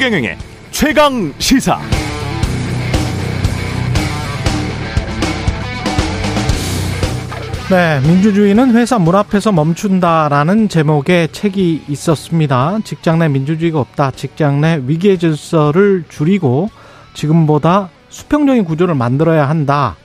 [0.00, 0.38] 최경영의
[0.70, 1.78] 최강 시사.
[7.68, 12.78] 네, 민주주의는 회사 문 앞에서 멈춘다라는 제목의 책이 있었습니다.
[12.82, 14.12] 직장 내 민주주의가 없다.
[14.12, 16.70] 직장 내 위계 질서를 줄이고
[17.12, 19.96] 지금보다 수평적인 구조를 만들어야 한다.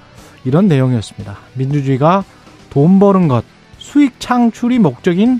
[0.43, 1.37] 이런 내용이었습니다.
[1.53, 2.25] 민주주의가
[2.69, 3.45] 돈 버는 것,
[3.77, 5.39] 수익 창출이 목적인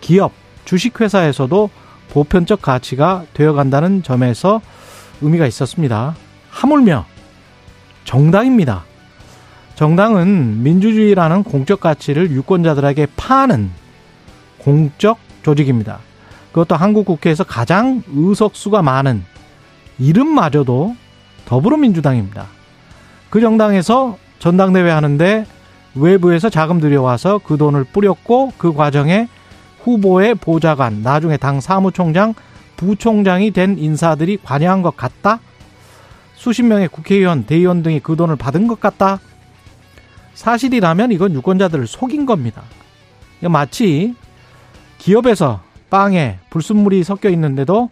[0.00, 0.30] 기업,
[0.64, 1.70] 주식회사에서도
[2.10, 4.60] 보편적 가치가 되어간다는 점에서
[5.20, 6.14] 의미가 있었습니다.
[6.50, 7.06] 하물며
[8.04, 8.84] 정당입니다.
[9.74, 13.70] 정당은 민주주의라는 공적 가치를 유권자들에게 파는
[14.58, 15.98] 공적 조직입니다.
[16.52, 19.24] 그것도 한국 국회에서 가장 의석수가 많은
[19.98, 20.94] 이름마저도
[21.46, 22.46] 더불어민주당입니다.
[23.30, 25.46] 그 정당에서 전당대회 하는데
[25.96, 29.28] 외부에서 자금 들여와서 그 돈을 뿌렸고 그 과정에
[29.84, 32.34] 후보의 보좌관, 나중에 당 사무총장,
[32.76, 35.40] 부총장이 된 인사들이 관여한 것 같다?
[36.34, 39.20] 수십 명의 국회의원, 대의원 등이 그 돈을 받은 것 같다?
[40.34, 42.62] 사실이라면 이건 유권자들을 속인 겁니다.
[43.42, 44.14] 마치
[44.98, 47.90] 기업에서 빵에 불순물이 섞여 있는데도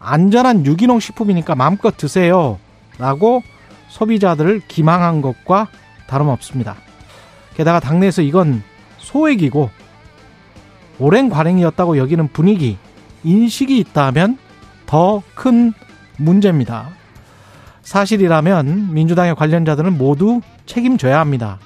[0.00, 2.58] 안전한 유기농 식품이니까 마음껏 드세요.
[2.98, 3.42] 라고
[3.88, 5.68] 소비자들을 기망한 것과
[6.06, 6.76] 다름없습니다.
[7.54, 8.62] 게다가 당내에서 이건
[8.98, 9.70] 소액이고
[10.98, 12.76] 오랜 관행이었다고 여기는 분위기,
[13.24, 14.38] 인식이 있다면
[14.86, 15.72] 더 큰
[16.18, 16.90] 문제입니다.
[17.82, 21.58] 사실이라면 민주당의 관련자들은 모두 책임져야 합니다.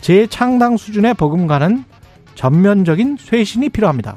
[0.00, 1.84] 재창당 수준의 버금가는
[2.34, 4.16] 전면적인 쇄신이 필요합니다.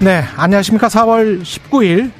[0.00, 0.88] 네, 안녕하십니까.
[0.88, 2.10] 4월 19일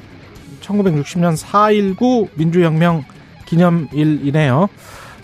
[0.61, 3.03] 1960년 4.19 민주혁명
[3.45, 4.69] 기념일이네요.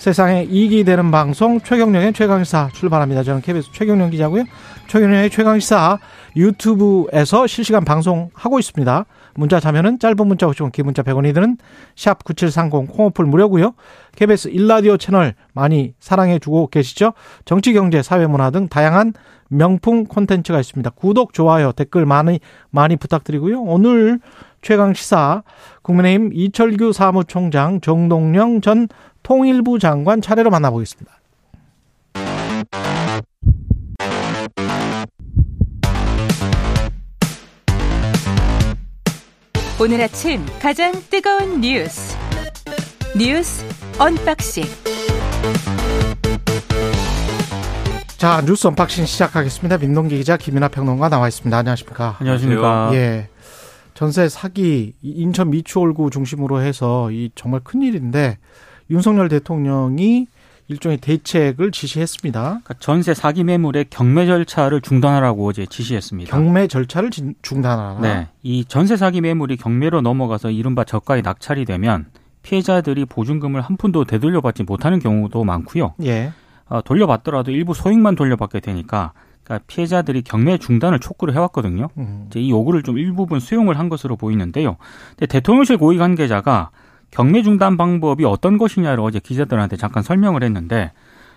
[0.05, 3.23] 세상에 이익이 되는 방송 최경령의 최강시사 출발합니다.
[3.23, 4.43] 저는 KBS 최경령 기자고요.
[4.85, 5.97] 최경령의 최강시사
[6.35, 9.05] 유튜브에서 실시간 방송하고 있습니다.
[9.33, 11.57] 문자 자면은 짧은 문자 50원, 긴 문자 100원이 드는
[11.95, 13.73] 샵 9730 콩오플 무료고요.
[14.15, 17.13] KBS 일라디오 채널 많이 사랑해 주고 계시죠?
[17.45, 19.13] 정치, 경제, 사회, 문화 등 다양한
[19.49, 20.87] 명품 콘텐츠가 있습니다.
[20.91, 23.59] 구독, 좋아요, 댓글 많이 많이 부탁드리고요.
[23.59, 24.19] 오늘
[24.65, 25.43] 최강 시사
[25.83, 28.87] 국민의힘 이철규 사무총장 정동영 전
[29.21, 31.13] 통일부 장관 차례로 만나보겠습니다.
[39.79, 42.17] 오늘 아침 가장 뜨거운 뉴스
[43.15, 43.63] 뉴스
[43.99, 44.63] 언박싱
[48.17, 49.77] 자 뉴스 언박싱 시작하겠습니다.
[49.77, 51.55] 민동기 기자 김민아 평론가 나와 있습니다.
[51.55, 52.15] 안녕하십니까?
[52.19, 52.89] 안녕하십니까?
[52.93, 53.29] 예.
[53.95, 58.37] 전세 사기 인천 미추홀구 중심으로 해서 이 정말 큰 일인데
[58.91, 60.27] 윤석열 대통령이
[60.67, 62.41] 일종의 대책을 지시했습니다.
[62.41, 66.29] 그러니까 전세 사기 매물의 경매 절차를 중단하라고 어제 지시했습니다.
[66.29, 67.11] 경매 절차를
[67.41, 67.99] 중단하라.
[68.01, 72.07] 네, 이 전세 사기 매물이 경매로 넘어가서 이른바 저가에 낙찰이 되면
[72.41, 75.93] 피해자들이 보증금을 한 푼도 되돌려받지 못하는 경우도 많고요.
[76.03, 76.33] 예.
[76.67, 79.13] 어, 돌려받더라도 일부 소액만 돌려받게 되니까
[79.45, 81.89] 그러니까 피해자들이 경매 중단을 촉구를 해왔거든요.
[81.97, 82.25] 음.
[82.29, 84.75] 이제 이 요구를 좀 일부분 수용을 한 것으로 보이는데요.
[85.11, 86.71] 근데 대통령실 고위 관계자가
[87.11, 90.91] 경매 중단 방법이 어떤 것이냐를 어제 기자들한테 잠깐 설명을 했는데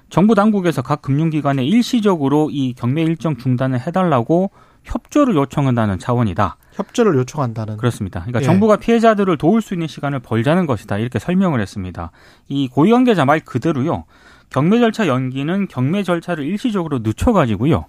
[0.09, 4.51] 정부 당국에서 각 금융기관에 일시적으로 이 경매 일정 중단을 해달라고
[4.85, 6.57] 협조를 요청한다는 차원이다.
[6.73, 7.77] 협조를 요청한다는.
[7.77, 8.21] 그렇습니다.
[8.21, 8.45] 그러니까 예.
[8.45, 10.97] 정부가 피해자들을 도울 수 있는 시간을 벌자는 것이다.
[10.97, 12.11] 이렇게 설명을 했습니다.
[12.49, 14.05] 이 고위 관계자 말 그대로요.
[14.51, 17.87] 경매 절차 연기는 경매 절차를 일시적으로 늦춰가지고요.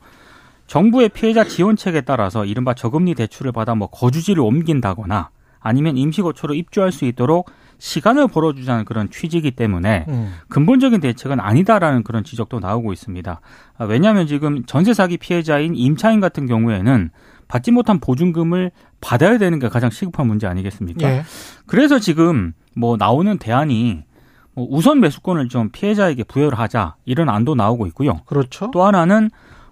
[0.68, 7.06] 정부의 피해자 지원책에 따라서 이른바 저금리 대출을 받아 뭐 거주지를 옮긴다거나 아니면 임시거처로 입주할 수
[7.06, 7.50] 있도록
[7.80, 10.34] 시간을 벌어주자는 그런 취지이기 때문에 음.
[10.50, 13.42] 근본적인 대책은 아니다라는 그런 지적도 나오고 있습니다.
[13.78, 17.10] 아, 왜냐하면 지금 전세 사기 피해자인 임차인 같은 경우에는
[17.48, 18.72] 받지 못한 보증금을
[19.02, 21.10] 받아야 되는 게 가장 시급한 문제 아니겠습니까?
[21.10, 21.24] 예.
[21.66, 24.09] 그래서 지금 뭐 나오는 대안이 뭐
[24.56, 28.22] 우선 매수권을 좀 피해자에게 부여를 하자 이런 안도 나오고 있고요.
[28.26, 28.70] 그렇죠.
[28.72, 29.30] 또 하나는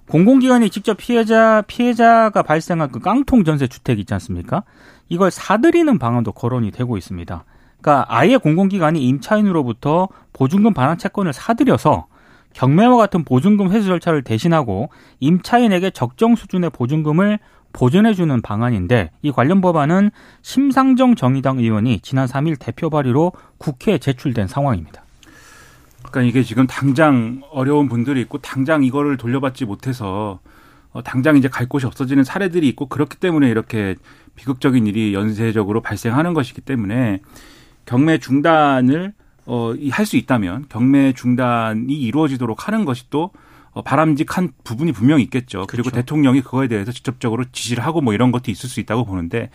[0.09, 4.63] 공공기관이 직접 피해자 피해자가 발생한 그 깡통 전세 주택 있지 않습니까?
[5.09, 7.43] 이걸 사들이는 방안도 거론이 되고 있습니다.
[7.81, 12.07] 그러니까 아예 공공기관이 임차인으로부터 보증금 반환 채권을 사들여서
[12.53, 14.89] 경매와 같은 보증금 회수 절차를 대신하고
[15.19, 17.39] 임차인에게 적정 수준의 보증금을
[17.77, 20.09] 보존해주는 방안인데 이 관련 법안은
[20.41, 25.03] 심상정 정의당 의원이 지난 3일 대표 발의로 국회에 제출된 상황입니다.
[26.01, 30.39] 그러니까 이게 지금 당장 어려운 분들이 있고 당장 이거를 돌려받지 못해서
[30.91, 33.95] 어, 당장 이제 갈 곳이 없어지는 사례들이 있고 그렇기 때문에 이렇게
[34.35, 37.19] 비극적인 일이 연쇄적으로 발생하는 것이기 때문에
[37.85, 39.13] 경매 중단을
[39.45, 43.29] 어, 할 수 있다면 경매 중단이 이루어지도록 하는 것이 또 어,
[43.81, 45.65] 바람직한 부분이 분명히 있겠죠.
[45.67, 46.01] 그리고 그렇죠.
[46.01, 49.49] 대통령이 그거에 대해서 직접적으로 지시를 하고 뭐 이런 것도 있을 수 있다고 보는데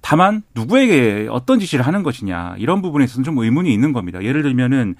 [0.00, 4.22] 다만 누구에게 어떤 지시를 하는 것이냐 이런 부분에 있어서는 좀 의문이 있는 겁니다.
[4.22, 4.94] 예를 들면은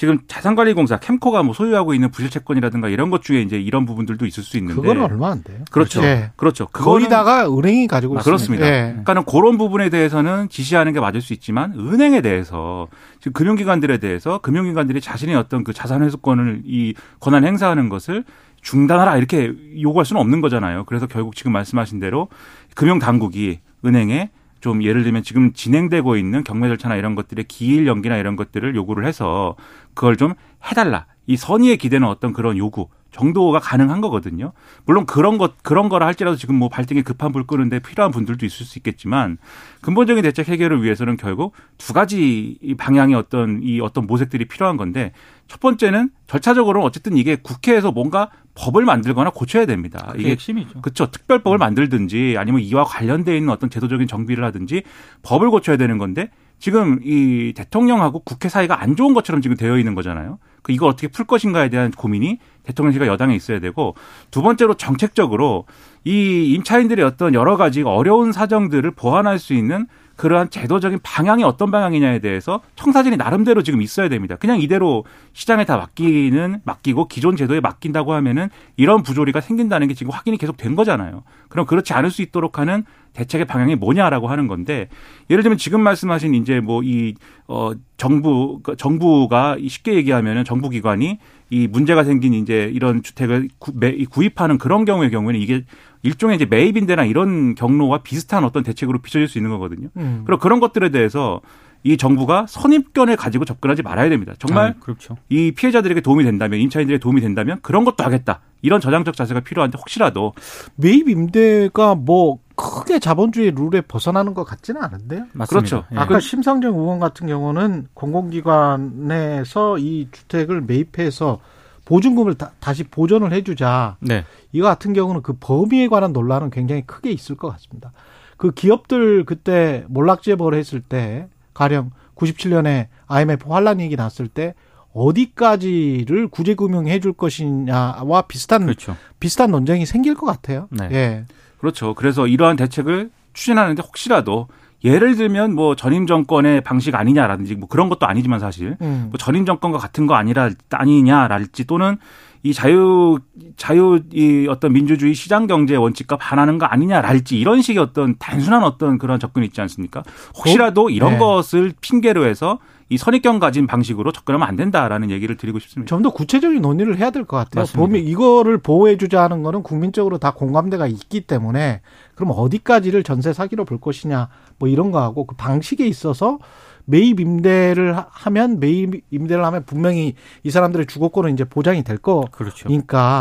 [0.00, 4.42] 지금 자산관리공사 캠코가 뭐 소유하고 있는 부실 채권이라든가 이런 것 중에 이제 이런 부분들도 있을
[4.42, 5.58] 수 있는데 그건 얼마 안 돼요.
[5.70, 6.02] 그렇죠.
[6.02, 6.30] 예.
[6.36, 6.68] 그렇죠.
[6.68, 8.24] 거기다가 은행이 가지고 아, 있습니다.
[8.24, 8.66] 그렇습니다.
[8.66, 8.80] 예.
[8.92, 12.88] 그러니까는 그런 부분에 대해서는 지시하는 게 맞을 수 있지만 은행에 대해서
[13.18, 18.24] 지금 금융기관들에 대해서 금융기관들이 자신의 어떤 그 자산 회수권을 이 권한 행사하는 것을
[18.62, 20.84] 중단하라 이렇게 요구할 수는 없는 거잖아요.
[20.84, 22.28] 그래서 결국 지금 말씀하신 대로
[22.74, 24.30] 금융 당국이 은행에
[24.60, 29.06] 좀 예를 들면 지금 진행되고 있는 경매 절차나 이런 것들의 기일 연기나 이런 것들을 요구를
[29.06, 29.56] 해서
[29.94, 30.34] 그걸 좀
[30.64, 31.06] 해달라.
[31.26, 34.52] 이 선의에 기대는 어떤 그런 요구 정도가 가능한 거거든요.
[34.84, 38.64] 물론 그런 것 그런 거라 할지라도 지금 뭐 발등에 급한 불 끄는데 필요한 분들도 있을
[38.66, 39.38] 수 있겠지만
[39.80, 45.12] 근본적인 대책 해결을 위해서는 결국 두 가지 이 방향의 어떤 이 어떤 모색들이 필요한 건데
[45.48, 50.12] 첫 번째는 절차적으로는 어쨌든 이게 국회에서 뭔가 법을 만들거나 고쳐야 됩니다.
[50.16, 50.80] 이게 핵심이죠.
[50.82, 51.10] 그렇죠.
[51.10, 54.82] 특별법을 만들든지 아니면 이와 관련돼 있는 어떤 제도적인 정비를 하든지
[55.22, 56.30] 법을 고쳐야 되는 건데
[56.60, 60.38] 지금 이 대통령하고 국회 사이가 안 좋은 것처럼 지금 되어 있는 거잖아요.
[60.62, 63.94] 그 이걸 어떻게 풀 것인가에 대한 고민이 대통령실과 여당에 있어야 되고
[64.30, 65.66] 두 번째로 정책적으로
[66.04, 69.86] 이 임차인들의 어떤 여러 가지 어려운 사정들을 보완할 수 있는
[70.20, 74.36] 그러한 제도적인 방향이 어떤 방향이냐에 대해서 청사진이 나름대로 지금 있어야 됩니다.
[74.36, 80.12] 그냥 이대로 시장에 다 맡기는 맡기고 기존 제도에 맡긴다고 하면은 이런 부조리가 생긴다는 게 지금
[80.12, 81.22] 확인이 계속 된 거잖아요.
[81.48, 84.88] 그럼 그렇지 않을 수 있도록 하는 대책의 방향이 뭐냐라고 하는 건데
[85.30, 87.14] 예를 들면 지금 말씀하신 이제 뭐 이
[87.52, 91.18] 어 정부 정부가 쉽게 얘기하면은 정부 기관이
[91.50, 95.64] 이 문제가 생긴 이제 이런 주택을 구, 매, 구입하는 그런 경우의 경우에는 이게
[96.04, 99.88] 일종의 이제 매입인데나 이런 경로와 비슷한 어떤 대책으로 비춰질 수 있는 거거든요.
[99.96, 100.22] 음.
[100.26, 101.40] 그럼 그런 것들에 대해서
[101.82, 104.34] 이 정부가 선입견을 가지고 접근하지 말아야 됩니다.
[104.38, 105.16] 정말 아, 그렇죠.
[105.28, 108.42] 이 피해자들에게 도움이 된다면 임차인들에게 도움이 된다면 그런 것도 하겠다.
[108.62, 110.34] 이런 저장적 자세가 필요한데 혹시라도
[110.76, 115.26] 매입 임대가 뭐 크게 자본주의 룰에 벗어나는 것 같지는 않은데요.
[115.32, 115.46] 맞습니다.
[115.46, 115.84] 그렇죠.
[115.92, 115.96] 예.
[115.96, 121.40] 아까 심상정 의원 같은 경우는 공공기관에서 이 주택을 매입해서
[121.84, 123.96] 보증금을 다, 시 보전을 해주자.
[124.00, 124.24] 네.
[124.52, 127.92] 이거 같은 경우는 그 범위에 관한 논란은 굉장히 크게 있을 것 같습니다.
[128.36, 134.54] 그 기업들 그때 몰락재벌 했을 때 가령 97년에 IMF 환란 얘기 났을 때
[134.92, 138.96] 어디까지를 구제금융해 줄 것이냐와 비슷한 그렇죠.
[139.18, 140.68] 비슷한 논쟁이 생길 것 같아요.
[140.70, 140.88] 네.
[140.92, 141.24] 예.
[141.60, 141.94] 그렇죠.
[141.94, 144.48] 그래서 이러한 대책을 추진하는데 혹시라도
[144.82, 149.08] 예를 들면 뭐 전임 정권의 방식 아니냐라든지 뭐 그런 것도 아니지만 사실 음.
[149.10, 151.98] 뭐 전임 정권과 같은 거 아니라 아니냐랄지 또는
[152.42, 153.18] 이 자유
[153.58, 158.96] 자유 이 어떤 민주주의 시장 경제 원칙과 반하는 거 아니냐랄지 이런 식의 어떤 단순한 어떤
[158.96, 160.02] 그런 접근이 있지 않습니까?
[160.34, 161.18] 혹시라도 이런 네.
[161.18, 162.58] 것을 핑계로 해서
[162.92, 165.88] 이 선입견 가진 방식으로 접근하면 안 된다라는 얘기를 드리고 싶습니다.
[165.88, 167.62] 좀 더 구체적인 논의를 해야 될 것 같아요.
[167.62, 167.78] 맞습니다.
[167.80, 171.82] 범위 이거를 보호해주자 하는 거는 국민적으로 다 공감대가 있기 때문에
[172.16, 174.28] 그럼 어디까지를 전세 사기로 볼 것이냐
[174.58, 176.38] 뭐 이런 거 하고 그 방식에 있어서
[176.84, 182.30] 매입 임대를 하- 하면 매입 임대를 하면 분명히 이 사람들의 주거권은 이제 보장이 될 거니까
[182.32, 182.68] 그렇죠.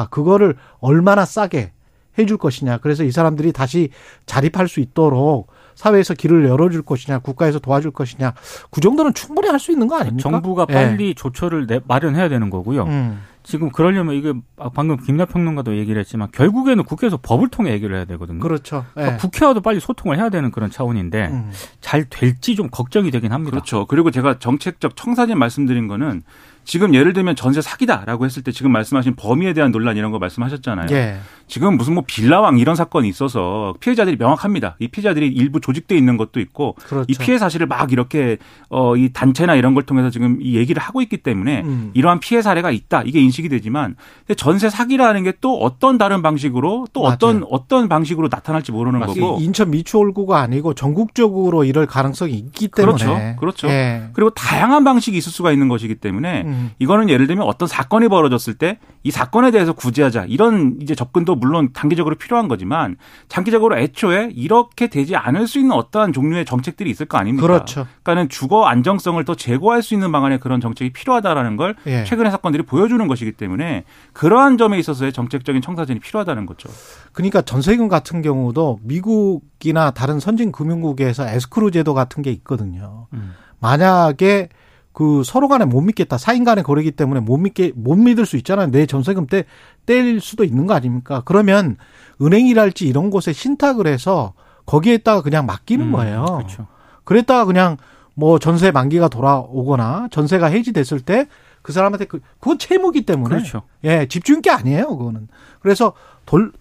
[0.09, 1.73] 그거를 얼마나 싸게
[2.17, 2.79] 해줄 것이냐.
[2.79, 3.89] 그래서 이 사람들이 다시
[4.25, 5.47] 자립할 수 있도록
[5.79, 8.33] 사회에서 길을 열어줄 것이냐, 국가에서 도와줄 것이냐.
[8.69, 10.29] 그 정도는 충분히 할 수 있는 거 아닙니까?
[10.29, 10.73] 정부가 예.
[10.73, 12.83] 빨리 조처를 내- 마련해야 되는 거고요.
[12.83, 13.21] 음.
[13.43, 14.33] 지금 그러려면 이게
[14.73, 18.39] 방금 김나 평론가도 얘기를 했지만 결국에는 국회에서 법을 통해 얘기를 해야 되거든요.
[18.39, 18.85] 그렇죠.
[18.97, 19.01] 예.
[19.01, 21.51] 그러니까 국회와도 빨리 소통을 해야 되는 그런 차원인데 음.
[21.81, 23.51] 잘 될지 좀 걱정이 되긴 합니다.
[23.51, 23.85] 그렇죠.
[23.87, 26.23] 그리고 제가 정책적 청사진 말씀드린 거는
[26.69, 30.85] 지금 예를 들면 전세 사기다라고 했을 때 지금 말씀하신 범위에 대한 논란 이런 거 말씀하셨잖아요.
[30.91, 31.17] 예.
[31.47, 34.75] 지금 무슨 뭐 빌라왕 이런 사건이 있어서 피해자들이 명확합니다.
[34.77, 37.05] 이 피해자들이 일부 조직돼 있는 것도 있고 그렇죠.
[37.09, 38.37] 이 피해 사실을 막 이렇게
[38.69, 41.91] 어 이 단체나 이런 걸 통해서 지금 이 얘기를 하고 있기 때문에 음.
[41.95, 43.95] 이러한 피해 사례가 있다 이게 인식이 되지만
[44.37, 47.13] 전세 사기라는 게 또 어떤 다른 방식으로 또 맞아요.
[47.13, 52.97] 어떤 어떤 방식으로 나타날지 모르는 이 거고 인천 미추홀구가 아니고 전국적으로 이럴 가능성이 있기 때문에
[52.97, 53.35] 그렇죠.
[53.39, 53.67] 그렇죠.
[53.69, 54.09] 예.
[54.13, 56.58] 그리고 다양한 방식이 있을 수가 있는 것이기 때문에 음.
[56.79, 61.71] 이거는 예를 들면 어떤 사건이 벌어졌을 때 이 사건에 대해서 구제하자 이런 이제 접근도 물론
[61.71, 62.97] 단기적으로 필요한 거지만
[63.29, 67.47] 장기적으로 애초에 이렇게 되지 않을 수 있는 어떠한 종류의 정책들이 있을 거 아닙니까?
[67.47, 67.87] 그렇죠.
[68.03, 72.03] 그러니까는 주거 안정성을 더 제고할 수 있는 방안의 그런 정책이 필요하다라는 걸 예.
[72.03, 76.69] 최근의 사건들이 보여주는 것이기 때문에 그러한 점에 있어서의 정책적인 청사진이 필요하다는 거죠.
[77.13, 83.07] 그러니까 전세금 같은 경우도 미국이나 다른 선진 금융국에서 에스크로 제도 같은 게 있거든요.
[83.13, 83.33] 음.
[83.61, 84.49] 만약에
[84.91, 86.17] 그 서로 간에 못 믿겠다.
[86.17, 88.71] 사인 간의 거래기 때문에 못 믿게 못 믿을 수 있잖아요.
[88.71, 91.21] 내 전세금 떼뗄 수도 있는 거 아닙니까?
[91.25, 91.77] 그러면
[92.21, 94.33] 은행이랄지 이런 곳에 신탁을 해서
[94.65, 96.25] 거기에다가 그냥 맡기는 음, 거예요.
[96.25, 96.67] 그렇죠.
[97.03, 97.77] 그랬다가 그냥
[98.15, 101.27] 뭐 전세 만기가 돌아오거나 전세가 해지됐을 때
[101.61, 103.63] 그 사람한테 그 그건 채무기 때문에 그렇죠.
[103.83, 105.27] 예 집주인 게 아니에요 그거는
[105.61, 105.93] 그래서
[106.25, 106.51] 돌,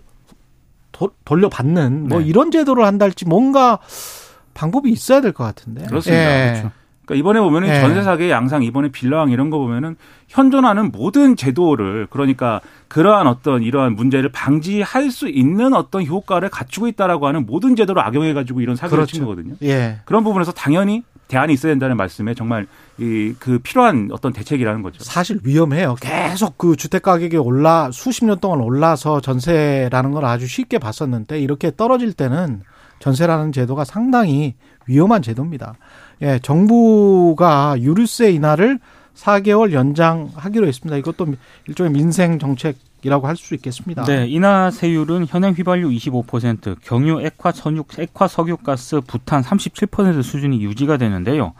[0.93, 2.27] 돌 돌려받는 뭐 네.
[2.27, 3.79] 이런 제도를 한달지 뭔가
[4.55, 6.23] 방법이 있어야 될 것 같은데 그렇습니다.
[6.23, 6.53] 예.
[6.53, 6.73] 그렇죠.
[7.09, 7.81] 그러니까 이번에 보면은 예.
[7.81, 9.97] 전세 사기의 양상, 이번에 빌라왕 이런 거 보면은
[10.29, 17.27] 현존하는 모든 제도를 그러니까 그러한 어떤 이러한 문제를 방지할 수 있는 어떤 효과를 갖추고 있다라고
[17.27, 19.13] 하는 모든 제도를 악용해 가지고 이런 사기를 그렇죠.
[19.13, 19.55] 친 거거든요.
[19.63, 20.01] 예.
[20.05, 22.67] 그런 부분에서 당연히 대안이 있어야 된다는 말씀에 정말
[22.99, 25.03] 이 그 필요한 어떤 대책이라는 거죠.
[25.03, 25.97] 사실 위험해요.
[26.01, 31.71] 계속 그 주택 가격이 올라 수십 년 동안 올라서 전세라는 걸 아주 쉽게 봤었는데 이렇게
[31.75, 32.63] 떨어질 때는
[32.99, 34.55] 전세라는 제도가 상당히
[34.87, 35.75] 위험한 제도입니다.
[36.23, 38.79] 예, 정부가 유류세 인하를
[39.15, 40.97] 4개월 연장하기로 했습니다.
[40.97, 41.27] 이것도
[41.67, 44.05] 일종의 민생 정책 이라고 할 수 있겠습니다.
[44.05, 50.97] 네, 인하 세율은 현행 휘발유 25%, 경유, 액화, 선육, 액화, 석유가스, 부탄 37% 수준이 유지가
[50.97, 51.53] 되는데요.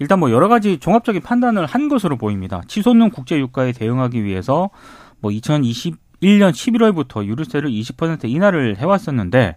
[0.00, 2.62] 일단 뭐 여러 가지 종합적인 판단을 한 것으로 보입니다.
[2.66, 4.70] 치솟는 국제 유가에 대응하기 위해서
[5.20, 9.56] 뭐 2021년 11월부터 유류세를 20% 인하를 해왔었는데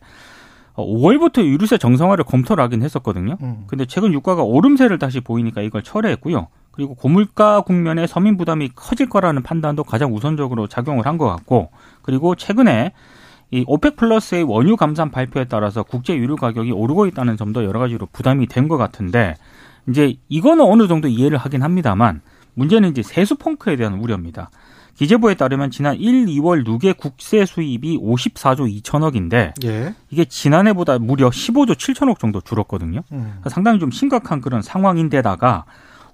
[0.82, 3.38] 5월부터 유류세 정상화를 검토를 하긴 했었거든요.
[3.42, 3.64] 음.
[3.68, 6.48] 근데 최근 유가가 오름세를 다시 보이니까 이걸 철회했고요.
[6.72, 11.70] 그리고 고물가 국면에 서민 부담이 커질 거라는 판단도 가장 우선적으로 작용을 한 것 같고,
[12.02, 12.94] 그리고 최근에
[13.52, 18.08] 이 OPEC 플러스의 원유 감산 발표에 따라서 국제 유류 가격이 오르고 있다는 점도 여러 가지로
[18.12, 19.36] 부담이 된 것 같은데,
[19.88, 22.22] 이제 이거는 어느 정도 이해를 하긴 합니다만,
[22.56, 24.50] 문제는 이제 세수 펑크에 대한 우려입니다.
[24.96, 29.96] 기재부에 따르면 지난 1, 2월 누계 국세 수입이 54조 2천억인데 예.
[30.10, 33.02] 이게 지난해보다 무려 15조 7천억 정도 줄었거든요.
[33.12, 33.42] 음.
[33.48, 35.66] 상당히 좀 심각한 그런 상황인데다가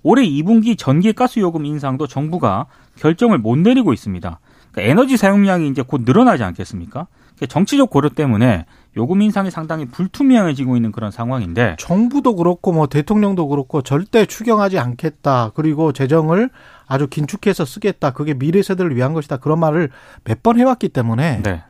[0.02, 2.68] 올해 2분기 전기 가스 요금 인상도 정부가
[2.98, 4.40] 결정을 못 내리고 있습니다.
[4.72, 7.08] 그러니까 에너지 사용량이 이제 곧 늘어나지 않겠습니까?
[7.36, 8.66] 그러니까 정치적 고려 때문에
[8.98, 15.52] 요금 인상이 상당히 불투명해지고 있는 그런 상황인데 정부도 그렇고 뭐 대통령도 그렇고 절대 추경하지 않겠다.
[15.56, 16.50] 그리고 재정을
[16.88, 18.12] 아주 긴축해서 쓰겠다.
[18.12, 19.38] 그게 미래 세대를 위한 것이다.
[19.38, 19.90] 그런 말을
[20.24, 21.64] 몇 번 해왔기 때문에 네.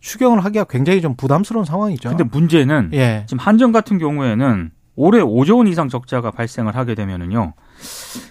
[0.00, 2.08] 추경을 하기가 굉장히 좀 부담스러운 상황이죠.
[2.08, 3.24] 근데 문제는 예.
[3.26, 7.54] 지금 한전 같은 경우에는 올해 5조 원 이상 적자가 발생을 하게 되면은요.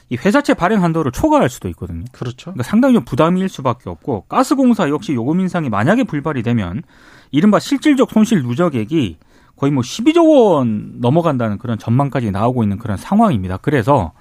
[0.10, 2.06] 이 회사채 발행 한도를 초과할 수도 있거든요.
[2.12, 2.52] 그렇죠.
[2.52, 6.84] 그러니까 상당히 좀 부담일 수밖에 없고 가스공사 역시 요금 인상이 만약에 불발이 되면
[7.32, 9.18] 이른바 실질적 손실 누적액이
[9.56, 13.58] 거의 뭐 12조 원 넘어간다는 그런 전망까지 나오고 있는 그런 상황입니다.
[13.58, 14.14] 그래서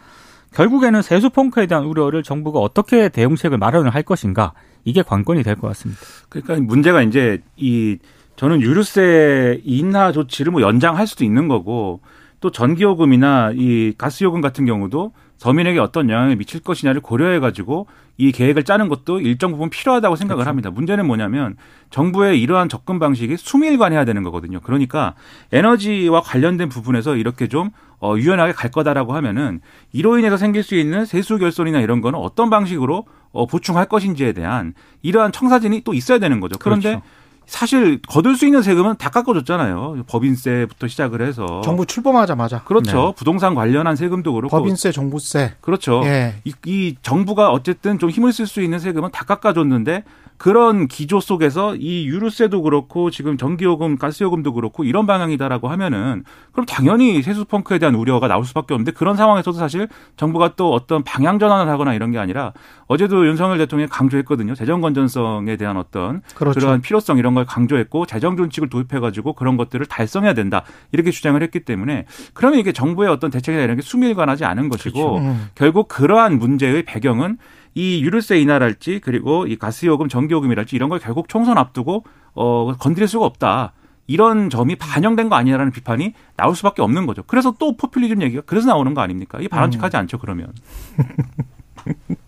[0.54, 4.52] 결국에는 세수 펑크에 대한 우려를 정부가 어떻게 대응책을 마련을 할 것인가
[4.84, 6.00] 이게 관건이 될 것 같습니다.
[6.28, 7.98] 그러니까 문제가 이제 이
[8.36, 12.00] 저는 유류세 인하 조치를 뭐 연장할 수도 있는 거고
[12.40, 17.86] 또 전기요금이나 이 가스요금 같은 경우도 서민에게 어떤 영향을 미칠 것이냐를 고려해 가지고
[18.18, 20.70] 이 계획을 짜는 것도 일정 부분 필요하다고 생각을 합니다.
[20.70, 21.56] 문제는 뭐냐면
[21.88, 24.60] 정부의 이러한 접근 방식이 수밀관 해야 되는 거거든요.
[24.60, 25.14] 그러니까
[25.50, 27.70] 에너지와 관련된 부분에서 이렇게 좀
[28.00, 32.50] 어, 유연하게 갈 거다라고 하면은 이로 인해서 생길 수 있는 세수 결손이나 이런 거는 어떤
[32.50, 36.58] 방식으로 어, 보충할 것인지에 대한 이러한 청사진이 또 있어야 되는 거죠.
[36.58, 37.06] 그런데 그렇죠.
[37.50, 40.04] 사실 거둘 수 있는 세금은 다 깎아줬잖아요.
[40.06, 41.60] 법인세부터 시작을 해서.
[41.64, 43.06] 정부 출범하자마자 그렇죠.
[43.08, 43.12] 네.
[43.16, 44.56] 부동산 관련한 세금도 그렇고.
[44.56, 45.54] 법인세, 종부세.
[45.60, 46.00] 그렇죠.
[46.04, 46.36] 예.
[46.44, 50.04] 이, 이 정부가 어쨌든 좀 힘을 쓸 수 있는 세금은 다 깎아줬는데
[50.40, 57.20] 그런 기조 속에서 이 유류세도 그렇고 지금 전기요금, 가스요금도 그렇고 이런 방향이다라고 하면은 그럼 당연히
[57.20, 61.70] 세수 펑크에 대한 우려가 나올 수밖에 없는데 그런 상황에서도 사실 정부가 또 어떤 방향 전환을
[61.70, 62.54] 하거나 이런 게 아니라
[62.86, 64.54] 어제도 윤석열 대통령이 강조했거든요.
[64.54, 66.58] 재정 건전성에 대한 어떤 그렇죠.
[66.58, 71.40] 그러한 필요성 이런 걸 강조했고 재정 준칙을 도입해 가지고 그런 것들을 달성해야 된다 이렇게 주장을
[71.42, 75.48] 했기 때문에 그러면 이게 정부의 어떤 대책이나 이런 게 수밀관하지 않은 것이고 음.
[75.54, 77.36] 결국 그러한 문제의 배경은
[77.74, 83.26] 이 유류세 인하랄지 그리고 이 가스요금, 전기요금이랄지 이런 걸 결국 총선 앞두고 어 건드릴 수가
[83.26, 83.72] 없다.
[84.06, 87.22] 이런 점이 반영된 거 아니냐라는 비판이 나올 수밖에 없는 거죠.
[87.28, 89.38] 그래서 또 포퓰리즘 얘기가 그래서 나오는 거 아닙니까?
[89.38, 90.52] 이게 바람직하지 않죠, 그러면.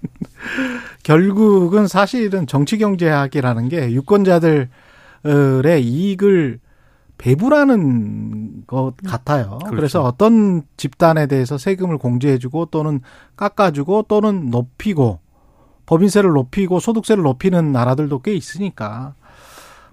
[1.03, 4.69] 결국은 사실은 정치 경제학이라는 게 유권자들의
[5.83, 6.61] 이익을
[7.19, 9.59] 배분하는 것 같아요.
[9.59, 9.77] 그렇죠.
[9.77, 13.01] 그래서 어떤 집단에 대해서 세금을 공제해주고 또는
[13.37, 15.21] 깎아주고 또는 높이고
[15.87, 19.15] 법인세를 높이고 소득세를 높이는 나라들도 꽤 있으니까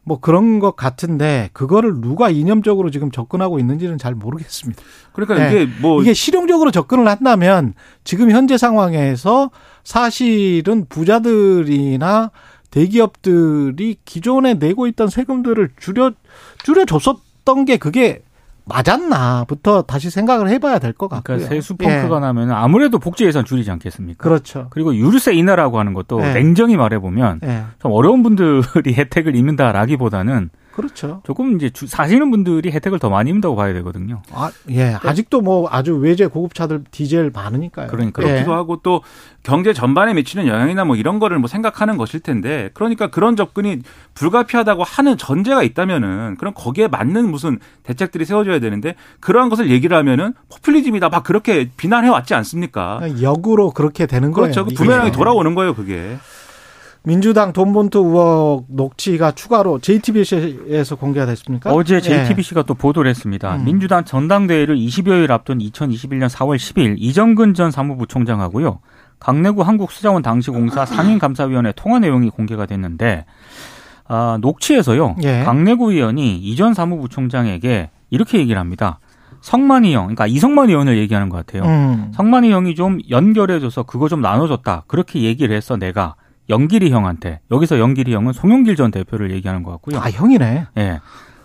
[0.03, 4.81] 뭐 그런 것 같은데 그거를 누가 이념적으로 지금 접근하고 있는지는 잘 모르겠습니다.
[5.13, 5.63] 그러니까 네.
[5.63, 9.51] 이게 뭐 이게 실용적으로 접근을 한다면 지금 현재 상황에서
[9.84, 12.31] 사실은 부자들이나
[12.72, 16.13] 대기업들이 기존에 내고 있던 세금들을 줄여
[16.63, 18.24] 줄여 줬었던 게 그게
[18.69, 21.38] 맞았나부터 다시 생각을 해봐야 될 것 같고요.
[21.38, 22.19] 그러니까 세수 펑크가 예.
[22.19, 24.21] 나면 아무래도 복지 예산 줄이지 않겠습니까?
[24.23, 24.67] 그렇죠.
[24.71, 26.33] 그리고 유류세 인하라고 하는 것도 네.
[26.33, 27.63] 냉정히 말해보면 예.
[27.81, 28.61] 좀 어려운 분들이
[28.93, 30.49] 혜택을 입는다라기보다는
[30.79, 31.21] 그렇죠.
[31.25, 34.21] 조금 이제 주, 사시는 분들이 혜택을 더 많이 입는다고 봐야 되거든요.
[34.31, 34.95] 아, 예.
[35.01, 37.88] 아직도 뭐 아주 외제 고급차들 디젤 많으니까요.
[37.88, 39.01] 그러니까 그렇기도 하고 또
[39.43, 43.79] 경제 전반에 미치는 영향이나 뭐 이런 거를 뭐 생각하는 것일 텐데 그러니까 그런 접근이
[44.13, 50.33] 불가피하다고 하는 전제가 있다면은 그럼 거기에 맞는 무슨 대책들이 세워져야 되는데 그러한 것을 얘기를 하면은
[50.50, 53.01] 포퓰리즘이다 막 그렇게 비난해 왔지 않습니까?
[53.21, 54.51] 역으로 그렇게 되는 거예요.
[54.51, 54.75] 그렇죠.
[54.75, 56.17] 부메랑이 돌아오는 거예요, 그게.
[57.09, 61.73] 민주당 돈본투 의혹 녹취가 추가로 JTBC에서 공개가 됐습니까?
[61.73, 62.63] 어제 JTBC가 예.
[62.67, 63.55] 또 보도를 했습니다.
[63.55, 63.65] 음.
[63.65, 68.79] 민주당 전당대회를 20여일 앞둔 2021년 4월 10일 이정근 전 사무부총장하고요.
[69.19, 73.25] 강내구 한국수자원 당시공사 상임감사위원회 통화 내용이 공개가 됐는데
[74.07, 75.15] 아, 녹취에서요.
[75.23, 75.43] 예.
[75.43, 78.99] 강내구 의원이 이전 사무부총장에게 이렇게 얘기를 합니다.
[79.41, 81.63] 성만이 형, 그러니까 이성만이 의원을 얘기하는 것 같아요.
[81.63, 82.11] 음.
[82.13, 84.83] 성만이 형이 좀 연결해줘서 그거 좀 나눠줬다.
[84.85, 86.15] 그렇게 얘기를 해서 내가
[86.50, 90.00] 영길이 형한테 여기서 영길이 형은 송영길 전 대표를 얘기하는 것 같고요.
[90.00, 90.65] 아 형이네.
[90.77, 90.82] 예.
[90.82, 91.00] 네.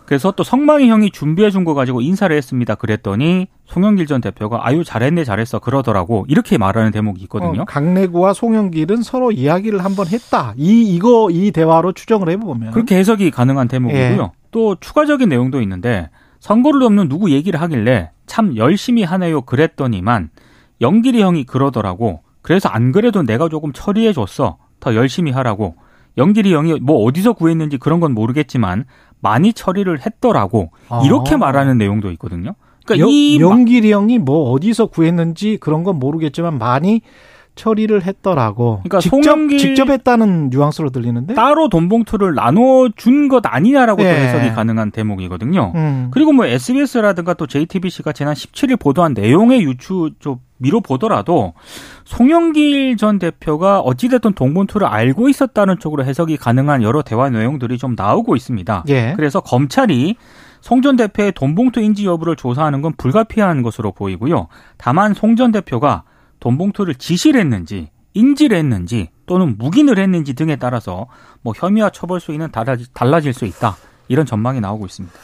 [0.06, 2.74] 그래서 또 성만이 형이 준비해 준 거 가지고 인사를 했습니다.
[2.74, 7.62] 그랬더니 송영길 전 대표가 아유 잘했네 잘했어 그러더라고 이렇게 말하는 대목이 있거든요.
[7.62, 10.52] 어, 강내구와 송영길은 서로 이야기를 한번 했다.
[10.58, 14.22] 이 이거 이 대화로 추정을 해보면 그렇게 해석이 가능한 대목이고요.
[14.22, 14.30] 예.
[14.50, 20.28] 또 추가적인 내용도 있는데 선거를 없는 누구 얘기를 하길래 참 열심히 하네요 그랬더니만
[20.82, 22.20] 영길이 형이 그러더라고.
[22.42, 24.58] 그래서 안 그래도 내가 조금 처리해 줬어.
[24.84, 25.74] 더 열심히 하라고.
[26.18, 28.84] 영길이 형이 뭐 어디서 구했는지 그런 건 모르겠지만
[29.20, 30.70] 많이 처리를 했더라고.
[31.04, 31.38] 이렇게 아.
[31.38, 32.54] 말하는 내용도 있거든요.
[32.84, 37.00] 그러니까 여, 이 영길이 형이 뭐 어디서 구했는지 그런 건 모르겠지만 많이
[37.56, 38.80] 처리를 했더라고.
[38.82, 44.12] 그러니까 직접 송영길 직접 했다는 뉘앙스로 들리는데 따로 돈 봉투를 나눠 준 것 아니냐라고 네.
[44.12, 45.72] 또 해석이 가능한 대목이거든요.
[45.74, 46.08] 음.
[46.10, 51.54] 그리고 뭐 SBS라든가 또 JTBC가 지난 17일 보도한 내용의 유추 좀 미로 보더라도
[52.04, 58.36] 송영길 전 대표가 어찌됐든 동본투를 알고 있었다는 쪽으로 해석이 가능한 여러 대화 내용들이 좀 나오고
[58.36, 58.84] 있습니다.
[58.88, 59.14] 예.
[59.16, 60.16] 그래서 검찰이
[60.60, 64.48] 송 전 대표의 돈봉투 인지 여부를 조사하는 건 불가피한 것으로 보이고요.
[64.78, 66.04] 다만 송 전 대표가
[66.40, 71.06] 돈봉투를 지시를 했는지 인지를 했는지 또는 묵인을 했는지 등에 따라서
[71.42, 72.48] 뭐 혐의와 처벌 수위는
[72.94, 73.76] 달라질 수 있다.
[74.08, 75.14] 이런 전망이 나오고 있습니다.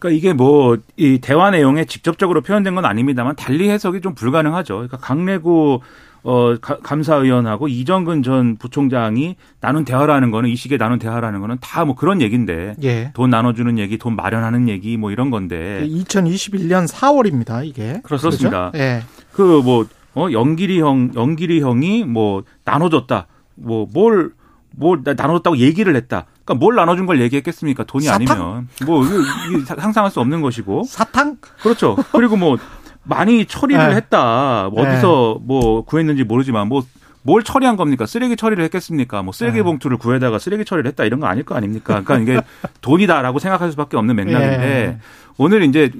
[0.00, 4.74] 그러니까 이게 뭐 이 대화 내용에 직접적으로 표현된 건 아닙니다만 달리 해석이 좀 불가능하죠.
[4.74, 5.80] 그러니까 강내구
[6.22, 11.94] 어 감사위원하고 이정근 전 부총장이 나눈 대화라는 거는 이 시기에 나눈 대화라는 거는 다 뭐
[11.94, 13.10] 그런 얘기인데 예.
[13.14, 18.70] 돈 나눠주는 얘기, 돈 마련하는 얘기 뭐 이런 건데 2021년 4월입니다 이게 그렇습니다.
[18.74, 19.02] 예.
[19.32, 23.26] 그뭐 어, 영길이 형, 영길이 형이 뭐 나눠줬다.
[23.54, 24.32] 뭐 뭘,
[24.76, 26.26] 뭘 나눠줬다고 얘기를 했다.
[26.50, 27.84] 그러니까 뭘 나눠준 걸 얘기했겠습니까?
[27.84, 28.30] 돈이 사탕?
[28.30, 28.68] 아니면.
[28.84, 30.84] 뭐, 이거 상상할 수 없는 것이고.
[30.84, 31.36] 사탕?
[31.62, 31.96] 그렇죠.
[32.12, 32.58] 그리고 뭐,
[33.02, 33.96] 많이 처리를 네.
[33.96, 34.68] 했다.
[34.72, 35.46] 뭐 어디서 네.
[35.46, 36.82] 뭐 구했는지 모르지만 뭐
[37.22, 38.06] 뭘 처리한 겁니까?
[38.06, 39.22] 쓰레기 처리를 했겠습니까?
[39.22, 39.62] 뭐 쓰레기 네.
[39.62, 42.02] 봉투를 구해다가 쓰레기 처리를 했다 이런 거 아닐 거 아닙니까?
[42.02, 42.40] 그러니까 이게
[42.80, 44.98] 돈이다라고 생각할 수밖에 없는 맥락인데 네.
[45.36, 45.90] 오늘 이제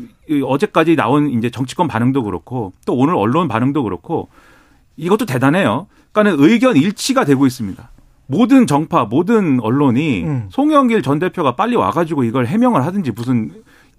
[0.44, 4.28] 어제까지 나온 이제 정치권 반응도 그렇고 또 오늘 언론 반응도 그렇고
[4.96, 5.86] 이것도 대단해요.
[6.12, 7.90] 그러니까는 의견 일치가 되고 있습니다.
[8.30, 10.46] 모든 정파, 모든 언론이 음.
[10.50, 13.50] 송영길 전 대표가 빨리 와가지고 이걸 해명을 하든지 무슨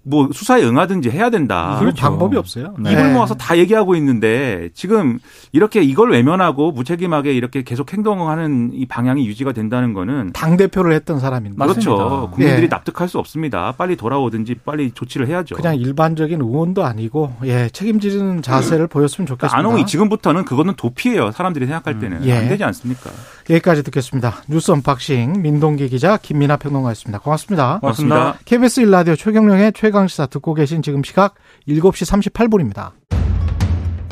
[0.04, 1.76] 뭐 수사에 응하든지 해야 된다.
[1.78, 2.02] 그렇죠.
[2.02, 2.74] 방법이 없어요.
[2.78, 2.92] 네.
[2.92, 5.18] 입을 모아서 다 얘기하고 있는데 지금
[5.52, 11.20] 이렇게 이걸 외면하고 무책임하게 이렇게 계속 행동하는 이 방향이 유지가 된다는 거는 당 대표를 했던
[11.20, 11.96] 사람인데 그렇죠.
[11.96, 12.30] 맞습니다.
[12.32, 12.68] 국민들이 예.
[12.68, 13.72] 납득할 수 없습니다.
[13.78, 15.54] 빨리 돌아오든지 빨리 조치를 해야죠.
[15.54, 18.88] 그냥 일반적인 의원도 아니고 예 책임지는 자세를 음.
[18.88, 19.48] 보였으면 좋겠습니다.
[19.48, 21.30] 그러니까 안홍이 지금부터는 그거는 도피예요.
[21.30, 22.22] 사람들이 생각할 때는 음.
[22.24, 22.32] 예.
[22.32, 23.10] 안 되지 않습니까?
[23.50, 24.42] 여기까지 듣겠습니다.
[24.48, 27.20] 뉴스 언박싱 민동기 기자 김민아 평론가였습니다.
[27.20, 27.78] 고맙습니다.
[27.80, 28.34] 고맙습니다.
[28.44, 31.34] KBS 1라디오 최경영의 최강 시사 듣고 계신 지금 시각
[31.68, 32.90] 7시 38분입니다.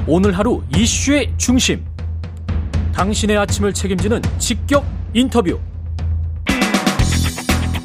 [0.07, 1.85] 오늘 하루 이슈의 중심.
[2.95, 5.59] 당신의 아침을 책임지는 직격 인터뷰.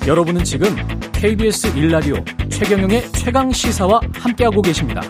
[0.08, 0.68] 여러분은 지금
[1.14, 2.16] KBS 일라디오
[2.50, 5.02] 최경영의 최강 시사와 함께하고 계십니다.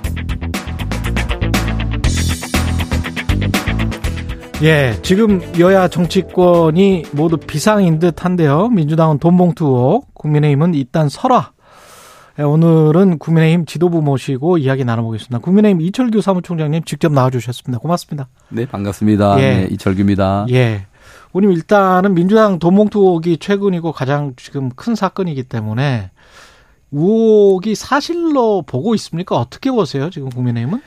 [4.63, 8.69] 예, 지금 여야 정치권이 모두 비상인 듯 한데요.
[8.69, 11.54] 민주당은 돈봉투 의혹, 국민의힘은 일단 설화.
[12.37, 15.39] 예, 오늘은 국민의힘 지도부 모시고 이야기 나눠보겠습니다.
[15.39, 17.79] 국민의힘 이철규 사무총장님 직접 나와주셨습니다.
[17.79, 18.27] 고맙습니다.
[18.49, 19.39] 네, 반갑습니다.
[19.39, 19.41] 예.
[19.41, 20.47] 네, 이철규입니다.
[20.49, 20.85] 예.
[21.31, 26.11] 우리 일단은 민주당 돈봉투 의혹이 최근이고 가장 지금 큰 사건이기 때문에
[26.91, 29.37] 의혹이 사실로 보고 있습니까?
[29.37, 30.81] 어떻게 보세요, 지금 국민의힘은?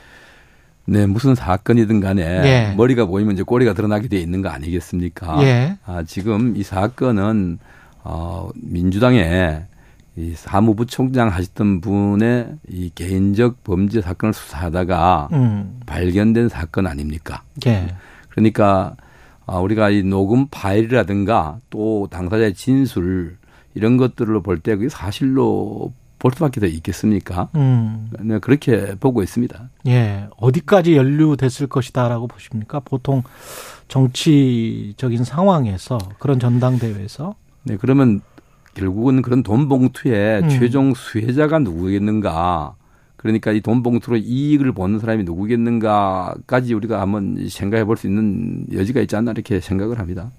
[0.85, 2.73] 네, 무슨 사건이든 간에 예.
[2.75, 5.41] 머리가 보이면 이제 꼬리가 드러나게 돼 있는 거 아니겠습니까?
[5.43, 5.77] 예.
[5.85, 7.57] 아, 지금 이 사건은
[8.03, 9.65] 어, 민주당의
[10.19, 15.79] 이 사무부 총장 하셨던 분의 이 개인적 범죄 사건을 수사하다가 음.
[15.85, 17.43] 발견된 사건 아닙니까?
[17.65, 17.95] 예.
[18.27, 18.97] 그러니까
[19.45, 23.37] 아, 우리가 이 녹음 파일이라든가 또 당사자의 진술
[23.75, 27.47] 이런 것들을 볼때 그게 사실로 볼 수밖에 더 있겠습니까?
[27.55, 28.09] 음.
[28.19, 29.69] 네, 그렇게 보고 있습니다.
[29.87, 30.27] 예.
[30.35, 32.81] 어디까지 연루됐을 것이다라고 보십니까?
[32.81, 33.23] 보통
[33.87, 38.19] 정치적인 상황에서 그런 전당대회에서 네, 그러면
[38.73, 40.49] 결국은 그런 돈 봉투의 음.
[40.49, 42.75] 최종 수혜자가 누구겠는가?
[43.17, 49.01] 그러니까 이 돈 봉투로 이익을 보는 사람이 누구겠는가까지 우리가 한번 생각해 볼 수 있는 여지가
[49.01, 50.31] 있지 않나 이렇게 생각을 합니다.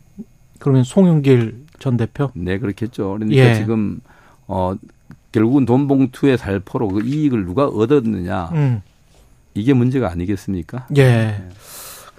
[0.58, 2.30] 그러면 송영길 전 대표?
[2.34, 3.12] 네, 그렇겠죠.
[3.18, 3.54] 그러니까 예.
[3.54, 4.00] 지금
[4.46, 4.74] 어
[5.32, 8.82] 결국은 돈 봉투의 살포로 그 이익을 누가 얻었느냐 음.
[9.54, 10.86] 이게 문제가 아니겠습니까?
[10.96, 11.02] 예.
[11.02, 11.48] 네.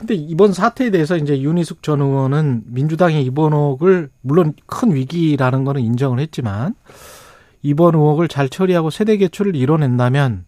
[0.01, 5.81] 근데 이번 사태에 대해서 이제 윤희숙 전 의원은 민주당의 이번 의혹을 물론 큰 위기라는 거는
[5.81, 6.73] 인정을 했지만
[7.61, 10.45] 이번 의혹을 잘 처리하고 세대 개출을 이뤄낸다면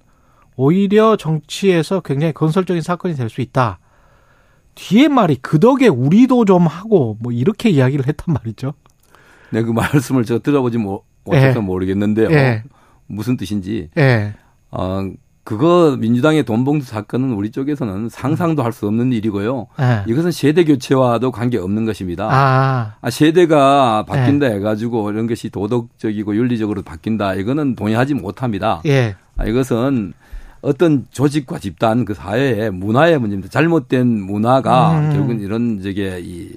[0.56, 3.78] 오히려 정치에서 굉장히 건설적인 사건이 될 수 있다.
[4.76, 8.74] 뒤에 말이 그 덕에 우리도 좀 하고 뭐 이렇게 이야기를 했단 말이죠.
[9.52, 11.54] 네, 그 말씀을 제가 들어보지 뭐 어떻게 예.
[11.54, 12.32] 모르겠는데요.
[12.32, 12.64] 예.
[13.06, 13.90] 무슨 뜻인지.
[13.98, 14.34] 예.
[14.72, 15.04] 어,
[15.44, 19.68] 그거 민주당의 돈봉투 사건은 우리 쪽에서는 상상도 할 수 없는 일이고요.
[19.82, 20.04] 예.
[20.08, 22.28] 이것은 세대 교체와도 관계 없는 것입니다.
[22.32, 22.96] 아.
[23.02, 24.56] 아 세대가 바뀐다 예.
[24.56, 27.36] 해가지고 이런 것이 도덕적이고 윤리적으로 바뀐다.
[27.36, 28.82] 이거는 동의하지 못합니다.
[28.86, 29.16] 예.
[29.38, 30.14] 아, 이것은
[30.62, 33.52] 어떤 조직과 집단 그 사회의 문화의 문제입니다.
[33.52, 35.12] 잘못된 문화가 음.
[35.12, 36.52] 결국은 이런 저게 이,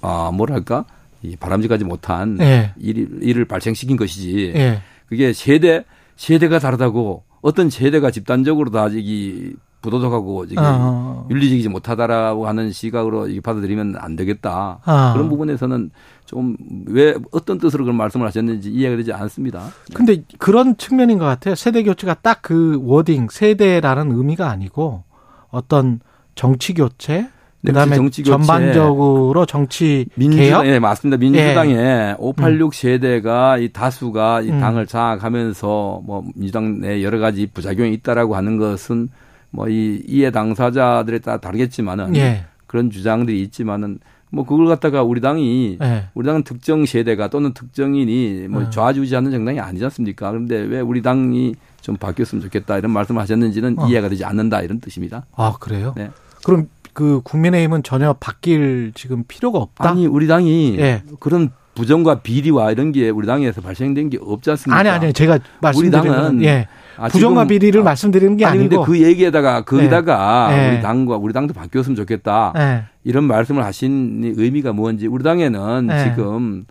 [0.00, 0.84] 아, 뭐랄까?
[1.22, 2.72] 이 바람직하지 못한 예.
[2.78, 4.52] 일, 일을 발생시킨 것이지.
[4.56, 4.80] 예.
[5.08, 5.84] 그게 세대
[6.16, 11.28] 세대가 다르다고 어떤 세대가 집단적으로 다 저기 부도덕하고 저기 어.
[11.30, 14.80] 윤리적이지 못하다라고 하는 시각으로 받아들이면 안 되겠다.
[14.84, 15.12] 어.
[15.12, 15.90] 그런 부분에서는
[16.24, 16.56] 좀
[16.88, 19.68] 왜 어떤 뜻으로 그런 말씀을 하셨는지 이해가 되지 않습니다.
[19.94, 21.54] 근데 그런 측면인 것 같아요.
[21.54, 25.04] 세대 교체가 딱 그 워딩 세대라는 의미가 아니고
[25.50, 26.00] 어떤
[26.34, 27.30] 정치 교체 네,
[27.72, 30.66] 그다음에 정치 전반적으로 정치 민주당, 개혁?
[30.66, 31.16] 예, 맞습니다.
[31.18, 32.14] 민주당의 예.
[32.18, 32.70] 586 음.
[32.72, 34.60] 세대가 이 다수가 이 음.
[34.60, 39.08] 당을 장악하면서 뭐 민주당 내 여러 가지 부작용이 있다라고 하는 것은
[39.50, 42.44] 뭐 이 이해 당사자들에 따라 다르겠지만은 예.
[42.66, 43.98] 그런 주장들이 있지만은
[44.30, 46.08] 뭐 그걸 갖다가 우리 당이 예.
[46.14, 48.70] 우리 당은 특정 세대가 또는 특정인이 뭐 예.
[48.70, 50.30] 좌지우지하는 정당이 아니지 않습니까?
[50.30, 53.86] 그런데 왜 우리 당이 좀 바뀌었으면 좋겠다 이런 말씀을 하셨는지는 어.
[53.86, 55.24] 이해가 되지 않는다 이런 뜻입니다.
[55.36, 55.94] 아 그래요?
[55.96, 56.10] 네.
[56.44, 59.90] 그럼 그 국민의힘은 전혀 바뀔 지금 필요가 없다.
[59.90, 61.02] 아니 우리 당이 예.
[61.20, 64.78] 그런 부정과 비리와 이런 게 우리 당에서 발생된 게 없지 않습니까?
[64.78, 66.66] 아니 아니 제가 말씀드리는 우리 당은 예.
[66.96, 70.70] 아, 부정과 비리를 아, 말씀드리는 게 아니, 아니고 그 얘기에다가 거기다가 예.
[70.70, 72.84] 우리 당과 우리 당도 바뀌었으면 좋겠다 예.
[73.04, 76.04] 이런 말씀을 하신 의미가 뭔지 우리 당에는 예.
[76.04, 76.64] 지금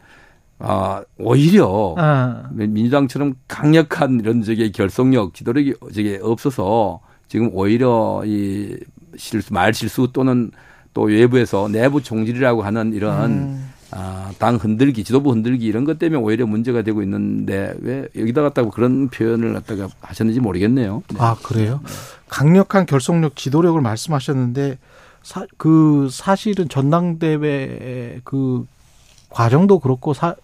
[0.57, 2.43] 아 오히려 어.
[2.49, 8.75] 민주당처럼 강력한 이런 저기 결속력 지도력이 저게 없어서 지금 오히려 이
[9.17, 10.51] 실수, 말 실수 또는
[10.93, 13.71] 또 외부에서 내부 총질이라고 하는 이런 음.
[13.91, 18.69] 아, 당 흔들기, 지도부 흔들기 이런 것 때문에 오히려 문제가 되고 있는데 왜 여기다 갖다가
[18.69, 21.03] 그런 표현을 갖다가 하셨는지 모르겠네요.
[21.09, 21.17] 네.
[21.19, 21.81] 아, 그래요?
[22.27, 24.77] 강력한 결속력, 지도력을 말씀하셨는데
[25.21, 28.65] 사, 그 사실은 전당대회 그
[29.29, 30.35] 과정도 그렇고 사,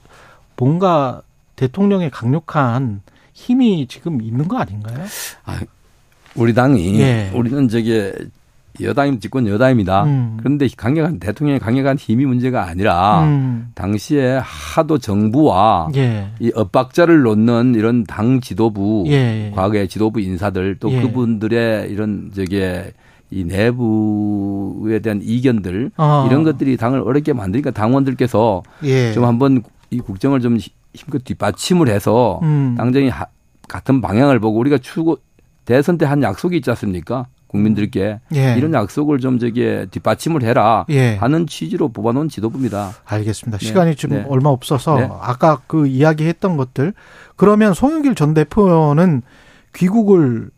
[0.55, 1.21] 뭔가
[1.55, 3.01] 대통령의 강력한
[3.33, 5.05] 힘이 지금 있는 거 아닌가요?
[5.45, 5.59] 아,
[6.35, 7.31] 우리 당이 예.
[7.33, 8.13] 우리는 저게
[8.83, 10.03] 여당이 집권 여당입니다.
[10.03, 10.37] 음.
[10.39, 13.71] 그런데 강력한 대통령의 강력한 힘이 문제가 아니라 음.
[13.75, 16.27] 당시에 하도 정부와 예.
[16.39, 19.51] 이 엇박자를 놓는 이런 당 지도부 예.
[19.55, 21.01] 과거의 지도부 인사들 또 예.
[21.01, 22.91] 그분들의 이런 저게
[23.29, 26.27] 이 내부에 대한 이견들 어.
[26.29, 29.13] 이런 것들이 당을 어렵게 만드니까 당원들께서 예.
[29.13, 30.57] 좀 한번 이 국정을 좀
[30.93, 32.75] 힘껏 뒷받침을 해서 음.
[32.77, 33.09] 당정이
[33.67, 35.17] 같은 방향을 보고 우리가 추구
[35.65, 37.27] 대선 때 한 약속이 있지 않습니까?
[37.51, 38.55] 국민들께 예.
[38.57, 41.15] 이런 약속을 좀 저기 뒷받침을 해라 예.
[41.15, 42.93] 하는 취지로 뽑아놓은 지도부입니다.
[43.05, 43.57] 알겠습니다.
[43.57, 43.65] 네.
[43.65, 44.25] 시간이 좀 네.
[44.29, 45.09] 얼마 없어서 네.
[45.21, 46.93] 아까 그 이야기했던 것들
[47.35, 49.21] 그러면 송영길 전 대표는
[49.75, 50.49] 귀국을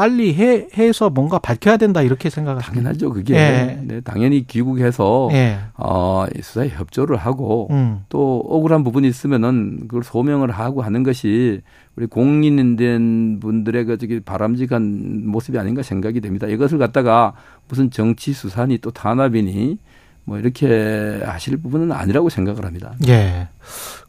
[0.00, 2.72] 빨리 해, 해서 뭔가 밝혀야 된다 이렇게 생각하십니까?
[2.72, 3.12] 당연하죠.
[3.12, 3.78] 그게 예.
[3.82, 5.58] 네, 당연히 귀국해서 예.
[5.74, 8.00] 어, 수사에 협조를 하고 음.
[8.08, 11.60] 또 억울한 부분이 있으면은 그걸 소명을 하고 하는 것이
[11.96, 16.46] 우리 공인된 분들의 그 저기 바람직한 모습이 아닌가 생각이 됩니다.
[16.46, 17.34] 이것을 갖다가
[17.68, 19.76] 무슨 정치 수사니 또 탄압이니
[20.24, 22.94] 뭐 이렇게 하실 부분은 아니라고 생각을 합니다.
[23.06, 23.48] 예.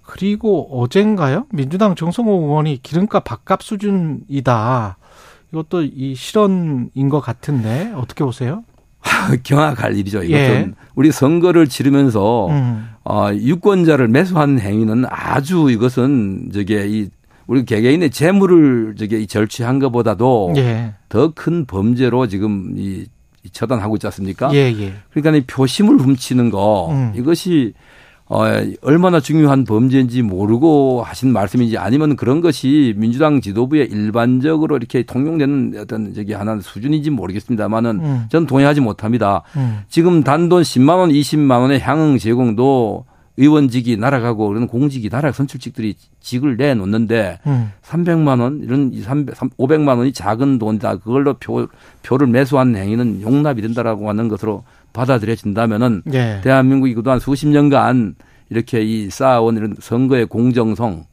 [0.03, 1.47] 그리고 어젠가요?
[1.51, 4.97] 민주당 정성호 의원이 기름값 밥값 수준이다.
[5.51, 8.63] 이것도 이 실언인 것 같은데 어떻게 보세요?
[9.43, 10.23] 경악할 일이죠.
[10.23, 10.71] 이것은 예.
[10.95, 12.87] 우리 선거를 치르면서 음.
[13.03, 17.09] 어, 유권자를 매수하는 행위는 아주 이것은 저게 이
[17.47, 20.93] 우리 개개인의 재물을 저게 절취한 것보다도 예.
[21.09, 23.05] 더큰 범죄로 지금 이
[23.51, 24.53] 처단하고 있지 않습니까?
[24.53, 24.93] 예, 예.
[25.11, 27.11] 그러니까 이 표심을 훔치는 거 음.
[27.15, 27.73] 이것이
[28.33, 28.45] 어,
[28.81, 36.13] 얼마나 중요한 범죄인지 모르고 하신 말씀인지 아니면 그런 것이 민주당 지도부에 일반적으로 이렇게 통용되는 어떤
[36.13, 38.25] 저기 하나 수준인지 모르겠습니다만은 음.
[38.29, 39.41] 저는 동의하지 못합니다.
[39.57, 39.81] 음.
[39.89, 43.03] 지금 단돈 10만 원, 20만 원의 향응 제공도
[43.35, 47.71] 의원직이 날아가고 그런 공직이 날아 선출직들이 직을 내놓는데 음.
[47.83, 50.97] 300만 원 이런 300, 500만 원이 작은 돈이다.
[50.97, 51.67] 그걸로 표,
[52.01, 54.63] 표를 매수한 행위는 용납이 된다라고 하는 것으로
[54.93, 56.41] 받아들여진다면은 예.
[56.43, 58.15] 대한민국이 그동안 수십 년간
[58.49, 61.05] 이렇게 이 쌓아온 이런 선거의 공정성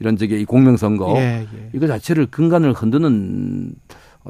[0.00, 1.70] 이런 저기 이 공명선거 예, 예.
[1.72, 3.74] 이거 자체를 근간을 흔드는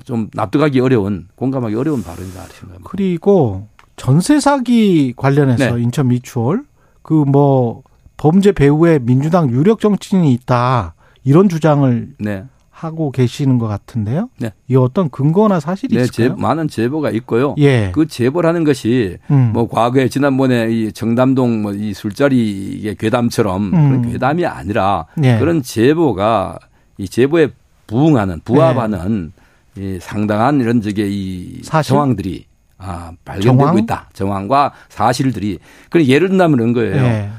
[0.05, 2.91] 좀 납득하기 어려운 공감하기 어려운 발언이다 생각합니다.
[2.91, 5.83] 그리고 전세 사기 관련해서 네.
[5.83, 6.65] 인천 미추홀
[7.03, 7.83] 그 뭐
[8.17, 12.45] 범죄 배후에 민주당 유력 정치인이 있다 이런 주장을 네.
[12.85, 14.29] 하고 계시는 것 같은데요.
[14.39, 14.53] 네.
[14.69, 16.37] 이 어떤 근거나 사실이 네, 있을까요?
[16.37, 17.55] 제, 많은 제보가 있고요.
[17.59, 17.91] 예.
[17.95, 19.51] 그 제보라는 것이 음.
[19.53, 23.71] 뭐 과거에 지난번에 이 정담동 뭐 이 술자리의 괴담처럼 음.
[23.71, 25.39] 그런 괴담이 아니라 예.
[25.39, 26.59] 그런 제보가
[26.99, 27.49] 이 제보에
[27.87, 29.33] 부응하는 부합하는
[29.79, 29.95] 예.
[29.97, 31.89] 이 상당한 이런 저게 이 사실?
[31.91, 32.45] 정황들이
[32.79, 33.79] 아 발견되고 정황?
[33.79, 34.09] 있다.
[34.13, 35.59] 정황과 사실들이
[35.91, 37.33] 그래 예를 들면 그런 거예요.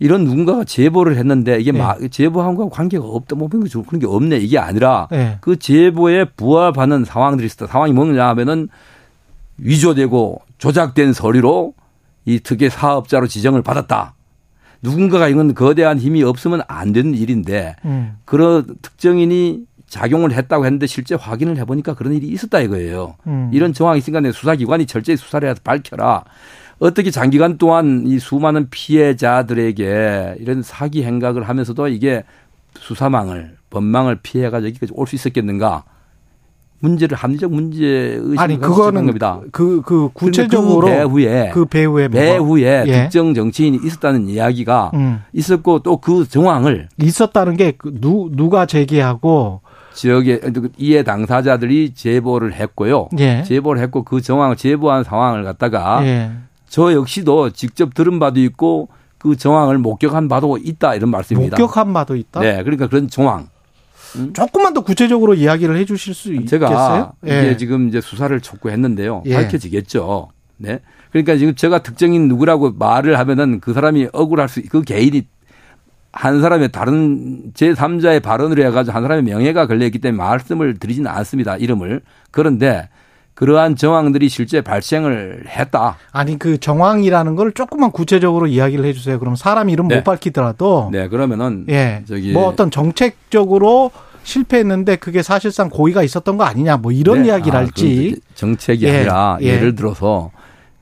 [0.00, 0.04] 예.
[0.04, 1.78] 이런 누군가가 제보를 했는데 이게 네.
[1.78, 3.64] 막 제보한 거와 관계가 없다 뭐 그런
[3.98, 5.38] 게 없네 이게 아니라 네.
[5.40, 7.66] 그 제보에 부합하는 상황들이 있었다.
[7.66, 8.68] 상황이 뭐냐 하면은
[9.58, 11.74] 위조되고 조작된 서류로
[12.24, 14.14] 이 특혜 사업자로 지정을 받았다.
[14.82, 18.16] 누군가가 이건 거대한 힘이 없으면 안 되는 일인데 음.
[18.24, 23.16] 그런 특정인이 작용을 했다고 했는데 실제 확인을 해보니까 그런 일이 있었다 이거예요.
[23.26, 23.50] 음.
[23.52, 26.24] 이런 정황이 있으니까 내 수사기관이 철저히 수사를 해서 밝혀라.
[26.78, 32.24] 어떻게 장기간 동안 이 수많은 피해자들에게 이런 사기 행각을 하면서도 이게
[32.78, 35.84] 수사망을 법망을 피해가지고 여기까지 올 수 있었겠는가?
[36.80, 39.40] 문제를 합리적 문제 의식을 아니 그거는 겁니다.
[39.50, 43.02] 그, 그 구체적으로 그 배후에 그 배후에 배후에 예.
[43.04, 45.22] 특정 정치인이 있었다는 이야기가 음.
[45.32, 49.62] 있었고 또 그 정황을 있었다는 게그 누, 누가 제기하고
[49.94, 50.42] 지역의
[50.76, 53.08] 이해 당사자들이 제보를 했고요.
[53.18, 53.42] 예.
[53.44, 56.30] 제보를 했고 그 정황을 제보한 상황을 갖다가 예.
[56.68, 61.56] 저 역시도 직접 들은 바도 있고 그 정황을 목격한 바도 있다 이런 말씀입니다.
[61.56, 62.40] 목격한 바도 있다?
[62.40, 62.62] 네.
[62.62, 63.48] 그러니까 그런 정황.
[64.16, 64.32] 음?
[64.32, 67.12] 조금만 더 구체적으로 이야기를 해 주실 수 제가 있겠어요?
[67.24, 67.56] 이게 예.
[67.56, 69.24] 지금 이제 수사를 촉구했는데요.
[69.26, 69.34] 예.
[69.34, 70.30] 밝혀지겠죠.
[70.58, 70.80] 네.
[71.10, 75.26] 그러니까 지금 제가 특정인 누구라고 말을 하면은 그 사람이 억울할 수, 그 개인이
[76.12, 81.56] 한 사람의 다른 제3자의 발언을 해가지고 한 사람의 명예가 걸려있기 때문에 말씀을 드리지는 않습니다.
[81.56, 82.00] 이름을.
[82.30, 82.88] 그런데
[83.36, 85.98] 그러한 정황들이 실제 발생을 했다.
[86.10, 89.18] 아니 그 정황이라는 걸 조금만 구체적으로 이야기를 해주세요.
[89.18, 89.96] 그럼 사람 이름 네.
[89.96, 93.90] 못 밝히더라도 네 그러면은 예 저기 뭐 어떤 정책적으로
[94.22, 97.28] 실패했는데 그게 사실상 고의가 있었던 거 아니냐 뭐 이런 네.
[97.28, 98.96] 이야기를 아, 할지 그 정책이 예.
[98.96, 99.58] 아니라 예.
[99.58, 100.30] 를 들어서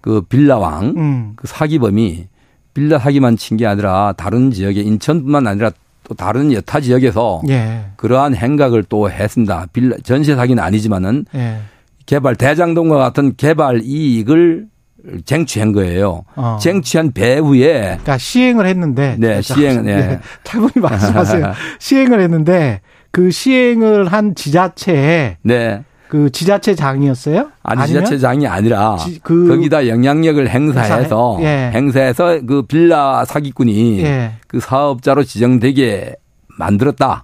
[0.00, 1.32] 그 빌라왕 음.
[1.34, 2.28] 그 사기범이
[2.72, 5.72] 빌라 사기만 친 게 아니라 다른 지역에 인천뿐만 아니라
[6.04, 7.86] 또 다른 여타 지역에서 예.
[7.96, 9.66] 그러한 행각을 또 했습니다.
[9.72, 11.26] 빌라 전세 사기는 아니지만은.
[11.34, 11.58] 예.
[12.06, 14.66] 개발 대장동과 같은 개발 이익을
[15.24, 16.24] 쟁취한 거예요.
[16.34, 16.58] 어.
[16.60, 19.96] 쟁취한 배후에 그러니까 시행을 했는데 네, 시행 네.
[19.96, 20.20] 네.
[20.44, 21.52] 탈분이 말씀하세요.
[21.78, 25.82] 시행을 했는데 그 시행을 한 지자체에 네.
[26.08, 27.50] 그 지자체장이었어요?
[27.62, 27.86] 아니?
[27.88, 31.72] 지자체장이 아니라 지, 그 거기다 영향력을 행사해서 예.
[31.74, 34.32] 행사해서 그 빌라 사기꾼이 예.
[34.46, 36.14] 그 사업자로 지정되게
[36.56, 37.23] 만들었다.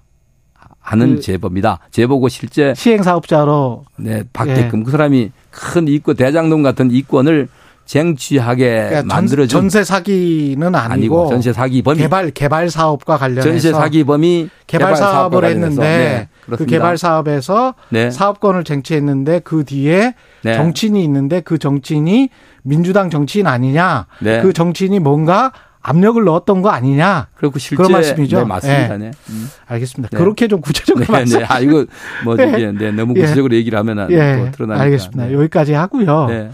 [0.81, 1.79] 하는 그 제보입니다.
[1.91, 4.85] 제보고 실제 시행 사업자로 네 받게끔 예.
[4.85, 7.49] 그 사람이 큰 이권 대장동 같은 이권을
[7.91, 13.73] 쟁취하게 그러니까 만들어준 전세 사기는 아니고, 아니고, 전세 사기 범위 개발 개발 사업과 관련해서 전세
[13.73, 18.13] 사기 범위 개발, 개발 사업을 했는데 네, 그 개발 사업에서 네.
[18.13, 20.15] 사업권을 쟁취했는데 그 뒤에
[20.45, 20.55] 네.
[20.55, 22.31] 정치인이 있는데 그 정치인이
[22.63, 24.41] 민주당 정치인 아니냐 네.
[24.41, 25.51] 그 정치인이 뭔가
[25.83, 27.29] 압력을 넣었던 거 아니냐.
[27.35, 28.41] 그렇고 실제 그런 말씀이죠.
[28.41, 28.97] 네, 맞습니다.
[28.99, 29.11] 네.
[29.31, 29.49] 음.
[29.67, 30.17] 알겠습니다.
[30.17, 30.23] 네.
[30.23, 31.39] 그렇게 좀 구체적으로 네, 말씀.
[31.39, 31.47] 네.
[31.49, 31.87] 아 이거
[32.25, 32.73] 뭐 네.
[32.73, 32.91] 네.
[32.93, 33.23] 너무 예.
[33.23, 33.59] 구체적으로 예.
[33.59, 34.37] 얘기를 하면은 예.
[34.37, 34.85] 뭐 드러나니까.
[34.85, 35.27] 알겠습니다.
[35.27, 35.33] 네.
[35.35, 36.27] 여기까지 하고요.
[36.27, 36.51] 네.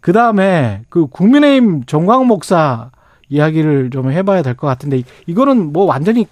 [0.00, 2.90] 그 다음에 그 국민의힘 정광 목사
[3.30, 6.26] 이야기를 좀 해봐야 될 것 같은데 이거는 뭐 완전히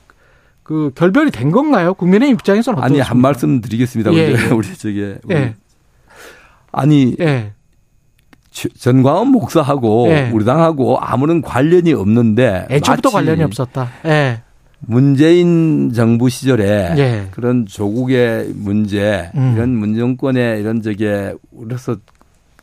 [0.62, 1.94] 그 결별이 된 건가요?
[1.94, 4.12] 국민의힘 입장에서는 아니 한 말씀 드리겠습니다.
[4.14, 4.33] 예.
[4.33, 5.35] 우리, 우리 저기 우리.
[5.35, 5.55] 예.
[6.72, 7.53] 아니 예.
[8.79, 10.31] 전광훈 목사하고 네.
[10.33, 13.90] 우리 당하고 아무런 관련이 없는데 애초부터 관련이 없었다.
[14.03, 14.40] 네.
[14.81, 17.29] 문재인 정부 시절에 네.
[17.33, 19.53] 그런 조국의 문제 음.
[19.55, 21.97] 이런 문정권의 이런 저게 우리로서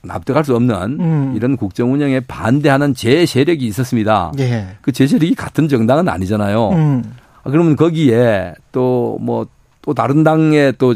[0.03, 1.34] 납득할 수 없는 음.
[1.36, 4.34] 이런 국정 운영에 반대하는 제 세력이 있었습니다.
[4.39, 4.67] 예.
[4.82, 6.69] 그제 세력이 같은 정당은 아니잖아요.
[6.69, 7.03] 음.
[7.43, 9.49] 아, 그러면 거기에 또 뭐또
[9.86, 10.95] 뭐 다른 당의 또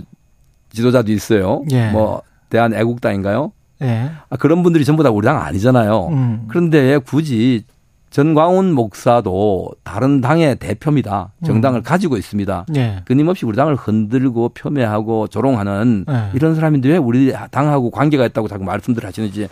[0.71, 1.63] 지도자도 있어요.
[1.71, 1.89] 예.
[1.91, 3.51] 뭐 대한 애국당인가요?
[3.79, 4.09] 네.
[4.29, 6.07] 아, 그런 분들이 전부 다 우리 당 아니잖아요.
[6.07, 6.45] 음.
[6.47, 7.63] 그런데 굳이
[8.09, 11.33] 전광훈 목사도 다른 당의 대표입니다.
[11.45, 11.83] 정당을 음.
[11.83, 12.65] 가지고 있습니다.
[12.69, 13.01] 네.
[13.05, 16.29] 끊임없이 우리 당을 흔들고 폄훼하고 조롱하는 네.
[16.33, 19.47] 이런 사람인데 왜 우리 당하고 관계가 있다고 자꾸 말씀들 하시는지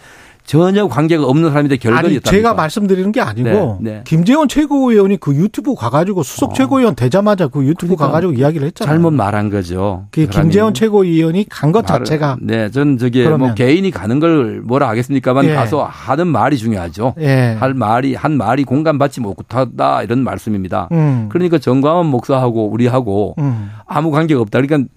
[0.45, 2.29] 전혀 관계가 없는 사람인데 결론이었다.
[2.29, 4.01] 제가 말씀드리는 게 아니고 네, 네.
[4.05, 6.53] 김재원 최고위원이 그 유튜브 가가지고 수석 어.
[6.53, 8.93] 최고위원 되자마자 그 유튜브 그러니까 가가지고 이야기를 했잖아요.
[8.93, 10.05] 잘못 말한 거죠.
[10.11, 13.47] 그 김재원 최고위원이 간 것 자체가 네, 전 저기 뭐 그러면.
[13.47, 15.55] 뭐 개인이 가는 걸 뭐라 하겠습니까만 예.
[15.55, 17.15] 가서 하는 말이 중요하죠.
[17.19, 17.57] 예.
[17.59, 20.89] 할 말이 한 말이 공감받지 못하다 이런 말씀입니다.
[20.91, 21.27] 음.
[21.29, 23.71] 그러니까 정광훈 목사하고 우리하고 음.
[23.87, 24.61] 아무 관계가 없다.
[24.61, 24.89] 그러니까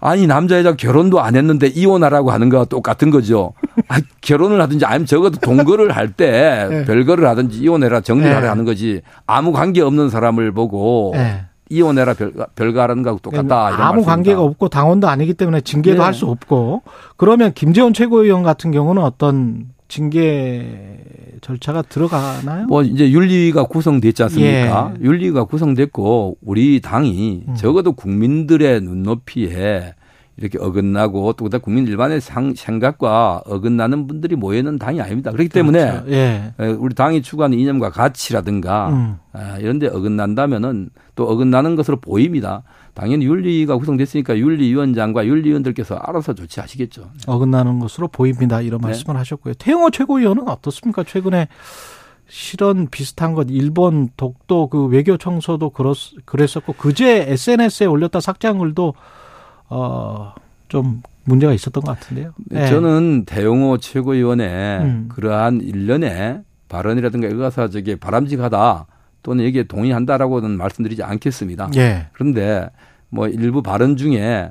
[0.00, 3.52] 아니 남자 여자 결혼도 안 했는데 이혼하라고 하는 거와 똑같은 거죠.
[3.88, 6.84] 아, 결혼을 하든지 아니면 적어도 동거를 할때 네.
[6.84, 8.46] 별거를 하든지 이혼해라 정리하라 네.
[8.48, 11.44] 하는 거지 아무 관계 없는 사람을 보고 네.
[11.70, 13.70] 이혼해라 별, 별거하라는 거하고 똑같다.
[13.70, 16.02] 이런 아무 관계가 없고 당원도 아니기 때문에 징계도 네.
[16.04, 16.82] 할수 없고
[17.16, 20.98] 그러면 김재원 최고위원 같은 경우는 어떤 징계
[21.40, 22.66] 절차가 들어가나요?
[22.66, 24.94] 뭐 이제 윤리가 구성됐지 않습니까?
[24.98, 25.04] 예.
[25.04, 27.54] 윤리가 구성됐고 우리 당이 음.
[27.54, 29.94] 적어도 국민들의 눈높이에
[30.36, 35.32] 이렇게 어긋나고 또 국민 일반의 상, 생각과 어긋나는 분들이 모여있는 당이 아닙니다.
[35.32, 36.10] 그렇기 때문에 그렇죠.
[36.12, 36.52] 예.
[36.78, 39.16] 우리 당이 추구하는 이념과 가치라든가 음.
[39.32, 42.62] 아, 이런 데 어긋난다면은 또 어긋나는 것으로 보입니다.
[42.98, 47.02] 당연히 윤리가 구성됐으니까 윤리위원장과 윤리위원들께서 알아서 조치하시겠죠.
[47.02, 47.08] 네.
[47.28, 48.60] 어긋나는 것으로 보입니다.
[48.60, 48.88] 이런 네.
[48.88, 49.18] 말씀을 네.
[49.18, 49.54] 하셨고요.
[49.54, 51.04] 태영호 최고위원은 어떻습니까?
[51.04, 51.46] 최근에
[52.26, 58.94] 실언 비슷한 것 일본 독도 그 외교 청소도 그렇, 그랬었고 그제 SNS에 올렸다 삭제한 글도
[59.68, 62.32] 어좀 문제가 있었던 것 같은데요.
[62.46, 62.66] 네.
[62.66, 65.08] 저는 태영호 최고위원의 음.
[65.08, 68.86] 그러한 일련의 발언이라든가 저게 바람직하다
[69.22, 71.70] 또는 여기에 동의한다라고는 말씀드리지 않겠습니다.
[71.76, 72.06] 예.
[72.12, 72.68] 그런데
[73.08, 74.50] 뭐 일부 발언 중에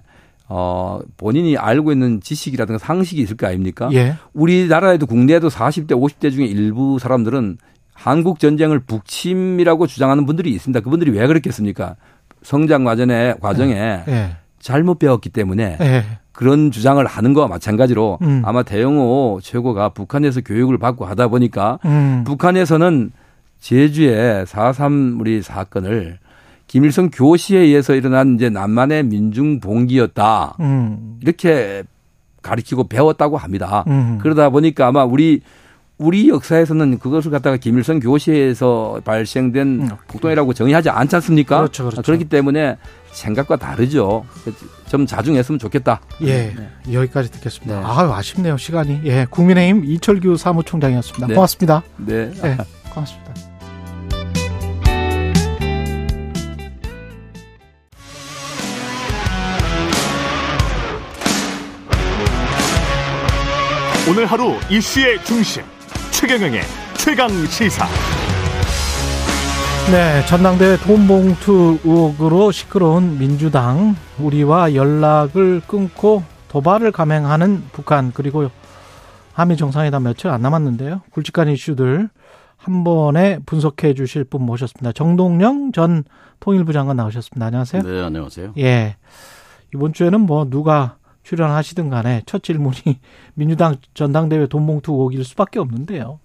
[0.49, 3.89] 어, 본인이 알고 있는 지식이라든가 상식이 있을 거 아닙니까?
[3.93, 4.15] 예.
[4.34, 7.58] 우리나라에도 국내에도 40대, 50대 중에 일부 사람들은
[7.93, 10.80] 한국 전쟁을 북침이라고 주장하는 분들이 있습니다.
[10.82, 11.95] 그분들이 왜 그렇겠습니까?
[12.43, 14.03] 성장 과정에 과정에 예.
[14.08, 14.36] 예.
[14.60, 16.03] 잘못 배웠기 때문에 예.
[16.32, 18.43] 그런 주장을 하는 거와 마찬가지로 음.
[18.45, 22.23] 아마 대영호 최고가 북한에서 교육을 받고 하다 보니까 음.
[22.25, 23.12] 북한에서는
[23.60, 26.20] 제주의 4.3 우리 사건을
[26.67, 30.58] 김일성 교시에 의해서 일어난 이제 남한의 민중 봉기였다.
[30.60, 31.17] 음.
[31.22, 31.84] 이렇게
[32.41, 33.84] 가르치고 배웠다고 합니다.
[33.88, 34.20] 음.
[34.22, 35.41] 그러다 보니까 아마 우리
[35.98, 39.89] 우리 역사에서는 그것을 갖다가 김일성 교시에서 발생된 음.
[40.08, 41.58] 폭동이라고 정의하지 않지 않습니까?
[41.58, 42.02] 그렇죠, 그렇죠.
[42.04, 42.78] 그렇기 때문에
[43.12, 44.26] 생각과 다르죠.
[44.89, 46.02] 좀 자중했으면 좋겠다.
[46.22, 46.70] 예, 네.
[46.93, 47.80] 여기까지 듣겠습니다.
[47.80, 47.86] 네.
[47.86, 49.02] 아유 아쉽네요 시간이.
[49.06, 51.28] 예, 국민의힘 이철규 사무총장이었습니다.
[51.28, 51.34] 네.
[51.34, 51.82] 고맙습니다.
[51.98, 52.32] 네.
[52.32, 52.58] 네,
[52.93, 53.46] 고맙습니다.
[64.10, 65.63] 오늘 하루 이슈의 중심
[66.12, 66.62] 최경영의
[66.98, 67.86] 최강 시사.
[69.91, 78.50] 네, 전당대회 돈봉투 의혹으로 시끄러운 민주당 우리와 연락을 끊고 도발을 감행하는 북한 그리고
[79.34, 81.02] 한미 정상회담 며칠 안 남았는데요.
[81.12, 82.08] 굵직한 이슈들
[82.56, 84.93] 한 번에 분석해 주실 분 모셨습니다.
[84.93, 86.06] 정동영 전
[86.39, 87.46] 통일부 장관 나오셨습니다.
[87.48, 87.82] 안녕하세요.
[87.82, 88.54] 네, 안녕하세요.
[88.58, 88.96] 예.
[89.76, 90.96] 이번 주에는 뭐 누가
[91.27, 92.99] 출연하시든 간에 첫 질문이
[93.35, 96.19] 민주당 전당대회 돈봉투 의혹일 수밖에 없는데요.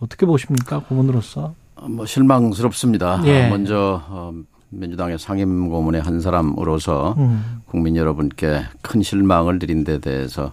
[0.00, 0.80] 어떻게 보십니까?
[0.80, 1.54] 고문으로서.
[1.76, 3.22] 어, 뭐 실망스럽습니다.
[3.24, 3.48] 예.
[3.48, 4.34] 먼저 어,
[4.68, 7.62] 민주당의 상임 고문의 한 사람으로서 음.
[7.66, 10.52] 국민 여러분께 큰 실망을 드린 데 대해서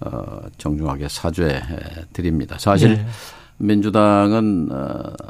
[0.00, 1.62] 어, 정중하게 사죄
[2.12, 2.56] 드립니다.
[2.58, 3.06] 사실 예.
[3.56, 4.68] 민주당은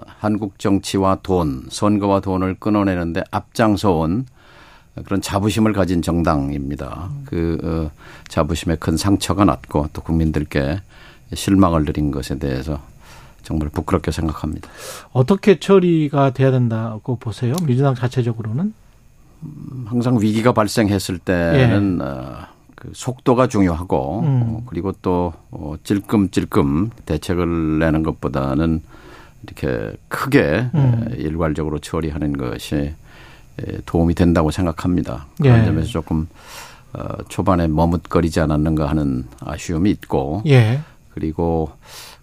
[0.06, 4.26] 한국 정치와 돈, 선거와 돈을 끊어내는데 앞장서온
[5.04, 7.10] 그런 자부심을 가진 정당입니다.
[7.24, 7.90] 그 어,
[8.28, 10.80] 자부심에 큰 상처가 났고 또 국민들께
[11.32, 12.80] 실망을 드린 것에 대해서
[13.42, 14.68] 정말 부끄럽게 생각합니다.
[15.12, 17.54] 어떻게 처리가 돼야 된다고 보세요?
[17.66, 18.72] 민주당 자체적으로는?
[19.42, 22.04] 음, 항상 위기가 발생했을 때는 예.
[22.04, 22.36] 어,
[22.76, 24.42] 그 속도가 중요하고 음.
[24.42, 28.82] 어, 그리고 또 어, 찔끔찔끔 대책을 내는 것보다는
[29.44, 31.14] 이렇게 크게 음.
[31.16, 32.94] 일괄적으로 처리하는 것이 예,
[33.86, 35.26] 도움이 된다고 생각합니다.
[35.40, 35.64] 그런 예.
[35.64, 36.28] 점에서 조금
[36.92, 40.80] 어, 초반에 머뭇거리지 않았는가 하는 아쉬움이 있고 예.
[41.14, 41.70] 그리고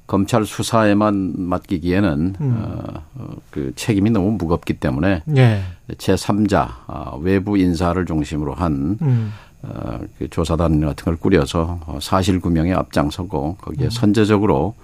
[0.07, 2.57] 검찰 수사에만 맡기기에는 음.
[2.57, 5.61] 어, 어그 책임이 너무 무겁기 때문에 예.
[5.91, 9.31] 제3자 어, 외부 인사를 중심으로 한 음.
[9.61, 13.89] 어, 그 조사단 같은 걸 꾸려서 어, 사실 구명에 앞장서고 거기에 음.
[13.89, 14.75] 선제적으로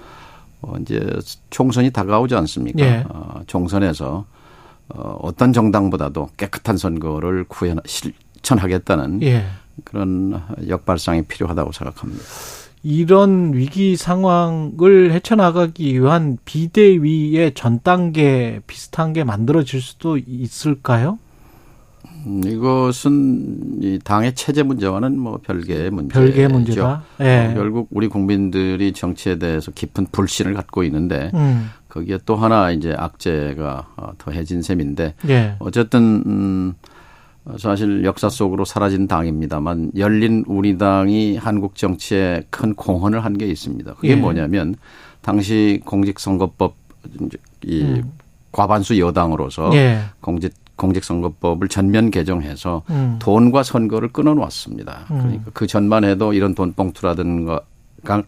[0.61, 1.01] 어, 이제
[1.49, 2.79] 총선이 다가오지 않습니까?
[2.85, 3.03] 예.
[3.09, 4.25] 어, 총선에서
[4.89, 9.45] 어, 어떤 정당보다도 깨끗한 선거를 구현 실천하겠다는 예.
[9.83, 12.23] 그런 역발상이 필요하다고 생각합니다.
[12.83, 21.17] 이런 위기 상황을 헤쳐나가기 위한 비대위의 전 단계 비슷한 게 만들어질 수도 있을까요?
[22.27, 26.19] 음, 이것은 이 당의 체제 문제와는 뭐 별개의 문제죠.
[26.19, 27.03] 별개의 문제다.
[27.17, 27.47] 네.
[27.47, 31.71] 어, 결국 우리 국민들이 정치에 대해서 깊은 불신을 갖고 있는데 음.
[31.95, 35.55] 거기에 또 하나 이제 악재가 어, 더해진 셈인데 네.
[35.59, 36.73] 어쨌든 음
[37.57, 43.93] 사실 역사 속으로 사라진 당입니다만 열린 우리당이 한국 정치에 큰 공헌을 한 게 있습니다.
[43.95, 44.15] 그게 예.
[44.15, 44.75] 뭐냐면
[45.21, 46.75] 당시 공직선거법
[47.63, 48.11] 이 음.
[48.51, 49.99] 과반수 여당으로서 예.
[50.21, 53.17] 공직 공직선거법을 전면 개정해서 음.
[53.19, 55.05] 돈과 선거를 끊어놓았습니다.
[55.11, 55.17] 음.
[55.19, 57.61] 그러니까 그 전만 해도 이런 돈 봉투라든가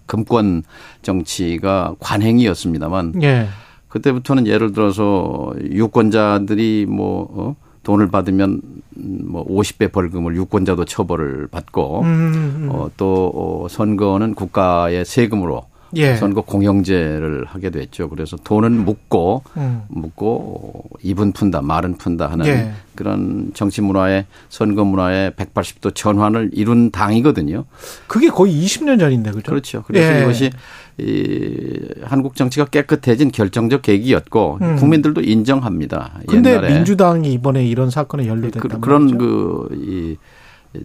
[0.06, 0.64] 금권
[1.02, 3.48] 정치가 관행이었습니다만 예.
[3.88, 7.56] 그때부터는 예를 들어서 유권자들이 뭐 어?
[7.84, 8.62] 돈을 받으면
[8.96, 12.70] 뭐 50배 벌금을 유권자도 처벌을 받고 음, 음, 음.
[12.70, 15.64] 어, 또 어, 선거는 국가의 세금으로
[15.96, 16.16] 예.
[16.16, 18.10] 선거 공영제를 하게 됐죠.
[18.10, 19.84] 그래서 돈은 묻고 음.
[19.90, 22.72] 묻고 입은 푼다, 말은 푼다 하는 예.
[22.96, 27.66] 그런 정치 문화의 선거 문화의 180도 전환을 이룬 당이거든요.
[28.08, 29.52] 그게 거의 20년 전인데 그죠?
[29.52, 29.84] 그렇죠.
[29.86, 30.24] 그래서 예.
[30.24, 30.52] 이것이
[31.00, 34.76] 이 한국 정치가 깨끗해진 결정적 계기였고 음.
[34.78, 36.22] 국민들도 인정합니다.
[36.28, 36.60] 근데.
[36.60, 40.18] 민주당이 이번에 이런 사건에 연루됐다 그, 그런 그이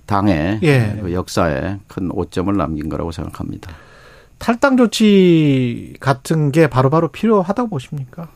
[0.07, 0.99] 당의 예.
[1.01, 3.73] 그 역사에 큰 오점을 남긴 거라고 생각합니다.
[4.43, 8.27] 탈당 조치 같은 게 바로바로 바로 필요하다고 보십니까?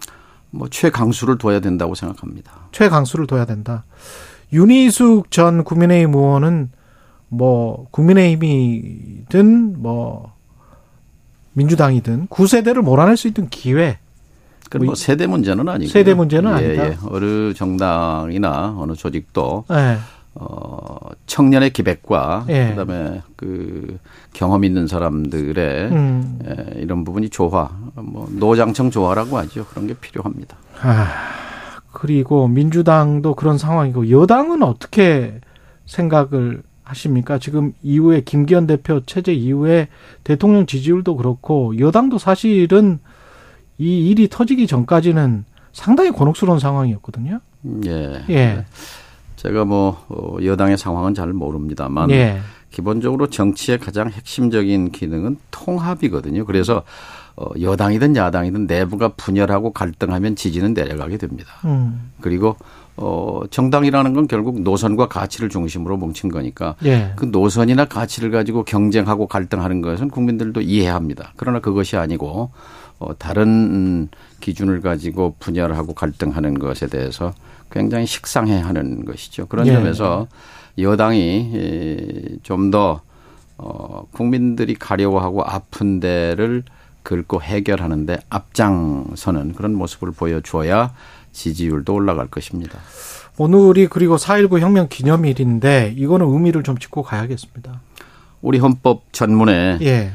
[0.53, 2.53] 뭐 최강수를 둬야 된다고 생각합니다.
[2.71, 3.85] 최강수를 둬야 된다.
[4.53, 6.71] 윤희숙 전 국민의힘 의원은
[7.29, 10.33] 뭐 국민의힘이든 뭐
[11.55, 13.99] 민주당이든 구세대를 몰아낼 수 있는 기회.
[14.71, 16.89] 그뭐 세대 문제는 아니고 세대 문제는 예, 아니다.
[16.89, 16.99] 예.
[17.09, 19.99] 어느 정당이나 어느 조직도 네.
[20.39, 22.69] 어, 청년의 기백과 예.
[22.69, 23.99] 그다음에 그
[24.35, 26.39] 경험 있는 사람들의 음.
[26.47, 29.65] 예, 이런 부분이 조화, 뭐 노장청 조화라고 하죠.
[29.67, 30.57] 그런 게 필요합니다.
[30.83, 31.07] 아,
[31.93, 35.41] 그리고 민주당도 그런 상황이고 여당은 어떻게
[35.87, 37.39] 생각을 하십니까?
[37.39, 39.89] 지금 이후에 김기현 대표 체제 이후에
[40.23, 42.99] 대통령 지지율도 그렇고 여당도 사실은
[43.79, 47.41] 이 일이 터지기 전까지는 상당히 곤혹스러운 상황이었거든요.
[47.87, 48.25] 예.
[48.29, 48.65] 예.
[49.47, 52.39] 제가 뭐 어, 여당의 상황은 잘 모릅니다만 예.
[52.73, 56.45] 기본적으로 정치의 가장 핵심적인 기능은 통합이거든요.
[56.45, 56.83] 그래서
[57.37, 61.53] 어, 여당이든 야당이든 내부가 분열하고 갈등하면 지지는 내려가게 됩니다.
[61.65, 62.11] 음.
[62.21, 62.57] 그리고
[62.97, 67.13] 어, 정당이라는 건 결국 노선과 가치를 중심으로 뭉친 거니까 예.
[67.15, 71.35] 그 노선이나 가치를 가지고 경쟁하고 갈등하는 것은 국민들도 이해합니다.
[71.37, 72.51] 그러나 그것이 아니고
[72.99, 74.09] 어, 다른
[74.41, 77.33] 기준을 가지고 분열하고 갈등하는 것에 대해서
[77.71, 79.47] 굉장히 식상해 하는 것이죠.
[79.47, 79.73] 그런 예.
[79.73, 80.27] 점에서
[80.79, 83.01] 여당이 좀더
[83.59, 86.63] 어, 국민들이 가려워하고 아픈 데를
[87.03, 90.93] 긁고 해결하는데 앞장서는 그런 모습을 보여줘야
[91.33, 92.79] 지지율도 올라갈 것입니다.
[93.39, 97.81] 오늘이 그리고 4.19 혁명 기념일인데 이거는 의미를 좀 짚고 가야겠습니다.
[98.43, 100.13] 우리 헌법 전문에 예.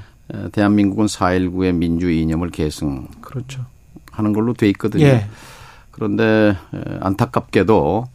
[0.52, 3.66] 대한민국은 4.19의 민주 이념을 계승 그렇죠.
[4.12, 5.06] 하는 걸로 돼 있거든요.
[5.06, 5.28] 예.
[6.02, 6.58] 그런데
[7.00, 8.06] 안타깝게도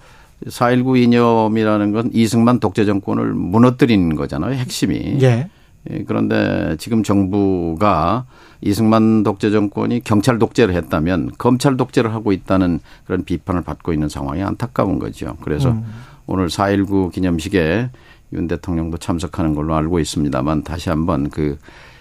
[0.47, 4.55] 4.19 이념이라는 건 이승만 독재 정권을 무너뜨린 거잖아요.
[4.55, 5.19] 핵심이.
[5.23, 5.49] 예.
[5.89, 6.05] 예.
[6.05, 8.27] 그런데 지금 정부가
[8.61, 14.43] 이승만 독재 정권이 경찰 독재를 했다면 검찰 독재를 하고 있다는 그런 비판을 받고 있는 상황이
[14.43, 15.37] 안타까운 거죠.
[15.43, 15.85] 그래서 음.
[16.27, 17.91] 오늘 4.19 기념식에
[18.33, 21.57] 윤 대통령도 참석하는 걸로 알고 있습니다만 다시 한번 그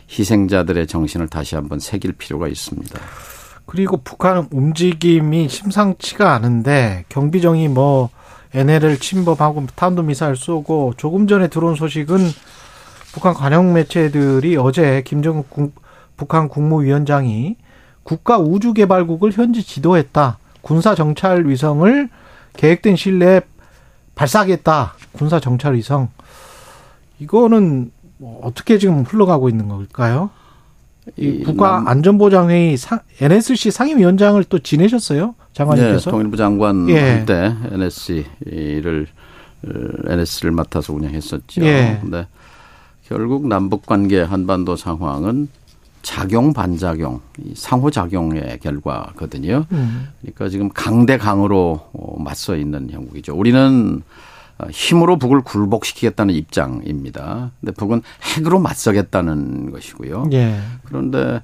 [0.09, 2.99] 희생자들의 정신을 다시 한번 새길 필요가 있습니다.
[3.65, 8.09] 그리고 북한 움직임이 심상치가 않은데 경비정이 뭐
[8.53, 12.19] NLL 침범하고 탄도미사일 쏘고 조금 전에 들어온 소식은
[13.11, 15.73] 북한 관영 매체들이 어제 김정은 국,
[16.15, 17.57] 북한 국무위원장이
[18.03, 20.37] 국가 우주개발국을 현지 지도했다.
[20.61, 22.09] 군사 정찰 위성을
[22.55, 23.41] 계획된 시일 내에
[24.15, 24.93] 발사하겠다.
[25.11, 26.09] 군사 정찰 위성.
[27.19, 30.29] 이거는 뭐 어떻게 지금 흘러가고 있는 걸까요?
[31.17, 32.77] 이 국가 안전보장회의
[33.21, 36.05] NSC 상임위원장을 또 지내셨어요, 장관님께서?
[36.05, 36.99] 네, 통일부 장관 예.
[36.99, 39.07] 할때 NSC를
[40.07, 41.63] NSC를 맡아서 운영했었죠.
[41.63, 41.99] 예.
[42.01, 42.27] 근데
[43.07, 45.47] 결국 남북 관계 한반도 상황은
[46.01, 47.19] 작용 반작용,
[47.55, 49.65] 상호 작용의 결과거든요.
[49.71, 50.07] 음.
[50.21, 53.35] 그러니까 지금 강대 강으로 어, 맞서 있는 형국이죠.
[53.35, 54.34] 우리는 어,
[54.71, 57.51] 힘으로 북을 굴복시키겠다는 입장입니다.
[57.59, 60.29] 근데 북은 핵으로 맞서겠다는 것이고요.
[60.33, 60.59] 예.
[60.85, 61.41] 그런데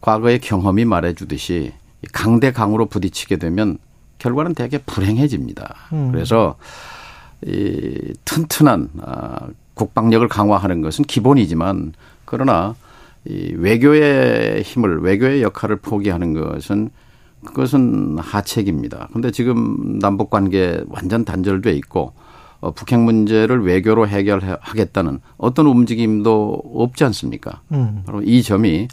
[0.00, 1.72] 과거의 경험이 말해주듯이
[2.12, 3.78] 강대 강으로 부딪히게 되면
[4.18, 5.74] 결과는 되게 불행해집니다.
[5.92, 6.10] 음.
[6.12, 6.56] 그래서
[7.44, 11.92] 이 튼튼한 아, 국방력을 강화하는 것은 기본이지만
[12.24, 12.74] 그러나
[13.24, 16.90] 이 외교의 힘을 외교의 역할을 포기하는 것은
[17.44, 19.08] 그것은 하책입니다.
[19.12, 22.12] 근데 지금 남북 관계 완전 단절돼 있고
[22.62, 27.60] 어, 북핵 문제를 외교로 해결하겠다는 어떤 움직임도 없지 않습니까?
[27.72, 28.04] 음.
[28.06, 28.86] 바로 이 점이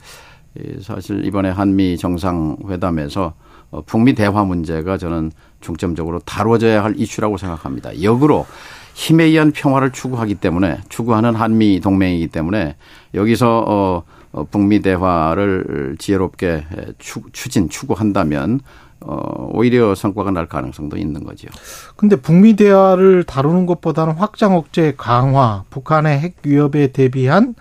[0.82, 3.34] 사실 이번에 한미 정상회담에서
[3.70, 8.02] 어, 북미 대화 문제가 저는 중점적으로 다뤄져야 할 이슈라고 생각합니다.
[8.02, 8.48] 역으로
[8.96, 12.76] 힘에 의한 평화를 추구하기 때문에 추구하는 한미 동맹이기 때문에
[13.14, 16.66] 여기서 어, 어 북미 대화를 지혜롭게
[16.98, 18.62] 추, 추진 추구한다면
[19.02, 21.48] 어, 오히려 성과가 날 가능성도 있는 거죠.
[21.96, 27.56] 근데 북미 대화를 다루는 것보다는 확장 억제 강화, 북한의 핵 위협에 대비한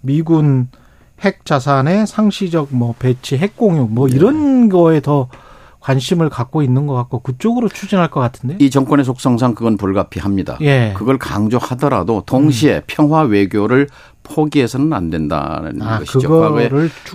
[0.00, 0.68] 미군
[1.20, 4.16] 핵 자산의 상시적 뭐 배치, 핵 공유 뭐 네.
[4.16, 5.28] 이런 거에 더
[5.80, 8.56] 관심을 갖고 있는 것 같고 그쪽으로 추진할 것 같은데.
[8.58, 10.56] 이 정권의 속성상 그건 불가피합니다.
[10.62, 10.94] 예.
[10.96, 12.82] 그걸 강조하더라도 동시에 음.
[12.86, 13.88] 평화 외교를
[14.24, 16.28] 포기해서는 안 된다는 아, 것이죠.
[16.28, 16.68] 과거에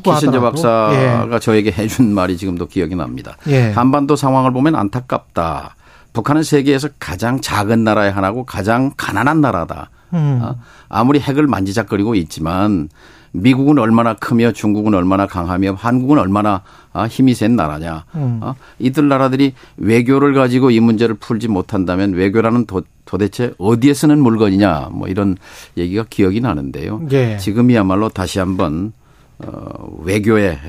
[0.03, 1.39] 키신저 박사가 예.
[1.39, 3.35] 저에게 해준 말이 지금도 기억이 납니다.
[3.47, 3.71] 예.
[3.71, 5.75] 한반도 상황을 보면 안타깝다.
[6.13, 9.89] 북한은 세계에서 가장 작은 나라의 하나고 가장 가난한 나라다.
[10.13, 10.39] 음.
[10.41, 10.55] 어?
[10.87, 12.89] 아무리 핵을 만지작거리고 있지만
[13.31, 18.05] 미국은 얼마나 크며 중국은 얼마나 강하며 한국은 얼마나 아, 힘이 센 나라냐.
[18.15, 18.39] 음.
[18.41, 18.55] 어?
[18.79, 24.89] 이들 나라들이 외교를 가지고 이 문제를 풀지 못한다면 외교라는 도, 도대체 어디에 쓰는 물건이냐.
[24.91, 25.37] 뭐 이런
[25.77, 27.01] 얘기가 기억이 나는데요.
[27.11, 27.37] 예.
[27.37, 28.93] 지금이야말로 다시 한번
[29.39, 30.59] 어, 외교의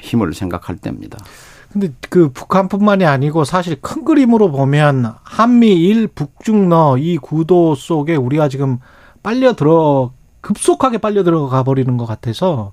[0.00, 1.18] 힘을 생각할 때입니다.
[1.72, 8.78] 근데 그 북한뿐만이 아니고 사실 큰 그림으로 보면 한미일 북중러 이 구도 속에 우리가 지금
[9.22, 12.72] 빨려 들어 급속하게 빨려 들어가 버리는 것 같아서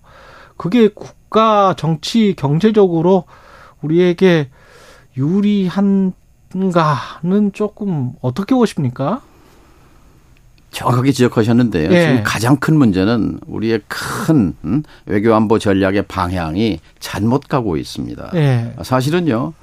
[0.57, 3.25] 그게 국가 정치 경제적으로
[3.81, 4.49] 우리에게
[5.17, 6.13] 유리한가는
[7.53, 9.21] 조금 어떻게 보십니까?
[10.71, 11.91] 정확하게 지적하셨는데요.
[11.91, 12.01] 예.
[12.01, 18.31] 지금 가장 큰 문제는 우리의 큰 음, 외교 안보 전략의 방향이 잘못 가고 있습니다.
[18.35, 18.73] 예.
[18.83, 19.53] 사실은요.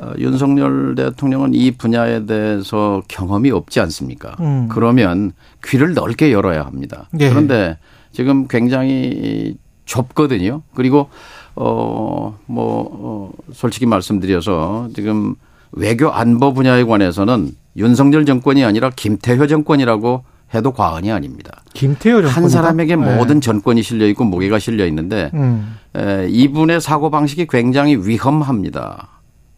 [0.00, 4.36] 어, 윤석열 대통령은 이 분야에 대해서 경험이 없지 않습니까?
[4.40, 4.68] 음.
[4.68, 5.32] 그러면
[5.64, 7.08] 귀를 넓게 열어야 합니다.
[7.20, 7.28] 예.
[7.28, 7.78] 그런데
[8.12, 10.62] 지금 굉장히 좁거든요.
[10.74, 11.08] 그리고
[11.54, 15.34] 어 뭐 어, 솔직히 말씀드려서 지금
[15.72, 20.24] 외교 안보 분야에 관해서는 윤석열 정권이 아니라 김태효 정권이라고
[20.54, 21.62] 해도 과언이 아닙니다.
[21.74, 23.16] 김태효 정권 한 사람에게 네.
[23.16, 25.76] 모든 전권이 실려 있고 무게가 실려 있는데 음.
[25.96, 29.08] 에, 이분의 사고 방식이 굉장히 위험합니다.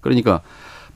[0.00, 0.40] 그러니까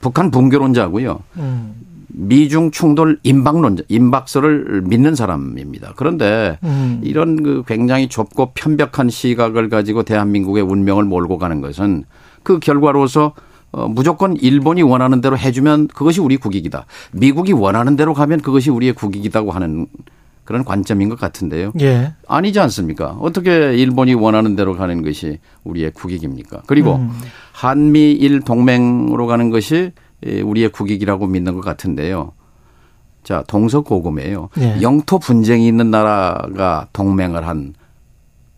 [0.00, 1.20] 북한 붕괴론자고요.
[1.38, 1.74] 음.
[2.16, 5.94] 미중 충돌 임박론자, 임박설을 믿는 사람입니다.
[5.96, 7.00] 그런데 음.
[7.02, 12.05] 이런 그 굉장히 좁고 편벽한 시각을 가지고 대한민국의 운명을 몰고 가는 것은
[12.42, 13.32] 그 결과로서
[13.72, 16.86] 어, 무조건 일본이 원하는 대로 해주면 그것이 우리 국익이다.
[17.12, 19.86] 미국이 원하는 대로 가면 그것이 우리의 국익이다고 하는
[20.45, 21.72] 그런 관점인 것 같은데요.
[21.80, 22.12] 예.
[22.28, 23.16] 아니지 않습니까?
[23.20, 26.62] 어떻게 일본이 원하는 대로 가는 것이 우리의 국익입니까?
[26.66, 27.11] 그리고 음.
[27.53, 29.92] 한미일 동맹으로 가는 것이
[30.22, 32.32] 우리의 국익이라고 믿는 것 같은데요.
[33.22, 34.51] 자, 동서고금이에요.
[34.59, 34.82] 예.
[34.82, 37.74] 영토 분쟁이 있는 나라가 동맹을 한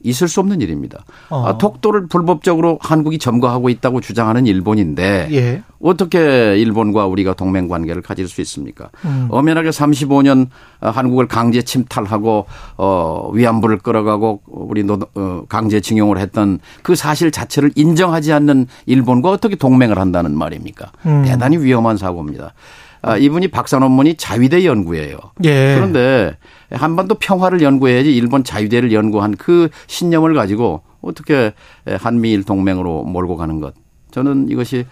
[0.06, 1.04] 있을 수 없는 일입니다.
[1.28, 1.46] 어.
[1.46, 5.62] 아, 독도를 불법적으로 한국이 점거하고 있다고 주장하는 일본인데 예.
[5.82, 8.88] 어떻게 일본과 우리가 동맹 관계를 가질 수 있습니까?
[9.04, 9.28] 음.
[9.30, 10.48] 엄연하게 35년
[10.80, 12.46] 한국을 강제 침탈하고
[12.76, 19.30] 어 위안부를 끌어가고 우리 노 어, 강제 징용을 했던 그 사실 자체를 인정하지 않는 일본과
[19.30, 20.92] 어떻게 동맹을 한다는 말입니까?
[21.06, 21.24] 음.
[21.26, 22.54] 대단히 위험한 사고입니다.
[23.02, 25.16] 아, 이분이 박사 논문이 자위대 연구예요.
[25.44, 25.74] 예.
[25.76, 26.36] 그런데
[26.70, 31.52] 한반도 평화를 연구해야지 일본 자유대를 연구한 그 신념을 가지고 어떻게
[31.86, 33.74] 한미일 동맹으로 몰고 가는 것.
[34.10, 34.86] 저는 이것이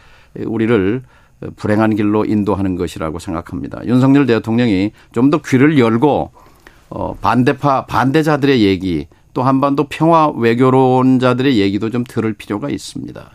[0.45, 1.03] 우리를
[1.57, 3.85] 불행한 길로 인도하는 것이라고 생각합니다.
[3.87, 6.31] 윤석열 대통령이 좀 더 귀를 열고
[6.91, 13.31] 어 반대파 반대자들의 얘기 또 한반도 평화 외교론자들의 얘기도 좀 들을 필요가 있습니다.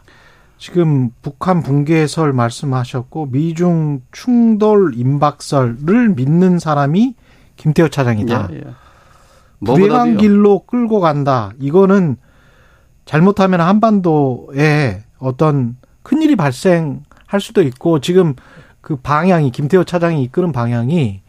[0.57, 7.15] 지금 북한 붕괴설 말씀하셨고 미중 충돌 임박설을 믿는 사람이
[7.59, 8.47] 김태호 차장이다.
[8.53, 8.63] 예, 예.
[9.65, 11.51] 불행한 길로 끌고 간다.
[11.59, 12.15] 이거는
[13.05, 18.35] 잘못하면 한반도에 어떤 큰 일이 발생할 수도 있고 지금
[18.79, 21.21] 그 방향이 김태호 차장이 이끄는 방향이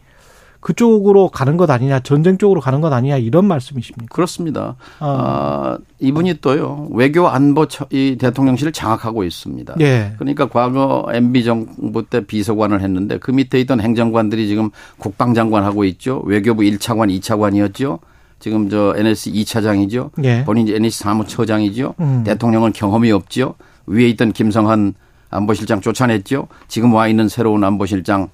[0.61, 4.15] 그쪽으로 가는 것 아니냐, 전쟁 쪽으로 가는 것 아니냐 이런 말씀이십니까?
[4.15, 4.77] 그렇습니다.
[4.99, 9.75] 아, 아 이분이 또요 외교 안보 이 대통령실을 장악하고 있습니다.
[9.81, 10.13] 예.
[10.19, 16.23] 그러니까 과거 MB 정부 때 비서관을 했는데 그 밑에 있던 행정관들이 지금 국방장관 하고 있죠.
[16.27, 17.99] 외교부 1차관, 2차관이었죠.
[18.39, 20.11] 지금 저 NS 2차장이죠.
[20.25, 20.45] 예.
[20.45, 21.95] 본인이 NS 사무처장이죠.
[22.01, 22.25] 음.
[22.25, 23.55] 대통령은 경험이 없죠.
[23.87, 24.95] 위에 있던 김성한
[25.31, 26.49] 안보실장 쫓아냈죠.
[26.69, 28.29] 지금 와 있는 새로운 안보실장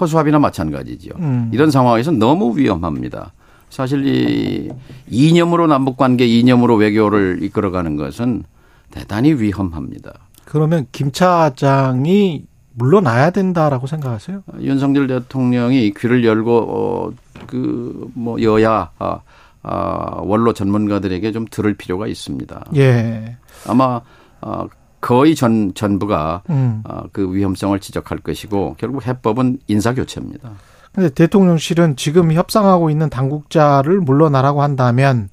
[0.00, 1.10] 허수아비나 마찬가지죠.
[1.18, 1.50] 음.
[1.52, 3.32] 이런 상황에서 너무 위험합니다.
[3.70, 4.70] 사실 이
[5.08, 8.44] 이념으로 남북 관계 이념으로 외교를 이끌어가는 것은
[8.90, 10.12] 대단히 위험합니다.
[10.44, 14.42] 그러면 김 차장이 물러나야 된다라고 생각하세요?
[14.60, 17.10] 윤석열 대통령이 귀를 열고 어,
[17.46, 19.20] 그뭐 여야 아,
[19.62, 22.66] 아, 원로 전문가들에게 좀 들을 필요가 있습니다.
[22.76, 23.36] 예.
[23.66, 24.00] 아마
[24.40, 24.66] 아,
[25.02, 26.82] 거의 전 전부가 음.
[26.84, 30.52] 아, 그 위험성을 지적할 것이고 결국 해법은 인사 교체입니다.
[30.92, 35.28] 근데 대통령실은 지금 협상하고 있는 당국자를 물러나라고 한다면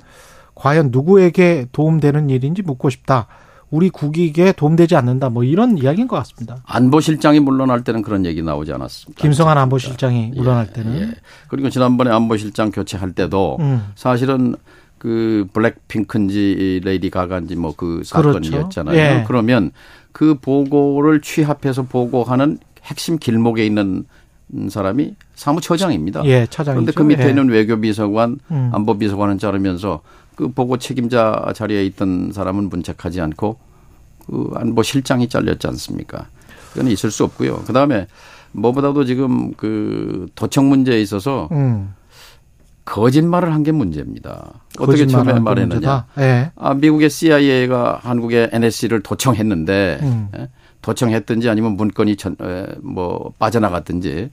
[0.56, 3.28] 과연 누구에게 도움되는 일인지 묻고 싶다.
[3.70, 5.30] 우리 국익에 도움되지 않는다.
[5.30, 6.58] 뭐 이런 이야기인 것 같습니다.
[6.66, 9.22] 안보실장이 물러날 때는 그런 얘기 나오지 않았습니다.
[9.22, 11.00] 김성한 안보실장이 예, 물러날 때는.
[11.00, 11.12] 예.
[11.48, 13.92] 그리고 지난번에 안보실장 교체할 때도 음.
[13.94, 14.56] 사실은
[15.00, 18.94] 그 블랙핑크인지 레이디 가가인지 뭐 그 사건이었잖아요.
[18.96, 19.20] 그렇죠.
[19.20, 19.24] 예.
[19.26, 19.72] 그러면
[20.12, 24.06] 그 보고를 취합해서 보고하는 핵심 길목에 있는
[24.70, 26.26] 사람이 사무처장입니다.
[26.26, 26.82] 예, 차장이죠.
[26.82, 27.54] 그런데 그 밑에는 예.
[27.54, 28.70] 외교비서관, 음.
[28.74, 30.02] 안보비서관은 자르면서
[30.36, 33.58] 그 보고 책임자 자리에 있던 사람은 문책하지 않고
[34.26, 36.28] 그 안보 실장이 잘렸지 않습니까?
[36.74, 37.64] 그건 있을 수 없고요.
[37.66, 38.08] 그 다음에
[38.52, 41.94] 뭐보다도 지금 그 도청 문제에 있어서 음.
[42.90, 44.62] 거짓말을 한 게 문제입니다.
[44.80, 46.06] 어떻게 처음에 말했느냐?
[46.16, 46.52] 네.
[46.56, 50.30] 아, 미국의 CIA가 한국의 NSC를 도청했는데 음.
[50.38, 50.50] 예?
[50.82, 52.36] 도청했든지 아니면 문건이 전,
[52.82, 54.32] 뭐 빠져나갔든지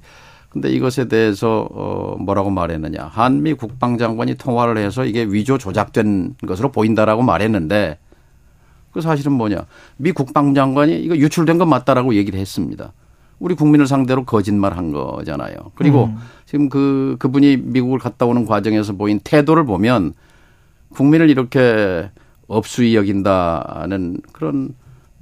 [0.48, 3.10] 근데 이것에 대해서 어 뭐라고 말했느냐.
[3.12, 7.98] 한미 국방장관이 통화를 해서 이게 위조 조작된 것으로 보인다라고 말했는데
[8.92, 9.66] 그 사실은 뭐냐.
[9.98, 12.92] 미 국방장관이 이거 유출된 건 맞다라고 얘기를 했습니다.
[13.38, 15.56] 우리 국민을 상대로 거짓말 한 거잖아요.
[15.74, 16.16] 그리고 음.
[16.46, 20.14] 지금 그, 그분이 미국을 갔다 오는 과정에서 보인 태도를 보면
[20.90, 22.08] 국민을 이렇게
[22.46, 24.74] 업수이 여긴다는 그런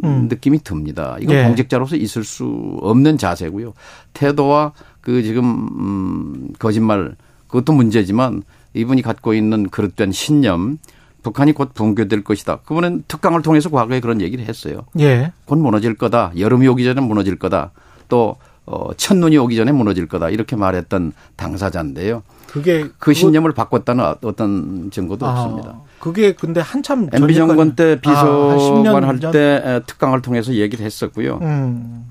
[0.04, 0.28] 음.
[0.28, 1.16] 느낌이 듭니다.
[1.20, 1.44] 이건 예.
[1.44, 3.72] 공직자로서 있을 수 없는 자세고요.
[4.12, 7.16] 태도와 그 지금 음 거짓말
[7.46, 8.42] 그것도 문제지만
[8.74, 10.78] 이분이 갖고 있는 그릇된 신념
[11.22, 12.56] 북한이 곧 붕괴될 것이다.
[12.66, 14.84] 그분은 특강을 통해서 과거에 그런 얘기를 했어요.
[14.98, 15.32] 예.
[15.46, 16.32] 곧 무너질 거다.
[16.36, 17.70] 여름이 오기 전에 무너질 거다.
[18.08, 18.36] 또
[18.66, 20.30] 어, 첫눈이 오기 전에 무너질 거다.
[20.30, 22.22] 이렇게 말했던 당사자인데요.
[22.46, 25.80] 그게 그 신념을 바꿨다는 어떤 증거도 아, 없습니다.
[25.98, 31.38] 그게 근데 한참 MB 정권 때 비서관 아, 할때 특강을 통해서 얘기를 했었고요.
[31.42, 32.08] 음.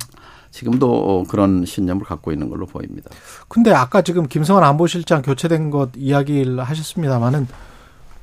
[0.51, 3.10] 지금도 그런 신념을 갖고 있는 걸로 보입니다.
[3.47, 7.47] 근데 아까 지금 김성환 안보실장 교체된 것 이야기를 하셨습니다마는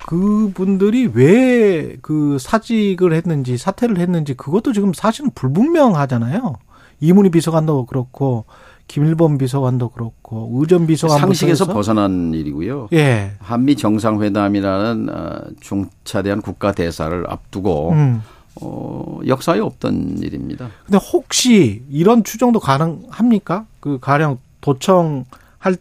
[0.06, 6.56] 그분들이 왜 그 사직을 했는지 사퇴를 했는지 그것도 지금 사실은 불분명하잖아요.
[7.00, 8.44] 이문희 비서관도 그렇고
[8.86, 12.88] 김일범 비서관도 그렇고 의전 비서관 상식에서 벗어난 일이고요.
[12.92, 13.32] 예.
[13.38, 18.22] 한미 정상회담이라는 어, 중차대한 국가 대사를 앞두고 음.
[18.60, 20.70] 어, 역사에 없던 일입니다.
[20.84, 23.66] 근데 혹시 이런 추정도 가능합니까?
[23.78, 25.24] 그 가령 도청
[25.58, 25.76] 할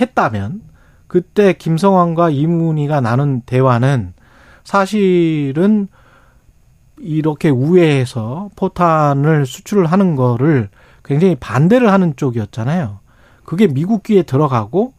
[0.00, 0.62] 했다면
[1.06, 4.12] 그때 김성환과 이문희가 나눈 대화는
[4.64, 5.88] 사실은
[7.00, 10.68] 이렇게 우회해서 포탄을 수출을 하는 거를
[11.04, 13.00] 굉장히 반대를 하는 쪽이었잖아요.
[13.44, 14.92] 그게 미국 귀에 들어가고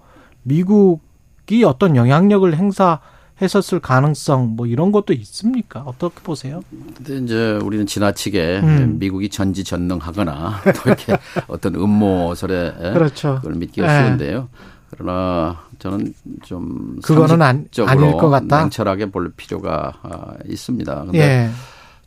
[0.44, 3.00] 미국이 어떤 영향력을 행사
[3.42, 5.82] 했었을 가능성 뭐 이런 것도 있습니까?
[5.86, 6.62] 어떻게 보세요?
[6.96, 8.98] 근데 이제 우리는 지나치게 음.
[9.00, 13.36] 미국이 전지전능하거나 또 이렇게 어떤 음모설에 그렇죠.
[13.42, 14.06] 그걸 믿기가 네.
[14.06, 14.50] 쉬운데요.
[14.92, 18.60] 그러나 저는 좀 그거는 안, 아닐 것 같다.
[18.60, 21.06] 냉철하게 볼 필요가 아, 있습니다.
[21.06, 21.50] 근데 예.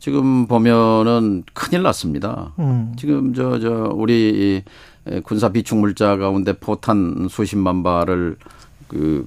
[0.09, 2.53] 지금 보면은 큰일 났습니다.
[2.59, 2.93] 음.
[2.95, 4.61] 지금 저 저 우리
[5.23, 8.37] 군사 비축 물자 가운데 포탄 수십만 발을
[8.87, 9.25] 그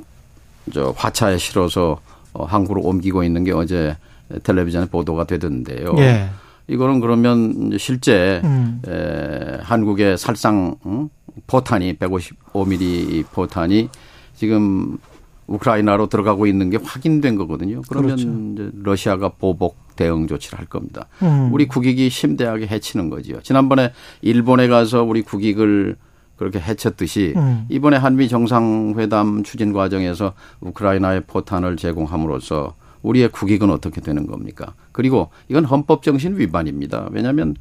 [0.72, 1.98] 저 화차에 실어서
[2.32, 3.96] 어, 항구로 옮기고 있는 게 어제
[4.44, 5.94] 텔레비전에 보도가 되던데요.
[5.96, 6.28] 예.
[6.68, 8.80] 이거는 그러면 실제 음.
[8.86, 11.08] 에, 한국의 살상 응?
[11.46, 13.88] 포탄이 155mm 포탄이
[14.36, 14.98] 지금
[15.48, 17.82] 우크라이나로 들어가고 있는 게 확인된 거거든요.
[17.88, 18.76] 그러면 그렇죠.
[18.82, 21.06] 러시아가 보복 대응 조치를 할 겁니다.
[21.22, 21.52] 음.
[21.52, 23.40] 우리 국익이 심대하게 해치는 거지요.
[23.42, 23.92] 지난번에
[24.22, 25.96] 일본에 가서 우리 국익을
[26.36, 27.66] 그렇게 해쳤듯이 음.
[27.68, 34.74] 이번에 한미 정상회담 추진 과정에서 우크라이나에 포탄을 제공함으로써 우리의 국익은 어떻게 되는 겁니까?
[34.92, 37.08] 그리고 이건 헌법 정신 위반입니다.
[37.10, 37.56] 왜냐하면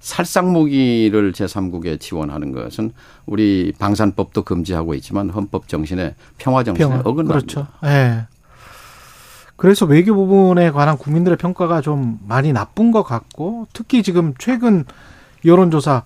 [0.00, 2.92] 살상 무기를 제3국에 지원하는 것은
[3.26, 7.00] 우리 방산법도 금지하고 있지만 헌법 정신에 평화 정신에 평화.
[7.00, 7.34] 어긋납니다.
[7.34, 7.66] 그렇죠.
[7.84, 8.26] 예.
[9.56, 14.84] 그래서 외교 부분에 관한 국민들의 평가가 좀 많이 나쁜 것 같고 특히 지금 최근
[15.44, 16.02] 여론조사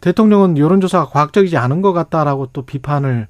[0.00, 3.26] 대통령은 여론조사가 과학적이지 않은 것 같다라고 또 비판을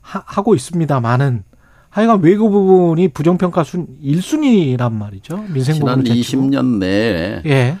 [0.00, 1.44] 하, 고 있습니다만은
[1.90, 5.44] 하여간 외교 부분이 부정평가 순 1순위란 말이죠.
[5.48, 7.78] 민생 부분을 지난 20년 내에 예.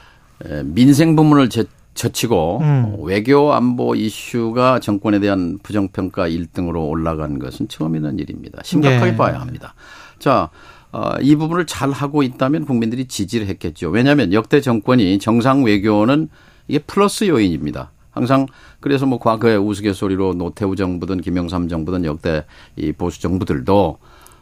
[0.64, 1.64] 민생 부문을 제,
[1.94, 2.96] 젖히고 음.
[3.02, 8.62] 외교 안보 이슈가 정권에 대한 부정평가 1등으로 올라간 것은 처음 있는 일입니다.
[8.62, 9.16] 심각하게 네.
[9.16, 9.74] 봐야 합니다.
[10.18, 10.50] 자,
[10.92, 13.90] 어, 이 부분을 잘 하고 있다면 국민들이 지지를 했겠죠.
[13.90, 16.28] 왜냐하면 역대 정권이 정상 외교는
[16.68, 17.90] 이게 플러스 요인입니다.
[18.10, 18.46] 항상
[18.80, 22.44] 그래서 뭐 과거에 우스갯소리로 노태우 정부든 김영삼 정부든 역대
[22.76, 23.98] 이 보수 정부들도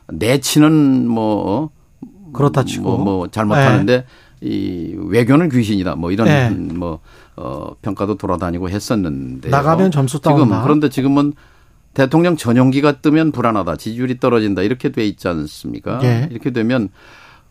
[0.08, 1.70] 내치는 뭐
[2.32, 4.04] 그렇다 치고 뭐, 뭐 잘못하는데 네.
[4.40, 6.50] 이 외교는 귀신이다 뭐 이런 네.
[6.50, 7.00] 뭐
[7.36, 10.44] 어, 평가도 돌아다니고 했었는데 나가면 점수 따온다.
[10.44, 11.32] 지금 그런데 지금은
[11.94, 15.98] 대통령 전용기가 뜨면 불안하다, 지지율이 떨어진다 이렇게 돼 있지 않습니까?
[15.98, 16.28] 네.
[16.30, 16.90] 이렇게 되면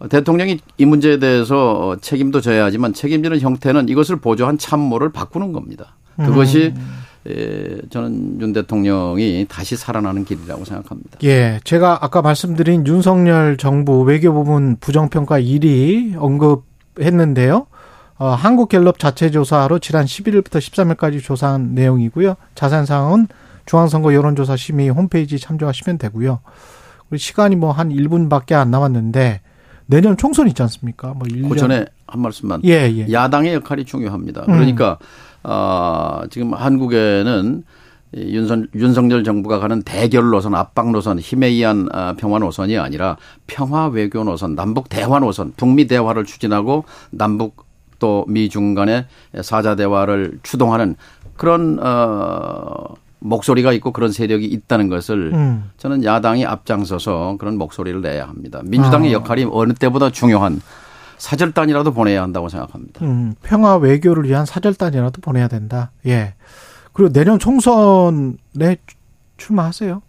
[0.10, 5.96] 대통령이 이 문제에 대해서 책임도 져야 하지만 책임지는 형태는 이것을 보조한 참모를 바꾸는 겁니다.
[6.16, 7.04] 그것이 음.
[7.28, 11.18] 에, 저는 윤 대통령이 다시 살아나는 길이라고 생각합니다.
[11.24, 16.66] 예, 제가 아까 말씀드린 윤석열 정부 외교부문 부정평가 1위 언급
[17.00, 17.68] 했는데요.
[18.18, 22.36] 어, 한국갤럽 자체 조사로 지난 11일부터 13일까지 조사한 내용이고요.
[22.56, 23.28] 자세한 사항은
[23.66, 26.40] 중앙선거 여론조사 심의 홈페이지 참조하시면 되고요.
[27.10, 29.42] 우리 시간이 뭐 한 1분밖에 안 남았는데
[29.88, 31.10] 내년 총선 있지 않습니까?
[31.10, 31.50] 뭐 1년.
[31.50, 32.62] 그 전에 한 말씀만.
[32.64, 33.12] 예, 예.
[33.12, 34.42] 야당의 역할이 중요합니다.
[34.46, 35.06] 그러니까 음.
[35.44, 37.64] 어, 지금 한국에는
[38.16, 43.88] 윤선, 윤석열 정부가 가는 대결 노선, 압박 노선, 힘에 의한 아, 평화 노선이 아니라 평화
[43.88, 47.66] 외교 노선, 남북 대화 노선, 북미 대화를 추진하고 남북
[48.00, 49.06] 또 미중 간의
[49.42, 50.96] 사자 대화를 추동하는
[51.36, 55.72] 그런 어 목소리가 있고 그런 세력이 있다는 것을 음.
[55.78, 58.62] 저는 야당이 앞장서서 그런 목소리를 내야 합니다.
[58.64, 59.14] 민주당의 아.
[59.14, 60.62] 역할이 어느 때보다 중요한
[61.18, 63.04] 사절단이라도 보내야 한다고 생각합니다.
[63.04, 65.92] 음, 평화 외교를 위한 사절단이라도 보내야 된다.
[66.06, 66.36] 예.
[66.96, 68.78] 그리고 내년 총선에
[69.36, 70.02] 출마하세요.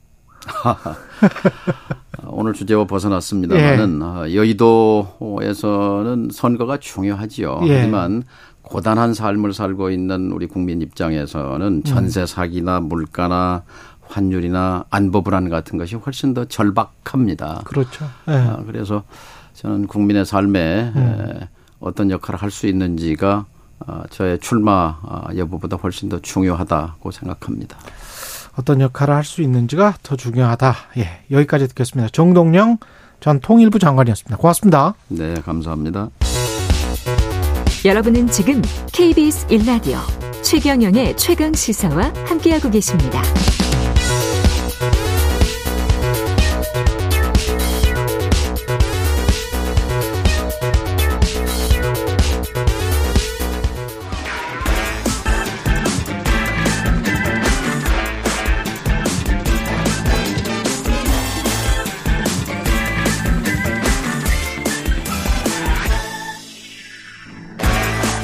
[2.28, 4.04] 오늘 주제와 벗어났습니다만은 예.
[4.04, 7.62] 아, 여의도에서는 선거가 중요하지요.
[7.64, 7.78] 예.
[7.78, 8.22] 하지만
[8.62, 11.82] 고단한 삶을 살고 있는 우리 국민 입장에서는 음.
[11.82, 13.64] 전세 사기나 물가나
[14.02, 17.62] 환율이나 안보 불안 같은 것이 훨씬 더 절박합니다.
[17.64, 18.04] 그렇죠.
[18.28, 18.32] 예.
[18.32, 19.02] 아, 그래서
[19.54, 21.40] 저는 국민의 삶에 음.
[21.80, 23.55] 어떤 역할을 할 수 있는지가 어,
[24.10, 27.76] 저의 출마 어, 여부보다 훨씬 더 중요하다고 생각합니다.
[28.56, 30.74] 어떤 역할을 할 수 있는지가 더 중요하다.
[30.98, 32.08] 예, 여기까지 듣겠습니다.
[32.12, 32.78] 정동영
[33.20, 34.36] 전 통일부 장관이었습니다.
[34.36, 34.94] 고맙습니다.
[35.08, 36.08] 네, 감사합니다.
[37.84, 38.62] 여러분은 지금
[38.92, 39.98] KBS 1라디오
[40.42, 43.22] 최경영의 최강 시사와 함께하고 계십니다.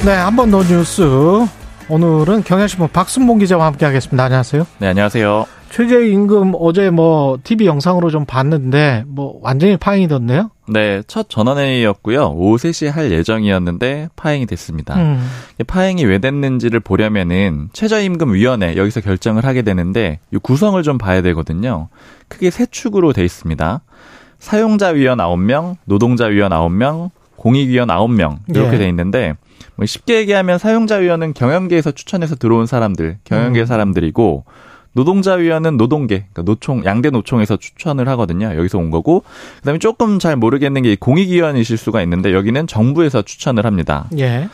[0.05, 1.01] 네, 한 번 더 뉴스.
[1.89, 4.23] 오늘은 경향신문 박순봉 기자와 함께 하겠습니다.
[4.25, 4.65] 안녕하세요.
[4.79, 5.45] 네, 안녕하세요.
[5.69, 10.51] 최저임금 어제 뭐 TV 영상으로 좀 봤는데 뭐 완전히 파행이 됐네요.
[10.67, 12.33] 네, 첫 전원회의였고요.
[12.35, 14.95] 오후 3시에 할 예정이었는데 파행이 됐습니다.
[14.95, 15.25] 음.
[15.65, 21.87] 파행이 왜 됐는지를 보려면은 최저임금위원회 여기서 결정을 하게 되는데 이 구성을 좀 봐야 되거든요.
[22.27, 23.81] 크게 세 축으로 돼 있습니다.
[24.39, 28.77] 사용자위원 9명, 노동자위원 9명, 공익위원 9명 이렇게 예.
[28.77, 29.33] 돼 있는데
[29.75, 33.65] 뭐 쉽게 얘기하면 사용자위원은 경영계에서 추천해서 들어온 사람들, 경영계 음.
[33.65, 34.45] 사람들이고
[34.93, 38.55] 노동자위원은 노동계, 그러니까 노총, 양대 노총에서 추천을 하거든요.
[38.55, 39.23] 여기서 온 거고,
[39.57, 44.07] 그 다음에 조금 잘 모르겠는 게 공익위원이실 수가 있는데, 여기는 정부에서 추천을 합니다.
[44.17, 44.49] 예.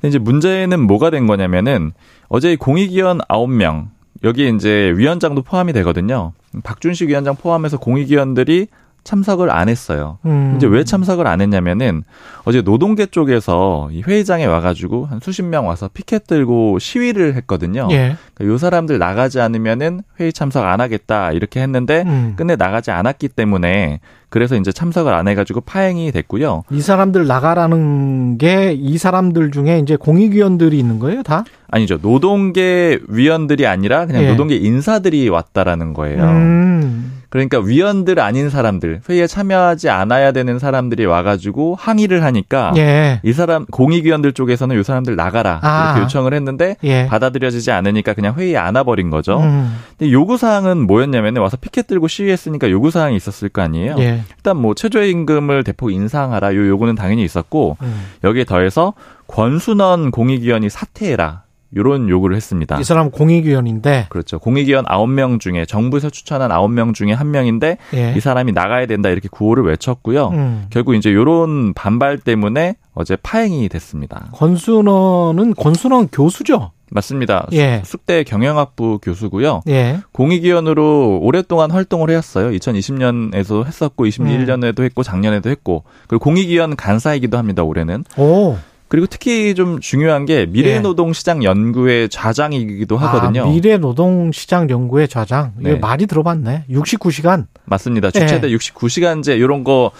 [0.00, 1.92] 근데 이제 문제는 뭐가 된 거냐면은,
[2.28, 3.86] 어제 공익위원 9명,
[4.24, 6.32] 여기 이제 위원장도 포함이 되거든요.
[6.62, 8.68] 박준식 위원장 포함해서 공익위원들이
[9.04, 10.18] 참석을 안 했어요.
[10.26, 10.54] 음.
[10.56, 12.02] 이제 왜 참석을 안 했냐면은
[12.44, 17.88] 어제 노동계 쪽에서 이 회의장에 와가지고 한 수십 명 와서 피켓 들고 시위를 했거든요.
[17.90, 18.16] 예.
[18.34, 22.34] 그러니까 요 사람들 나가지 않으면은 회의 참석 안 하겠다 이렇게 했는데 음.
[22.36, 26.64] 끝내 나가지 않았기 때문에 그래서 이제 참석을 안 해가지고 파행이 됐고요.
[26.72, 31.44] 이 사람들 나가라는 게 이 사람들 중에 이제 공익위원들이 있는 거예요, 다?
[31.70, 31.98] 아니죠.
[32.00, 34.28] 노동계 위원들이 아니라 그냥 예.
[34.30, 36.22] 노동계 인사들이 왔다라는 거예요.
[36.24, 37.22] 음.
[37.34, 43.18] 그러니까 위원들 아닌 사람들 회의에 참여하지 않아야 되는 사람들이 와가지고 항의를 하니까 예.
[43.24, 45.86] 이 사람 공익위원들 쪽에서는 이 사람들 나가라 아.
[45.88, 47.06] 이렇게 요청을 했는데 예.
[47.08, 49.40] 받아들여지지 않으니까 그냥 회의에 안 와버린 거죠.
[49.40, 49.76] 음.
[49.98, 53.96] 근데 요구 사항은 뭐였냐면 와서 피켓 들고 시위했으니까 요구 사항이 있었을 거 아니에요.
[53.98, 54.22] 예.
[54.36, 58.06] 일단 뭐 최저임금을 대폭 인상하라 요 요구는 당연히 있었고 음.
[58.22, 58.94] 여기에 더해서
[59.26, 61.43] 권순원 공익위원이 사퇴해라.
[61.74, 62.78] 이런 요구를 했습니다.
[62.80, 64.38] 이 사람 공익위원인데 그렇죠.
[64.38, 68.14] 공익위원 9명 중에 정부에서 추천한 9명 중에 한 명인데 예.
[68.16, 70.28] 이 사람이 나가야 된다 이렇게 구호를 외쳤고요.
[70.28, 70.66] 음.
[70.70, 74.28] 결국 이제 요런 반발 때문에 어제 파행이 됐습니다.
[74.32, 76.70] 권순원은 권순원 교수죠?
[76.90, 77.48] 맞습니다.
[77.52, 77.82] 예.
[77.84, 79.62] 숙대 경영학부 교수고요.
[79.68, 79.98] 예.
[80.12, 82.50] 공익위원으로 오랫동안 활동을 해왔어요.
[82.50, 84.84] 2020년에도 했었고 21년에도 음.
[84.84, 87.64] 했고 작년에도 했고 그리고 공익위원 간사이기도 합니다.
[87.64, 88.04] 올해는.
[88.16, 88.56] 오.
[88.88, 93.44] 그리고 특히 좀 중요한 게 미래노동시장 연구의 좌장이기도 하거든요.
[93.44, 95.52] 아, 미래노동시장 연구의 좌장.
[95.56, 95.70] 네.
[95.70, 96.66] 이거 많이 들어봤네.
[96.70, 97.46] 69시간.
[97.64, 98.10] 맞습니다.
[98.10, 98.56] 주최대 예.
[98.56, 99.90] 69시간제 이런 거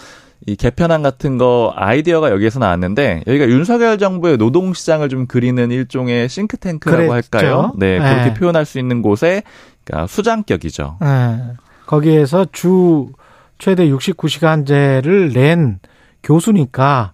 [0.47, 6.29] 이 개편안 같은 거 아이디어가 여기에서 나왔는데 여기가 윤석열 정부의 노동 시장을 좀 그리는 일종의
[6.29, 7.29] 싱크탱크라고 그랬죠?
[7.37, 7.73] 할까요?
[7.77, 8.33] 네, 그렇게 네.
[8.33, 9.41] 표현할 수 있는 곳에
[9.83, 10.97] 그러니까 수장격이죠.
[11.01, 11.41] 네.
[11.87, 13.09] 거기에서 주
[13.57, 15.79] 최대 69시간제를 낸
[16.21, 17.13] 교수니까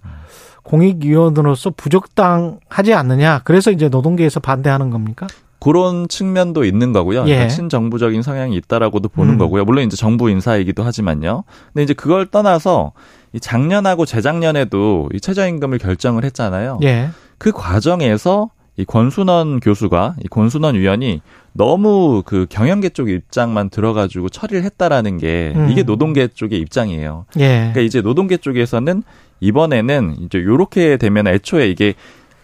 [0.64, 3.42] 공익위원으로서 부적당하지 않느냐.
[3.44, 5.28] 그래서 이제 노동계에서 반대하는 겁니까?
[5.60, 7.26] 그런 측면도 있는 거고요.
[7.28, 7.48] 예.
[7.48, 9.38] 친정부적인 성향이 있다라고도 보는 음.
[9.38, 9.64] 거고요.
[9.64, 11.44] 물론 이제 정부 인사이기도 하지만요.
[11.72, 12.94] 근데 이제 그걸 떠나서
[13.34, 16.80] 이 작년하고 재작년에도 이 최저임금을 결정을 했잖아요.
[16.84, 17.10] 예.
[17.38, 21.22] 그 과정에서 이 권순원 교수가 이 권순원 위원이
[21.54, 25.70] 너무 그 경영계 쪽 입장만 들어가지고 처리를 했다라는 게 음.
[25.70, 27.26] 이게 노동계 쪽의 입장이에요.
[27.38, 27.48] 예.
[27.58, 29.04] 그러니까 이제 노동계 쪽에서는
[29.42, 31.96] 이번에는 이제 요렇게 되면 애초에 이게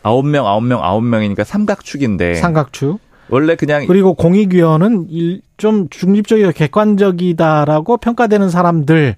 [0.03, 2.99] 아홉 명 아홉 명 아홉 명이니까 삼각축인데 삼각축.
[3.29, 9.15] 원래 그냥 그리고 공익위원은 일, 좀 중립적이고 객관적이다라고 평가되는 사람들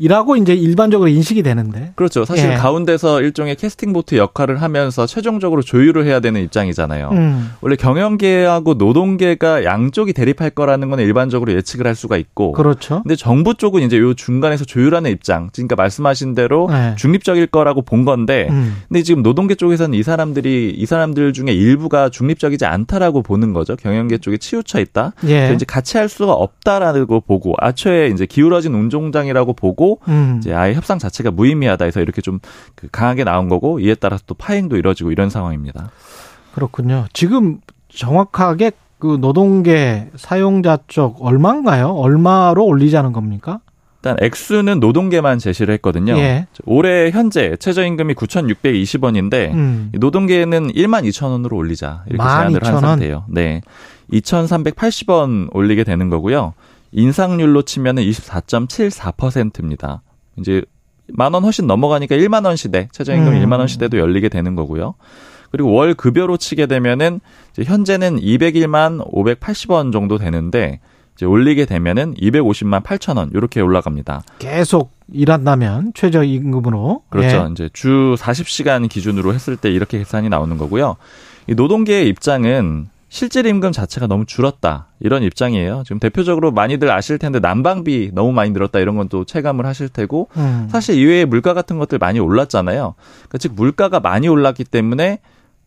[0.00, 1.92] 이라고 이제 일반적으로 인식이 되는데.
[1.94, 2.24] 그렇죠.
[2.24, 2.54] 사실 예.
[2.54, 7.10] 가운데서 일종의 캐스팅 보트 역할을 하면서 최종적으로 조율을 해야 되는 입장이잖아요.
[7.12, 7.50] 음.
[7.60, 12.52] 원래 경영계하고 노동계가 양쪽이 대립할 거라는 건 일반적으로 예측을 할 수가 있고.
[12.52, 13.02] 그렇죠.
[13.02, 15.50] 근데 정부 쪽은 이제 요 중간에서 조율하는 입장.
[15.52, 16.94] 그러니까 말씀하신 대로 예.
[16.96, 18.48] 중립적일 거라고 본 건데.
[18.50, 18.76] 음.
[18.88, 23.76] 근데 지금 노동계 쪽에서는 이 사람들이 이 사람들 중에 일부가 중립적이지 않다라고 보는 거죠.
[23.76, 25.12] 경영계 쪽에 치우쳐 있다.
[25.26, 25.52] 예.
[25.54, 30.36] 이제 같이 할 수가 없다라고 보고 아초에 이제 기울어진 운종장이라고 보고 음.
[30.38, 34.76] 이제 아예 협상 자체가 무의미하다 해서 이렇게 좀그 강하게 나온 거고 이에 따라서 또 파행도
[34.76, 35.90] 이뤄지고 이런 상황입니다.
[36.54, 37.06] 그렇군요.
[37.12, 41.88] 지금 정확하게 그 노동계 사용자 쪽 얼마인가요?
[41.88, 43.60] 얼마로 올리자는 겁니까?
[44.00, 46.16] 일단 액수는 노동계만 제시를 했거든요.
[46.16, 46.46] 예.
[46.64, 49.92] 올해 현재 최저임금이 9,620원인데 음.
[49.92, 53.24] 노동계는 1만 2천 원으로 올리자 이렇게 제안을 한 상태예요.
[53.28, 53.60] 네,
[54.12, 56.54] 2,380원 올리게 되는 거고요.
[56.92, 60.02] 인상률로 치면은 24.74%입니다.
[60.38, 60.62] 이제
[61.12, 63.42] 만 원 훨씬 넘어가니까 1만 원 시대, 최저임금 음.
[63.44, 64.94] 1만 원 시대도 열리게 되는 거고요.
[65.50, 67.20] 그리고 월 급여로 치게 되면은
[67.60, 70.78] 현재는 201만 580원 정도 되는데
[71.16, 74.22] 이제 올리게 되면은 250만 8천 원 이렇게 올라갑니다.
[74.38, 77.46] 계속 일한다면 최저 임금으로 그렇죠.
[77.48, 77.50] 예.
[77.50, 80.96] 이제 주 40시간 기준으로 했을 때 이렇게 계산이 나오는 거고요.
[81.48, 84.86] 이 노동계의 입장은 실질 임금 자체가 너무 줄었다.
[85.00, 85.82] 이런 입장이에요.
[85.84, 90.28] 지금 대표적으로 많이들 아실 텐데 난방비 너무 많이 늘었다 이런 건 또 체감을 하실 테고
[90.36, 90.68] 음.
[90.70, 92.94] 사실 이외에 물가 같은 것들 많이 올랐잖아요.
[92.96, 95.18] 그러니까 즉 물가가 많이 올랐기 때문에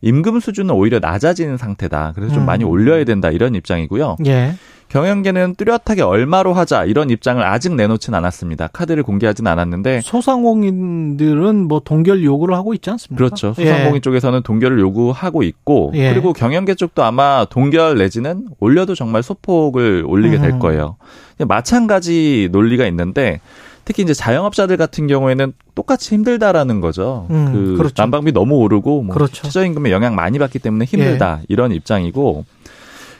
[0.04, 2.12] 임금 수준은 오히려 낮아지는 상태다.
[2.14, 2.46] 그래서 좀 음.
[2.46, 4.18] 많이 올려야 된다 이런 입장이고요.
[4.26, 4.54] 예.
[4.90, 8.68] 경영계는 뚜렷하게 얼마로 하자 이런 입장을 아직 내놓진 않았습니다.
[8.68, 13.16] 카드를 공개하진 않았는데 소상공인들은 뭐 동결 요구를 하고 있지 않습니까?
[13.16, 13.54] 그렇죠.
[13.54, 14.00] 소상공인 예.
[14.00, 16.12] 쪽에서는 동결을 요구하고 있고 예.
[16.12, 20.58] 그리고 경영계 쪽도 아마 동결 내지는 올려도 정말 소폭을 올리게 될 음.
[20.58, 20.96] 거예요.
[21.38, 23.40] 마찬가지 논리가 있는데
[23.84, 27.26] 특히 이제 자영업자들 같은 경우에는 똑같이 힘들다라는 거죠.
[27.30, 27.94] 음, 그 그렇죠.
[27.96, 29.42] 난방비 너무 오르고 뭐 그렇죠.
[29.42, 31.44] 최저임금에 영향 많이 받기 때문에 힘들다 예.
[31.48, 32.44] 이런 입장이고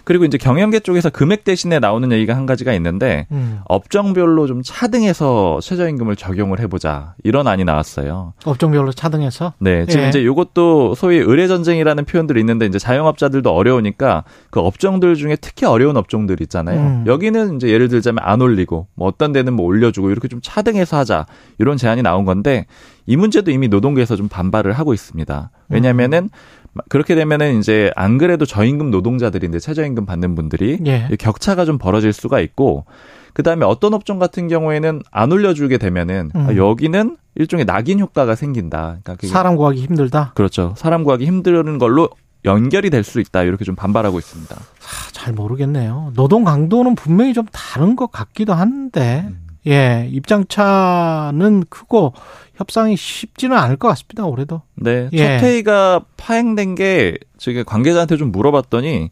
[0.05, 3.61] 그리고 이제 경영계 쪽에서 금액 대신에 나오는 얘기가 한 가지가 있는데 음.
[3.65, 8.35] 업종별로 좀 차등해서 최저임금을 적용을 해보자 이런 안이 나왔어요.
[8.45, 9.55] 업종별로 차등해서?
[9.59, 10.09] 네, 지금 예.
[10.09, 15.97] 이제 이것도 소위 의뢰 전쟁이라는 표현들이 있는데 이제 자영업자들도 어려우니까 그 업종들 중에 특히 어려운
[15.97, 16.81] 업종들 있잖아요.
[16.81, 17.05] 음.
[17.07, 21.27] 여기는 이제 예를 들자면 안 올리고 뭐 어떤 데는 뭐 올려주고 이렇게 좀 차등해서 하자
[21.59, 22.67] 이런 제안이 나온 건데
[23.07, 25.51] 이 문제도 이미 노동계에서 좀 반발을 하고 있습니다.
[25.69, 26.64] 왜냐면은 음.
[26.89, 31.09] 그렇게 되면은 이제 안 그래도 저임금 노동자들인데 최저임금 받는 분들이 예.
[31.18, 32.85] 격차가 좀 벌어질 수가 있고
[33.33, 36.47] 그다음에 어떤 업종 같은 경우에는 안 올려주게 되면은 음.
[36.49, 38.99] 아, 여기는 일종의 낙인 효과가 생긴다.
[39.03, 40.33] 그러니까 사람 구하기 힘들다.
[40.35, 40.75] 그렇죠.
[40.77, 42.11] 사람 구하기 힘든 걸로
[42.45, 43.43] 연결이 될 수 있다.
[43.43, 44.55] 이렇게 좀 반발하고 있습니다.
[44.55, 46.12] 아, 잘 모르겠네요.
[46.14, 49.43] 노동 강도는 분명히 좀 다른 것 같기도 한데, 음.
[49.67, 52.12] 예, 입장차는 크고
[52.57, 54.25] 협상이 쉽지는 않을 것 같습니다.
[54.25, 54.62] 올해도.
[54.75, 55.09] 네.
[55.12, 55.19] 예.
[55.19, 59.11] 첫 회의가 파행된 게 저기 관계자한테 좀 물어봤더니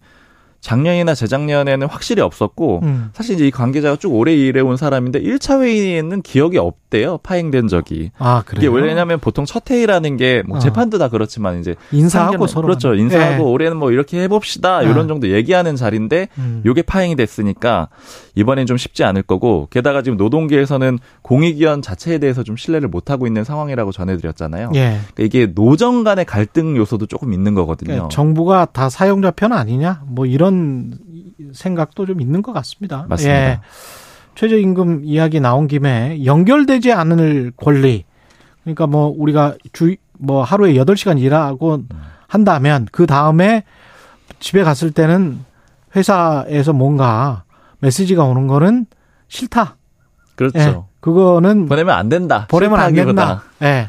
[0.63, 3.11] 작년이나 재작년에는 확실히 없었고 음.
[3.13, 7.19] 사실 이제 이 관계자가 쭉 오래 일해온 사람인데 1차 회의에는 기억이 없대요.
[7.19, 8.13] 파행된 적이.
[8.17, 8.71] 아, 그래요?
[8.71, 10.59] 이게 왜냐면 보통 첫 회의라는 게뭐 어.
[10.61, 12.95] 재판도 다 그렇지만 이제 인사하고 서로 그렇죠.
[12.95, 13.51] 인사하고 네.
[13.51, 14.83] 올해는 뭐 이렇게 해 봅시다.
[14.83, 15.07] 이런 네.
[15.09, 16.63] 정도 얘기하는 자리인데 음.
[16.65, 17.89] 요게 파행이 됐으니까
[18.37, 23.27] 이번엔 좀 쉽지 않을 거고 게다가 지금 노동계에서는 공익위원 자체에 대해서 좀 신뢰를 못 하고
[23.27, 24.71] 있는 상황이라고 전해 드렸잖아요.
[24.77, 25.01] 예.
[25.15, 27.89] 그러니까 이게 노정 간의 갈등 요소도 조금 있는 거거든요.
[27.89, 30.03] 그러니까 정부가 다 사용자 편 아니냐?
[30.07, 30.99] 뭐 이런 그런
[31.55, 33.07] 생각도 좀 있는 것 같습니다.
[33.09, 33.51] 맞습니다.
[33.51, 33.61] 예.
[34.35, 38.05] 최저임금 이야기 나온 김에 연결되지 않을 권리.
[38.63, 41.83] 그러니까 뭐 우리가 주, 뭐 하루에 8시간 일하고
[42.29, 43.65] 한다면 그 다음에
[44.41, 45.41] 집에 갔을 때는
[45.95, 47.45] 회사에서 뭔가
[47.81, 48.87] 메시지가 오는 거는
[49.29, 49.77] 싫다.
[50.35, 50.59] 그렇죠.
[50.59, 50.77] 예.
[51.01, 52.47] 그거는 보내면 안 된다.
[52.49, 53.43] 보내면 안 된다.
[53.63, 53.89] 예.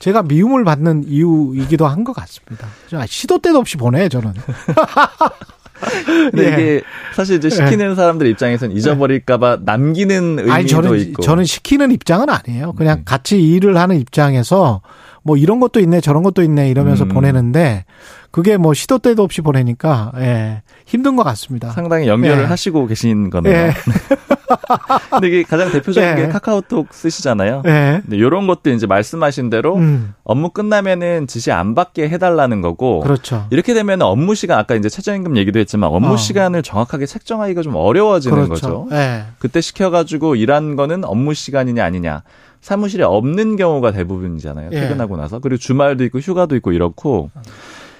[0.00, 2.66] 제가 미움을 받는 이유이기도 한 것 같습니다.
[3.06, 4.32] 시도 때도 없이 보내 저는.
[6.30, 6.52] 근데 예.
[6.52, 6.82] 이게
[7.14, 7.94] 사실 이제 시키는 예.
[7.94, 11.22] 사람들 입장에서는 잊어버릴까봐 남기는 의미도 아니, 저는, 있고.
[11.22, 12.72] 저는 시키는 입장은 아니에요.
[12.72, 13.02] 그냥 음.
[13.04, 14.82] 같이 일을 하는 입장에서
[15.24, 17.08] 뭐 이런 것도 있네 저런 것도 있네 이러면서 음.
[17.08, 17.84] 보내는데
[18.30, 21.70] 그게 뭐 시도 때도 없이 보내니까 예, 힘든 것 같습니다.
[21.70, 22.46] 상당히 연결을 예.
[22.46, 23.54] 하시고 계신 거네요.
[23.54, 23.74] 예.
[25.10, 26.14] 근데 이게 가장 대표적인 예.
[26.16, 27.62] 게 카카오톡 쓰시잖아요.
[27.66, 28.00] 예.
[28.02, 30.14] 근데 이런 것도 이제 말씀하신 대로 음.
[30.24, 33.00] 업무 끝나면은 지시 안 받게 해달라는 거고.
[33.00, 33.46] 그렇죠.
[33.50, 36.16] 이렇게 되면 업무 시간 아까 이제 최저임금 얘기도 했지만 업무 어.
[36.16, 38.86] 시간을 정확하게 책정하기가 좀 어려워지는 그렇죠.
[38.86, 38.88] 거죠.
[38.96, 39.24] 예.
[39.38, 42.22] 그때 시켜가지고 일한 거는 업무 시간이냐 아니냐.
[42.64, 44.70] 사무실에 없는 경우가 대부분이잖아요.
[44.72, 44.80] 예.
[44.80, 45.38] 퇴근하고 나서.
[45.38, 47.30] 그리고 주말도 있고 휴가도 있고 이렇고.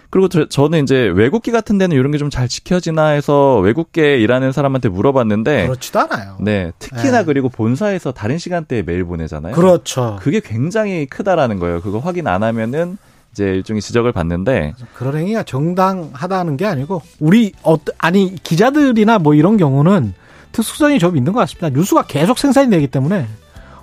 [0.08, 4.52] 그리고 저, 는 이제 외국계 같은 데는 이런 게 좀 잘 지켜지나 해서 외국계 일하는
[4.52, 6.38] 사람한테 물어봤는데 그렇지도 않아요.
[6.40, 7.24] 네, 특히나 네.
[7.24, 9.54] 그리고 본사에서 다른 시간대에 메일 보내잖아요.
[9.54, 10.16] 그렇죠.
[10.22, 11.82] 그게 굉장히 크다라는 거예요.
[11.82, 12.96] 그거 확인 안 하면은
[13.32, 19.58] 이제 일종의 지적을 받는데 그런 행위가 정당하다는 게 아니고 우리 어 아니 기자들이나 뭐 이런
[19.58, 20.14] 경우는
[20.52, 21.68] 특수성이 좀 있는 것 같습니다.
[21.68, 23.26] 뉴스가 계속 생산이 되기 때문에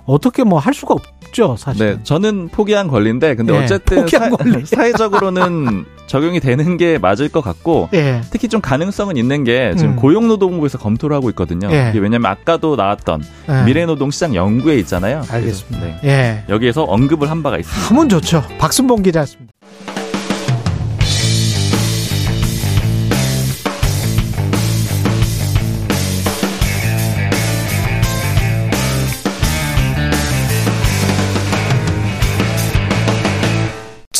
[0.04, 1.86] 어떻게 뭐 할 수가 없죠, 사실.
[1.96, 4.64] 네, 저는 포기한 권리인데, 근데 네, 어쨌든 사, 권리.
[4.66, 8.20] 사회적으로는 적용이 되는 게 맞을 것 같고, 네.
[8.30, 9.96] 특히 좀 가능성은 있는 게 지금 음.
[9.96, 11.68] 고용노동부에서 검토를 하고 있거든요.
[11.68, 11.90] 네.
[11.90, 13.64] 이게 왜냐하면 아까도 나왔던 네.
[13.64, 15.22] 미래노동시장 연구에 있잖아요.
[15.28, 15.86] 알겠습니다.
[15.86, 16.00] 네.
[16.04, 16.44] 예.
[16.52, 17.88] 여기에서 언급을 한 바가 있습니다.
[17.88, 18.42] 하면 좋죠.
[18.58, 19.51] 박순봉 기자였습니다.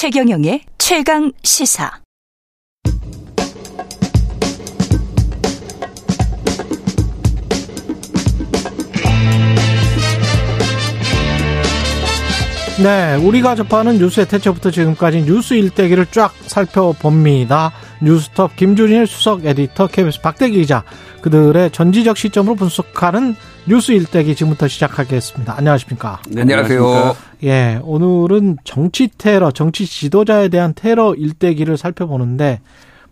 [0.03, 1.89] 최경영의 최강 시사.
[12.83, 17.71] 네, 우리가 접하는 뉴스의 태초부터 지금까지 뉴스 일대기를 쫙 살펴봅니다.
[18.03, 20.83] 뉴스톱 김준일 수석 에디터, KBS 박대기 기자,
[21.21, 23.37] 그들의 전지적 시점으로 분석하는
[23.69, 25.57] 뉴스 일대기 지금부터 시작하겠습니다.
[25.57, 26.21] 안녕하십니까?
[26.29, 27.17] 네, 안녕하세요.
[27.45, 32.61] 예, 오늘은 정치 테러, 정치 지도자에 대한 테러 일대기를 살펴보는데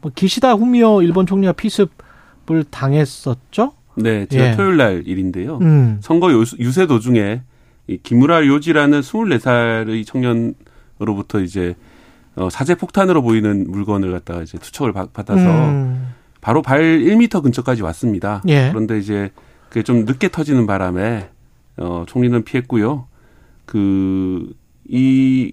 [0.00, 3.74] 뭐 기시다 후미오 일본 총리가 피습을 당했었죠?
[3.94, 4.56] 네, 제가 예.
[4.56, 5.58] 토요일 날 일인데요.
[5.58, 5.98] 음.
[6.00, 7.42] 선거 유세 도중에
[7.86, 11.76] 이 기무라 요지라는 24살의 청년으로부터 이제
[12.34, 16.12] 어, 사제 폭탄으로 보이는 물건을 갖다가 이제 투척을 받아서 음.
[16.40, 18.42] 바로 발 1미터 근처까지 왔습니다.
[18.48, 18.68] 예.
[18.70, 19.30] 그런데 이제
[19.70, 21.30] 그게 좀 늦게 터지는 바람에
[21.78, 23.06] 어, 총리는 피했고요.
[23.64, 24.60] 그
[24.90, 25.52] 이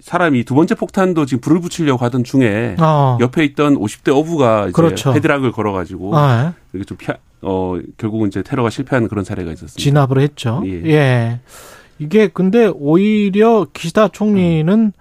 [0.00, 3.16] 사람이 두 번째 폭탄도 지금 불을 붙이려고 하던 중에 어.
[3.20, 5.12] 옆에 있던 50대 어부가 이제 그렇죠.
[5.14, 6.52] 헤드락을 걸어가지고 아, 예.
[6.74, 9.78] 이게 좀 피하, 어 결국은 이제 테러가 실패하는 그런 사례가 있었습니다.
[9.80, 10.62] 진압을 했죠.
[10.66, 10.82] 예.
[10.86, 11.40] 예.
[12.00, 14.92] 이게 근데 오히려 기시다 총리는 음.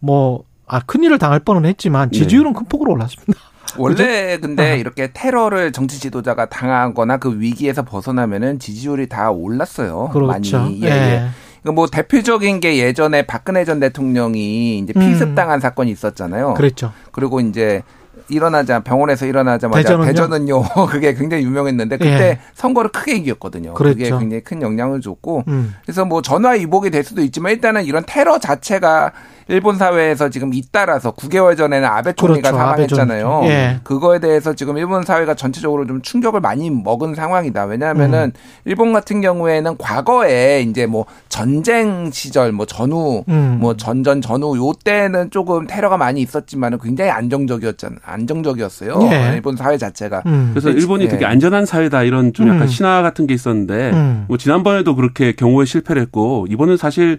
[0.00, 2.58] 뭐, 아, 큰일을 당할 뻔은 했지만 지지율은 네.
[2.58, 3.34] 큰 폭으로 올랐습니다.
[3.76, 4.74] 원래 근데 아.
[4.74, 10.10] 이렇게 테러를 정치 지도자가 당하거나 그 위기에서 벗어나면은 지지율이 다 올랐어요.
[10.12, 10.58] 그렇죠.
[10.58, 10.82] 많이.
[10.82, 10.90] 예, 예.
[10.90, 11.28] 예.
[11.62, 15.60] 그러니까 뭐 대표적인 게 예전에 박근혜 전 대통령이 이제 피습당한 음.
[15.60, 16.54] 사건이 있었잖아요.
[16.54, 16.92] 그랬죠.
[17.12, 17.82] 그리고 이제
[18.28, 20.06] 일어나자 병원에서 일어나자마자 대전은요?
[20.06, 22.38] 대전은요 그게 굉장히 유명했는데 그때 예.
[22.54, 23.74] 선거를 크게 이겼거든요.
[23.74, 23.96] 그랬죠.
[23.98, 25.74] 그게 굉장히 큰 영향을 줬고 음.
[25.82, 29.12] 그래서 뭐 전화 위복이 될 수도 있지만 일단은 이런 테러 자체가
[29.48, 32.58] 일본 사회에서 지금 잇따라서 9개월 전에는 아베 총리가 그렇죠.
[32.58, 33.40] 사망했잖아요.
[33.44, 33.80] 예.
[33.82, 37.64] 그거에 대해서 지금 일본 사회가 전체적으로 좀 충격을 많이 먹은 상황이다.
[37.64, 38.40] 왜냐하면은 음.
[38.66, 43.56] 일본 같은 경우에는 과거에 이제 뭐 전쟁 시절 뭐 전후 음.
[43.58, 47.96] 뭐 전전 전후 요 때는 조금 테러가 많이 있었지만은 굉장히 안정적이었잖아.
[48.04, 48.98] 안정적이었어요.
[49.10, 49.32] 예.
[49.34, 50.24] 일본 사회 자체가.
[50.26, 50.50] 음.
[50.52, 51.08] 그래서 일본이 예.
[51.08, 52.66] 되게 안전한 사회다 이런 좀 약간 음.
[52.66, 54.24] 신화 같은 게 있었는데 음.
[54.28, 57.18] 뭐 지난번에도 그렇게 경호에 실패를 했고 이번은 사실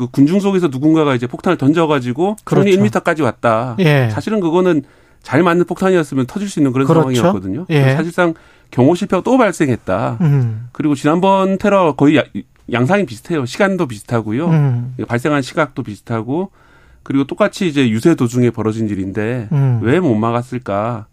[0.00, 2.70] 그 군중 속에서 누군가가 이제 폭탄을 던져가지고 그렇죠.
[2.70, 3.76] 총리 1미터까지 왔다.
[3.80, 4.08] 예.
[4.10, 4.82] 사실은 그거는
[5.22, 7.00] 잘 맞는 폭탄이었으면 터질 수 있는 그런 그렇죠?
[7.12, 7.66] 상황이었거든요.
[7.68, 7.92] 예.
[7.92, 8.32] 사실상
[8.70, 10.16] 경호 실패가 또 발생했다.
[10.22, 10.68] 음.
[10.72, 12.22] 그리고 지난번 테러 거의
[12.72, 13.44] 양상이 비슷해요.
[13.44, 14.46] 시간도 비슷하고요.
[14.48, 14.94] 음.
[15.06, 16.50] 발생한 시각도 비슷하고
[17.02, 19.80] 그리고 똑같이 이제 유세 도중에 벌어진 일인데 음.
[19.82, 21.08] 왜못 막았을까?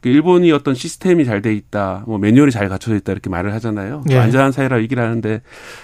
[0.00, 4.04] 그 일본이 어떤 시스템이 잘 돼 있다, 뭐 매뉴얼이 잘 갖춰져 있다 이렇게 말을 하잖아요.
[4.10, 4.18] 예.
[4.18, 5.42] 안전한 사회라 얘기를 하는데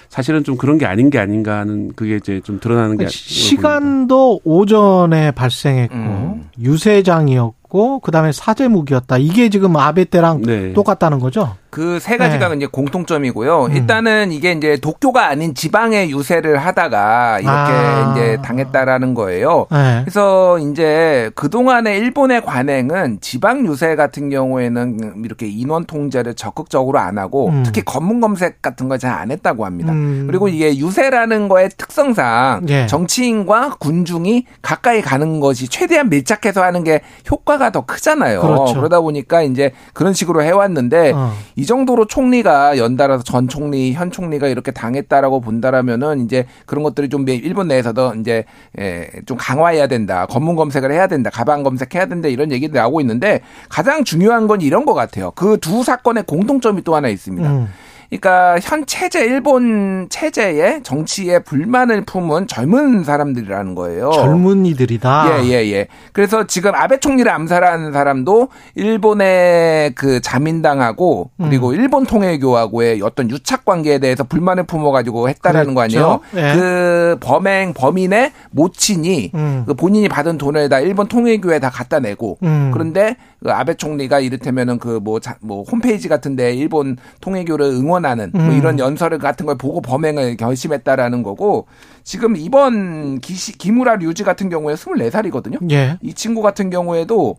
[0.08, 5.32] 사실은 좀 그런 게 아닌 게 아닌가 하는 그게 이제 좀 드러나는 게 시간도 오전에
[5.32, 6.44] 발생했고 음.
[6.60, 7.67] 유세장이었고
[8.02, 9.18] 그다음에 사제무기였다.
[9.18, 10.72] 이게 지금 아베 때랑 네.
[10.72, 11.56] 똑같다는 거죠?
[11.70, 12.56] 그 세 가지가 네.
[12.56, 13.66] 이제 공통점이고요.
[13.66, 13.72] 음.
[13.76, 18.12] 일단은 이게 이제 도쿄가 아닌 지방에 유세를 하다가 이렇게 아.
[18.12, 19.66] 이제 당했다라는 거예요.
[19.70, 20.00] 네.
[20.02, 27.48] 그래서 이제 그동안의 일본의 관행은 지방 유세 같은 경우에는 이렇게 인원 통제를 적극적으로 안 하고
[27.50, 27.62] 음.
[27.66, 29.92] 특히 검문 검색 같은 걸 잘 안 했다고 합니다.
[29.92, 30.24] 음.
[30.26, 32.86] 그리고 이게 유세라는 거의 특성상 네.
[32.86, 37.00] 정치인과 군중이 가까이 가는 것이 최대한 밀착해서 하는 게
[37.30, 38.40] 효과 가 더 크잖아요.
[38.40, 38.74] 그렇죠.
[38.74, 41.32] 그러다 보니까 이제 그런 식으로 해왔는데 어.
[41.56, 47.28] 이 정도로 총리가 연달아서 전 총리, 현 총리가 이렇게 당했다라고 본다라면은 이제 그런 것들이 좀
[47.28, 48.44] 일본 내에서도 이제
[48.78, 50.24] 예, 좀 강화해야 된다.
[50.26, 51.28] 검문 검색을 해야 된다.
[51.30, 52.28] 가방 검색해야 된다.
[52.28, 55.30] 이런 얘기들이 나오고 있는데 가장 중요한 건 이런 것 같아요.
[55.32, 57.50] 그 두 사건의 공통점이 또 하나 있습니다.
[57.50, 57.68] 음.
[58.10, 64.10] 그러니까 현 체제 일본 체제의 정치에 불만을 품은 젊은 사람들이라는 거예요.
[64.12, 65.42] 젊은이들이다.
[65.42, 65.88] 예, 예, 예.
[66.12, 71.74] 그래서 지금 아베 총리를 암살한 사람도 일본의 그 자민당하고 그리고 음.
[71.74, 76.20] 일본 통일교하고의 어떤 유착 관계에 대해서 불만을 품어 가지고 했다라는 거 아니에요?
[76.36, 76.54] 예.
[76.54, 79.64] 그 범행 범인의 모친이 음.
[79.66, 82.70] 그 본인이 받은 돈을 다 일본 통일교에 다 갖다 내고 음.
[82.72, 88.52] 그런데 그 아베 총리가 이를테면은 그뭐뭐 홈페이지 같은 데 일본 통일교를 응원 하는 뭐 음.
[88.52, 91.66] 이런 연설 같은 걸 보고 범행을 결심했다라는 거고
[92.04, 95.70] 지금 이번 기시, 기무라 류지 같은 경우에 24살이거든요.
[95.70, 95.98] 예.
[96.02, 97.36] 이 친구 같은 경우에도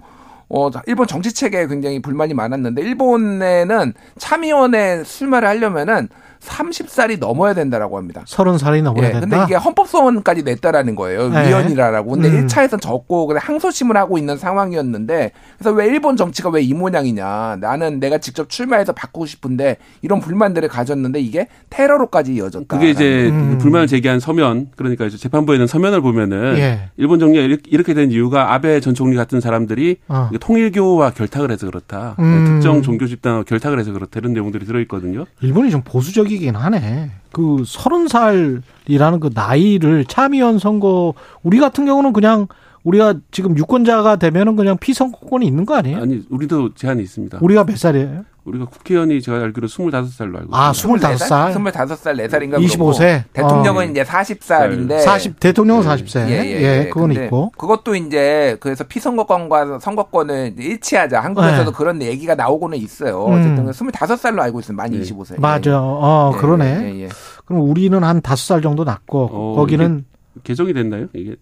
[0.49, 6.09] 어, 일본 정치 체계에 굉장히 불만이 많았는데 일본에는 참의원에 출마를 하려면은
[6.41, 8.23] 30살이 넘어야 된다라고 합니다.
[8.25, 9.27] 30살이 넘어야 예, 된다.
[9.27, 11.29] 근데 이게 헌법소원까지 냈다라는 거예요.
[11.29, 11.47] 네.
[11.49, 12.11] 위헌이라라고.
[12.11, 12.47] 근데 음.
[12.47, 17.57] 1차에서는 적고 그냥 항소심을 하고 있는 상황이었는데 그래서 왜 일본 정치가 왜 이 모양이냐.
[17.61, 22.67] 나는 내가 직접 출마해서 바꾸고 싶은데 이런 불만들을 가졌는데 이게 테러로까지 이어졌다.
[22.67, 23.57] 그게 이제 음.
[23.59, 26.89] 불만을 제기한 서면 그러니까 이제 재판부에는 서면을 보면은 예.
[26.97, 30.29] 일본 정리가 이렇게 된 이유가 아베 전 총리 같은 사람들이 어.
[30.39, 32.15] 통일교와 결탁을 해서 그렇다.
[32.19, 32.45] 음.
[32.45, 34.19] 특정 종교 집단과 결탁을 해서 그렇다.
[34.19, 35.25] 이런 내용들이 들어 있거든요.
[35.41, 37.09] 일본이 좀 보수적 충격이긴 하네.
[37.31, 41.13] 그 서른 살이라는 그 나이를 참의원 선거
[41.43, 42.47] 우리 같은 경우는 그냥
[42.83, 46.01] 우리가 지금 유권자가 되면은 그냥 피선거권이 있는 거 아니에요?
[46.01, 47.39] 아니, 우리도 제한이 있습니다.
[47.41, 48.23] 우리가 몇 살이에요?
[48.49, 51.07] 우리가 국회의원이 제가 알기로 25살로 알고 아, 있습니다.
[51.07, 51.53] 아, 25살?
[51.53, 53.23] 25살, 4살인가 25세.
[53.33, 53.91] 대통령은 어.
[53.91, 56.27] 이제 40살인데 40 대통령은 40세.
[56.29, 56.61] 예, 예, 예.
[56.61, 57.51] 예 그건 있고.
[57.57, 61.21] 그것도 이제 그래서 피선거권과 선거권을 일치하자.
[61.21, 61.77] 한국에서도 네.
[61.77, 63.25] 그런 얘기가 나오고는 있어요.
[63.27, 63.33] 음.
[63.33, 64.75] 어쨌든 25살로 알고 있어요.
[64.75, 64.99] 만 네.
[64.99, 65.39] 25세.
[65.39, 65.79] 맞아.
[65.81, 66.65] 어, 예, 그러네.
[66.65, 67.09] 예, 예,
[67.45, 70.05] 그럼 우리는 한 5살 정도 낮고 어, 거기는
[70.43, 71.07] 개정이 됐나요?
[71.13, 71.35] 이게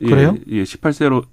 [0.00, 0.34] 그래요?
[0.48, 1.24] 예, 18세로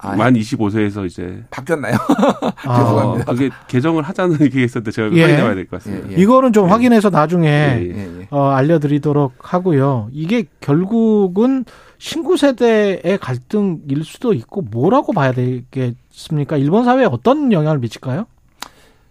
[0.00, 1.96] 아, 만 25세에서 이제 바뀌었나요?
[2.64, 3.32] 아, 죄송합니다.
[3.32, 5.22] 그게 개정을 하자는 얘기가 있었는데 제가 예.
[5.22, 6.08] 확인해 봐야 될 것 같습니다.
[6.10, 6.22] 예, 예.
[6.22, 6.70] 이거는 좀 예.
[6.70, 8.26] 확인해서 나중에 예, 예.
[8.30, 10.08] 어, 알려드리도록 하고요.
[10.12, 11.64] 이게 결국은
[11.98, 16.56] 신구 세대의 갈등일 수도 있고 뭐라고 봐야 되겠습니까?
[16.58, 18.26] 일본 사회에 어떤 영향을 미칠까요?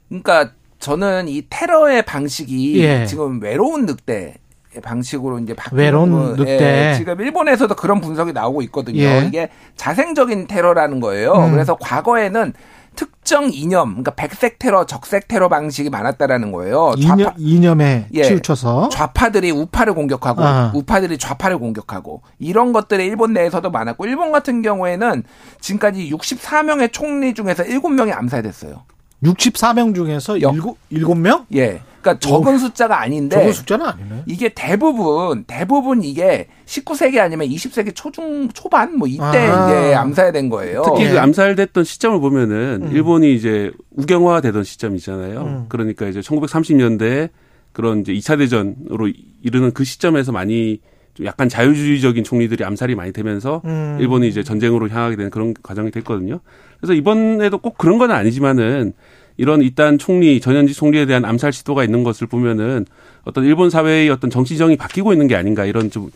[0.07, 4.35] 그러니까 저는 이 테러의 방식이 지금 외로운 늑대
[4.81, 6.91] 방식으로 이제 바뀌는 거, 늑대.
[6.91, 9.01] 예, 지금 일본에서도 그런 분석이 나오고 있거든요.
[9.01, 9.25] 예.
[9.27, 11.33] 이게 자생적인 테러라는 거예요.
[11.33, 11.51] 음.
[11.51, 12.53] 그래서 과거에는
[12.97, 16.93] 특정 이념, 그러니까 백색 테러, 적색 테러 방식이 많았다라는 거예요.
[16.97, 20.71] 이념, 이념 에 예, 치우쳐서 좌파들이 우파를 공격하고 아.
[20.73, 25.23] 우파들이 좌파를 공격하고 이런 것들이 일본 내에서도 많았고 일본 같은 경우에는
[25.61, 28.83] 지금까지 64명의 총리 중에서 7명이 암살됐어요.
[29.23, 30.49] 64명 중에서 7,
[30.91, 31.45] 7명?
[31.55, 31.81] 예.
[32.07, 34.23] 그러니까 적은 오, 숫자가 아닌데 적은 숫자는 아니네.
[34.25, 39.67] 이게 대부분 대부분 이게 19세기 아니면 20세기 초중 초반 뭐 이때 아.
[39.67, 40.83] 이제 암살된 거예요.
[40.85, 41.13] 특히 그 예.
[41.13, 42.91] 그 암살됐던 시점을 보면은 음.
[42.91, 45.41] 일본이 이제 우경화되던 시점이잖아요.
[45.41, 45.65] 음.
[45.69, 47.29] 그러니까 이제 1930년대
[47.73, 49.09] 그런 이제 2차 대전으로
[49.43, 50.79] 이르는 그 시점에서 많이
[51.13, 53.97] 좀 약간 자유주의적인 총리들이 암살이 많이 되면서 음.
[53.99, 56.39] 일본이 이제 전쟁으로 향하게 되는 그런 과정이 됐거든요.
[56.79, 58.93] 그래서 이번에도 꼭 그런 건 아니지만은
[59.37, 62.85] 이런 일단 총리 전현직 총리에 대한 암살 시도가 있는 것을 보면은
[63.23, 66.11] 어떤 일본 사회의 어떤 정치정이 바뀌고 있는 게 아닌가 이런 좀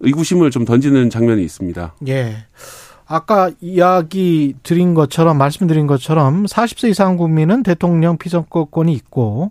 [0.00, 1.94] 의구심을 좀 던지는 장면이 있습니다.
[2.08, 2.36] 예.
[3.06, 9.50] 아까 이야기 드린 것처럼 말씀드린 것처럼 40세 이상 국민은 대통령 피선거권이 있고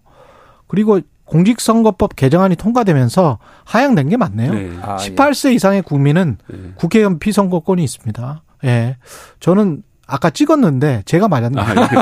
[0.68, 4.54] 그리고 공직선거법 개정안이 통과되면서 하향된 게 맞네요.
[4.54, 4.72] 네.
[4.82, 5.54] 아, 18세 예.
[5.56, 6.58] 이상의 국민은 네.
[6.76, 8.44] 국회의원 피선거권이 있습니다.
[8.66, 8.98] 예.
[9.40, 11.64] 저는 아까 찍었는데 제가 맞았네요.
[11.64, 11.98] 아, 예.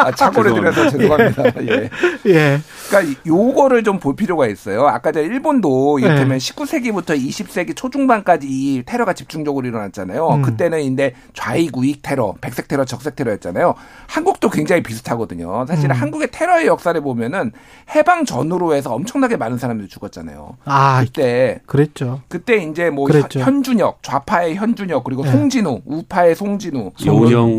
[0.00, 1.44] 아, 착오를 드려서 죄송합니다.
[1.68, 1.90] 예.
[2.26, 2.60] 예.
[2.88, 4.86] 그러니까 요거를 좀 볼 필요가 있어요.
[4.86, 6.38] 아까 저 일본도 이를테면 예.
[6.38, 10.28] 19세기부터 20세기 초중반까지 이 테러가 집중적으로 일어났잖아요.
[10.28, 10.42] 음.
[10.42, 13.74] 그때는 인데 좌익 우익 테러, 백색 테러, 적색 테러였잖아요.
[14.06, 15.66] 한국도 굉장히 비슷하거든요.
[15.66, 16.00] 사실 은 음.
[16.00, 17.52] 한국의 테러의 역사를 보면은
[17.94, 20.56] 해방 전후로 해서 엄청나게 많은 사람들이 죽었잖아요.
[20.64, 22.22] 아, 그때 그랬죠.
[22.28, 23.40] 그때 이제 뭐 그랬죠.
[23.40, 25.32] 현준혁, 좌파의 현준혁 그리고 네.
[25.32, 26.92] 송진우, 우파의 송진우,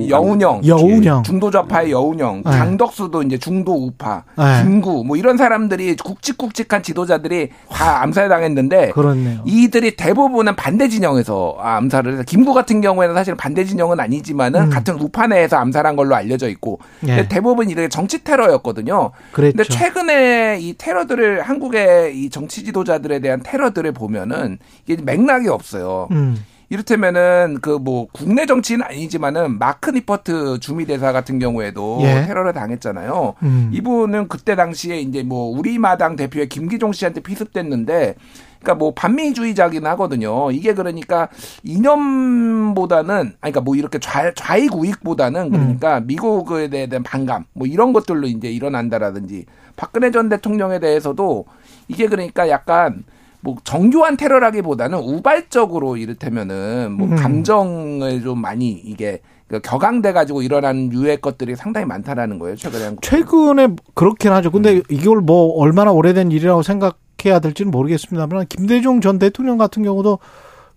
[0.10, 2.52] 여운영, 여운영, 여운영, 중도 좌파의 여운영, 네.
[2.52, 4.64] 장덕수도 이제 중도 우파, 네.
[4.64, 9.42] 김구 뭐 이런 사람들이 굵직굵직한 지도자들이 다 암살 당했는데 그렇네요.
[9.46, 14.70] 이들이 대부분은 반대 진영에서 암살을 해서 김구 같은 경우에는 사실 반대 진영은 아니지만은 음.
[14.70, 17.28] 같은 우파 내에서 암살한 걸로 알려져 있고 네.
[17.28, 19.12] 대부분 이게 정치 테러였거든요.
[19.32, 24.58] 그런데 최근에 이 테러들을 한국의 이 정치 지도자들에 대한 테러들을 보면은
[24.88, 26.08] 이게 맥락이 없어요.
[26.12, 26.38] 음.
[26.70, 32.26] 이를테면은 그 뭐 국내 정치는 아니지만은 마크 니퍼트 주미 대사 같은 경우에도 예.
[32.26, 33.36] 테러를 당했잖아요.
[33.42, 33.72] 음.
[33.74, 38.16] 이분은 그때 당시에 이제 뭐 우리마당 대표의 김기종 씨한테 피습됐는데
[38.60, 40.52] 그러니까 뭐 반미주의자긴 하거든요.
[40.52, 41.30] 이게 그러니까
[41.64, 46.08] 이념보다는 아니 그러니까 뭐 이렇게 좌, 좌익 우익보다는 그러니까 음.
[46.08, 49.46] 미국에 대한 반감 뭐 이런 것들로 이제 일어난다라든지
[49.78, 51.46] 박근혜 전 대통령에 대해서도
[51.88, 53.04] 이게 그러니까 약간
[53.42, 57.16] 뭐 정교한 테러라기보다는 우발적으로 이를테면은 뭐 음.
[57.16, 63.02] 감정을 좀 많이 이게 그 격앙돼 가지고 일어나는 유해 것들이 상당히 많다라는 거예요 최근에 한국.
[63.02, 64.52] 최근에 그렇긴 하죠.
[64.52, 64.82] 근데 음.
[64.90, 70.20] 이걸 뭐 얼마나 오래된 일이라고 생각해야 될지는 모르겠습니다만 김대중 전 대통령 같은 경우도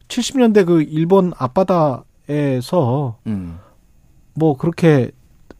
[0.08, 3.58] 70년대 그 일본 앞바다에서 음.
[4.34, 5.10] 뭐 그렇게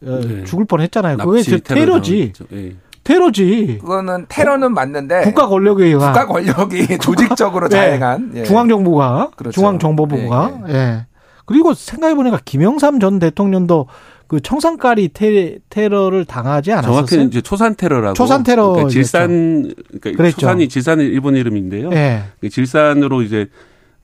[0.04, 0.44] 어, 네.
[0.44, 1.18] 죽을 뻔했잖아요.
[1.18, 2.32] 그게 테러지.
[2.50, 2.76] 네.
[3.04, 3.78] 테러지.
[3.80, 7.76] 그거는 테러는 맞는데 국가 권력에 의한 국가 권력이 조직적으로 네.
[7.76, 8.42] 자행한 예.
[8.44, 9.60] 중앙정부가 그렇죠.
[9.60, 10.76] 중앙정보부가 예, 예.
[10.76, 11.06] 예.
[11.44, 13.88] 그리고 생각해 보니까 김영삼 전 대통령도
[14.28, 16.94] 그 청산가리 테, 테러를 당하지 않았었어요?
[16.94, 18.14] 정확히는 이제 초산 테러라고.
[18.14, 18.68] 초산 테러.
[18.68, 20.40] 그러니까 질산 그러니까 그랬죠.
[20.40, 21.90] 초산이 질산은 일본 이름인데요.
[21.92, 22.22] 예.
[22.40, 23.48] 그 질산으로 이제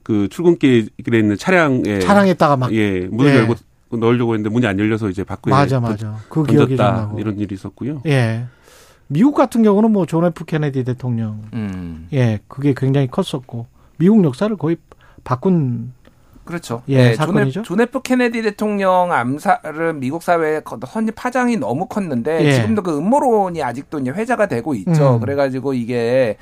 [0.03, 3.37] 그 출근길에 있는 차량에 차량에다가 막 예, 문을 예.
[3.37, 3.55] 열고
[3.97, 6.17] 넣으려고 했는데 문이 안 열려서 이제 밖에 맞아 맞아.
[6.29, 8.01] 그 기억이 다 이런 일이 있었고요.
[8.05, 8.45] 예.
[9.11, 12.07] 미국 같은 경우는 뭐 존 F 케네디 대통령, 음.
[12.13, 13.65] 예, 그게 굉장히 컸었고
[13.97, 14.77] 미국 역사를 거의
[15.23, 15.93] 바꾼
[16.45, 16.81] 그렇죠.
[16.87, 17.63] 예, 네, 사건이죠.
[17.63, 22.53] 존, F 케네디 대통령 암살이 미국 사회에 던진 파장이 너무 컸는데 예.
[22.53, 25.15] 지금도 그 음모론이 아직도 이제 회자가 되고 있죠.
[25.15, 25.19] 음.
[25.19, 26.37] 그래가지고 이게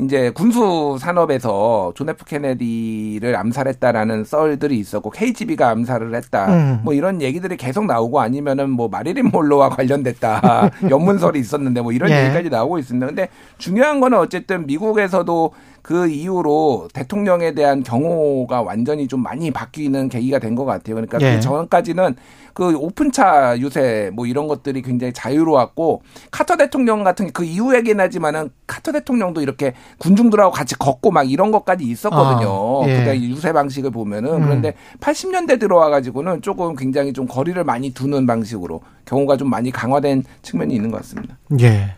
[0.00, 6.46] 이제 군수 산업에서 존 F 케네디를 암살했다라는 썰들이 있었고 KGB가 암살을 했다.
[6.54, 6.80] 음.
[6.84, 10.70] 뭐 이런 얘기들이 계속 나오고 아니면은 뭐 마릴린 먼로와 관련됐다.
[10.88, 12.24] 염문설이 있었는데 뭐 이런 예.
[12.24, 13.06] 얘기까지 나오고 있습니다.
[13.06, 15.52] 근데 중요한 거는 어쨌든 미국에서도
[15.82, 20.96] 그 이후로 대통령에 대한 경호가 완전히 좀 많이 바뀌는 계기가 된 것 같아요.
[20.96, 21.36] 그러니까 예.
[21.36, 22.16] 그 전까지는
[22.52, 26.02] 그 오픈차 유세 뭐 이런 것들이 굉장히 자유로웠고
[26.32, 31.84] 카터 대통령 같은 그 이후에긴 하지만은 카터 대통령도 이렇게 군중들하고 같이 걷고 막 이런 것까지
[31.84, 32.82] 있었거든요.
[32.82, 32.98] 아, 예.
[32.98, 34.42] 그때 유세 방식을 보면은 음.
[34.42, 40.24] 그런데 80년대 들어와 가지고는 조금 굉장히 좀 거리를 많이 두는 방식으로 경우가 좀 많이 강화된
[40.42, 41.38] 측면이 있는 것 같습니다.
[41.60, 41.94] 예.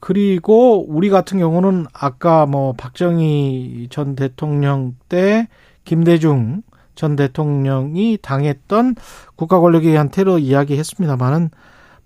[0.00, 5.48] 그리고 우리 같은 경우는 아까 뭐 박정희 전 대통령 때
[5.84, 6.62] 김대중
[6.94, 8.96] 전 대통령이 당했던
[9.36, 11.50] 국가 권력에 의한 테러 이야기 했습니다만은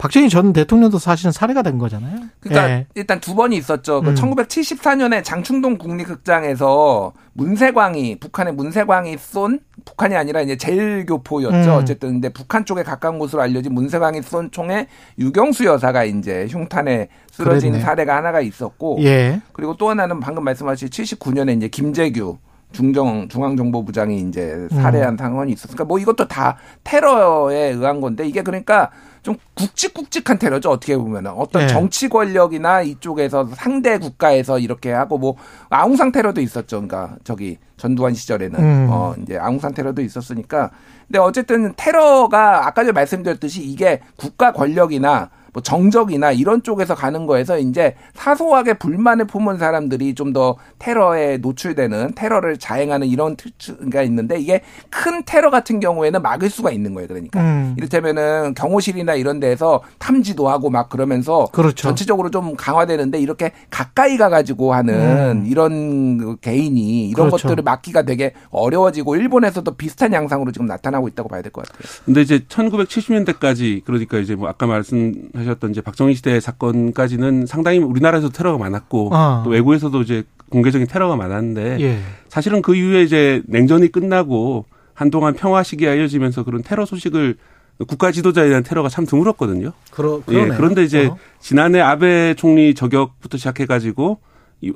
[0.02, 2.22] 박정희 전 대통령도 사실은 살해가 된 거잖아요.
[2.40, 2.86] 그러니까 예.
[2.96, 4.02] 일단 두 번이 있었죠.
[4.02, 4.14] 그 음.
[4.16, 11.70] 1974년에 장충동 국립극장에서 문세광이 북한의 문세광이 쏜 북한이 아니라 이제 제일교포였죠.
[11.70, 11.76] 음.
[11.76, 14.88] 어쨌든 근데 북한 쪽에 가까운 곳으로 알려진 문세광이 쏜 총에
[15.20, 17.84] 유경수 여사가 이제 흉탄에 쓰러진 그랬네.
[17.84, 19.40] 사례가 하나가 있었고 예.
[19.52, 22.38] 그리고 또 하나는 방금 말씀하신 79년에 이제 김재규
[22.72, 25.16] 중정 중앙정보부장이 이제 살해한 음.
[25.16, 28.90] 상황이 있었으니까 뭐 이것도 다 테러에 의한 건데 이게 그러니까
[29.22, 31.68] 좀 굵직굵직한 테러죠 어떻게 보면은 어떤 네.
[31.68, 35.36] 정치 권력이나 이쪽에서 상대 국가에서 이렇게 하고 뭐
[35.70, 38.88] 아웅산 테러도 있었죠 그러니까 저기 전두환 시절에는 음.
[38.90, 40.70] 어 이제 아웅산 테러도 있었으니까
[41.06, 47.58] 근데 어쨌든 테러가 아까 전에 말씀드렸듯이 이게 국가 권력이나 뭐 정적이나 이런 쪽에서 가는 거에서
[47.58, 54.62] 이제 사소하게 불만을 품은 사람들이 좀 더 테러에 노출되는 테러를 자행하는 이런 특징가 있는데 이게
[54.88, 57.06] 큰 테러 같은 경우에는 막을 수가 있는 거예요.
[57.06, 57.74] 그러니까 음.
[57.76, 61.74] 이를테면은 경호실이나 이런 데에서 탐지도 하고 막 그러면서 그렇죠.
[61.74, 65.46] 전체적으로 좀 강화되는데 이렇게 가까이 가가지고 하는 음.
[65.46, 67.48] 이런 그 개인이 이런 그렇죠.
[67.48, 71.82] 것들을 막기가 되게 어려워지고 일본에서도 비슷한 양상으로 지금 나타나고 있다고 봐야 될 것 같아요.
[72.06, 78.31] 근데 이제 1970년대까지 그러니까 이제 뭐 아까 말씀 하셨던 이제 박정희 시대 사건까지는 상당히 우리나라에서
[78.31, 79.43] 테러가 많았고 아.
[79.44, 81.98] 또 외국에서도 이제 공개적인 테러가 많았는데 예.
[82.28, 87.36] 사실은 그 이후에 이제 냉전이 끝나고 한동안 평화 시기가 이어지면서 그런 테러 소식을
[87.89, 89.73] 국가 지도자에 대한 테러가 참 드물었거든요.
[89.90, 91.16] 그러, 예, 그런데 이제 어.
[91.40, 94.19] 지난해 아베 총리 저격부터 시작해가지고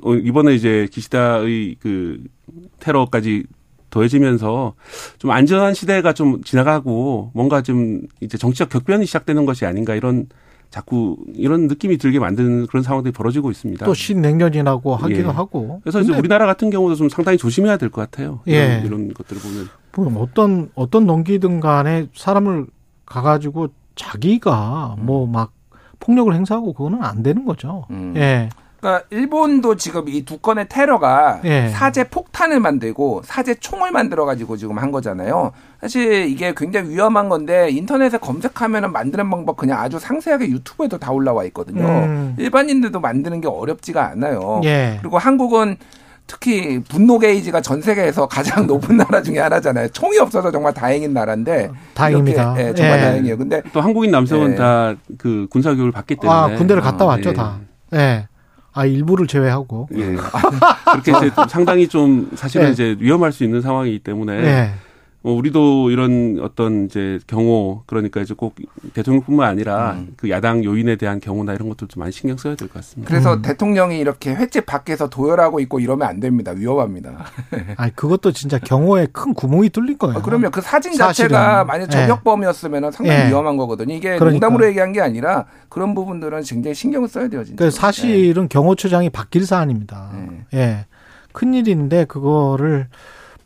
[0.01, 2.21] 어, 이번에 이제 기시다의 그
[2.79, 3.45] 테러까지
[3.89, 4.73] 더해지면서
[5.17, 10.27] 좀 안전한 시대가 좀 지나가고 뭔가 좀 이제 정치적 격변이 시작되는 것이 아닌가 이런
[10.69, 13.85] 자꾸 이런 느낌이 들게 만드는 그런 상황들이 벌어지고 있습니다.
[13.85, 15.31] 또 신냉전이라고 하기도 예.
[15.31, 15.79] 하고.
[15.83, 18.41] 그래서 이제 우리나라 같은 경우도 좀 상당히 조심해야 될 것 같아요.
[18.47, 18.81] 예.
[18.83, 19.67] 이런, 이런 것들을 보면.
[20.13, 22.67] 뭐 어떤 어떤 동기든 간에 사람을
[23.05, 25.53] 가가지고 자기가 뭐 막
[25.99, 27.85] 폭력을 행사하고 그거는 안 되는 거죠.
[27.89, 28.13] 음.
[28.17, 28.49] 예.
[28.79, 31.69] 그러니까 일본도 지금 이 두 건의 테러가 예.
[31.69, 35.51] 사제 폭탄을 만들고 사제 총을 만들어 가지고 지금 한 거잖아요.
[35.81, 41.45] 사실 이게 굉장히 위험한 건데 인터넷에 검색하면은 만드는 방법 그냥 아주 상세하게 유튜브에도 다 올라와
[41.45, 41.85] 있거든요.
[41.87, 42.35] 음.
[42.37, 44.61] 일반인들도 만드는 게 어렵지가 않아요.
[44.65, 44.97] 예.
[45.01, 45.77] 그리고 한국은
[46.29, 49.87] 특히 분노 게이지가 전 세계에서 가장 높은 나라 중에 하나잖아요.
[49.89, 51.71] 총이 없어서 정말 다행인 나라인데.
[51.93, 52.53] 다행입니다.
[52.55, 53.01] 네, 정말 예.
[53.01, 53.37] 다행이에요.
[53.37, 54.55] 근데 또 한국인 남성은 예.
[54.55, 57.33] 다그 군사 교육을 받기 때문에 아, 군대를 갔다 아, 왔죠, 예.
[57.33, 57.59] 다.
[57.93, 58.27] 예.
[58.77, 60.15] 아 일부를 제외하고 예.
[60.91, 62.71] 그렇게 이제 상당히 좀 사실은 네.
[62.73, 64.73] 이제 위험할 수 있는 상황이기 때문에 네.
[65.27, 68.55] 뭐 우리도 이런 어떤 이제 경호 그러니까 이제 꼭
[68.93, 70.13] 대통령뿐만 아니라 음.
[70.15, 73.09] 그 야당 요인에 대한 경우나 이런 것도 좀 많이 신경 써야 될 것 같습니다.
[73.09, 73.41] 그래서 음.
[73.41, 76.53] 대통령이 이렇게 횟집 밖에서 도열하고 있고 이러면 안 됩니다.
[76.55, 77.25] 위험합니다.
[77.75, 80.19] 아니 그것도 진짜 경호에 큰 구멍이 뚫린 거예요.
[80.19, 81.27] 아, 그러면 그 사진 사실은.
[81.31, 82.07] 자체가 만약 네.
[82.07, 82.91] 저격범이었으면 네.
[82.91, 83.27] 상당히 네.
[83.27, 83.93] 위험한 거거든요.
[83.95, 84.31] 이게 그러니까.
[84.47, 87.43] 농담으로 얘기한 게 아니라 그런 부분들은 굉장히 신경을 써야 돼요.
[87.43, 87.69] 진짜.
[87.69, 88.47] 사실은 네.
[88.47, 90.09] 경호처장이 바뀔 사안입니다.
[90.13, 90.57] 네.
[90.57, 90.85] 예.
[91.33, 92.87] 큰 일인데 그거를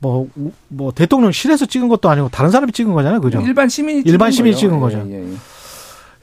[0.01, 0.27] 뭐,
[0.67, 3.21] 뭐, 대통령실에서 찍은 것도 아니고 다른 사람이 찍은 거잖아요.
[3.21, 3.39] 그죠?
[3.41, 5.05] 일반 시민이 일반 시민이 찍은 거죠.
[5.07, 5.35] 예, 예, 예.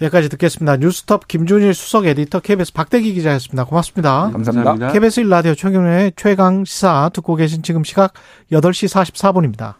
[0.03, 0.77] 여기까지 듣겠습니다.
[0.77, 3.65] 뉴스톱 김준일 수석 에디터 KBS 박대기 기자였습니다.
[3.65, 4.31] 고맙습니다.
[4.33, 4.93] 감사합니다.
[4.93, 8.13] KBS 1라디오 최경련의 최강 시사 듣고 계신 지금 시각
[8.53, 9.75] 8시 44분입니다.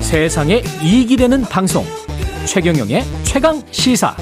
[0.00, 1.84] 세상에 이익이 되는 방송
[2.46, 4.16] 최경영의 최강 시사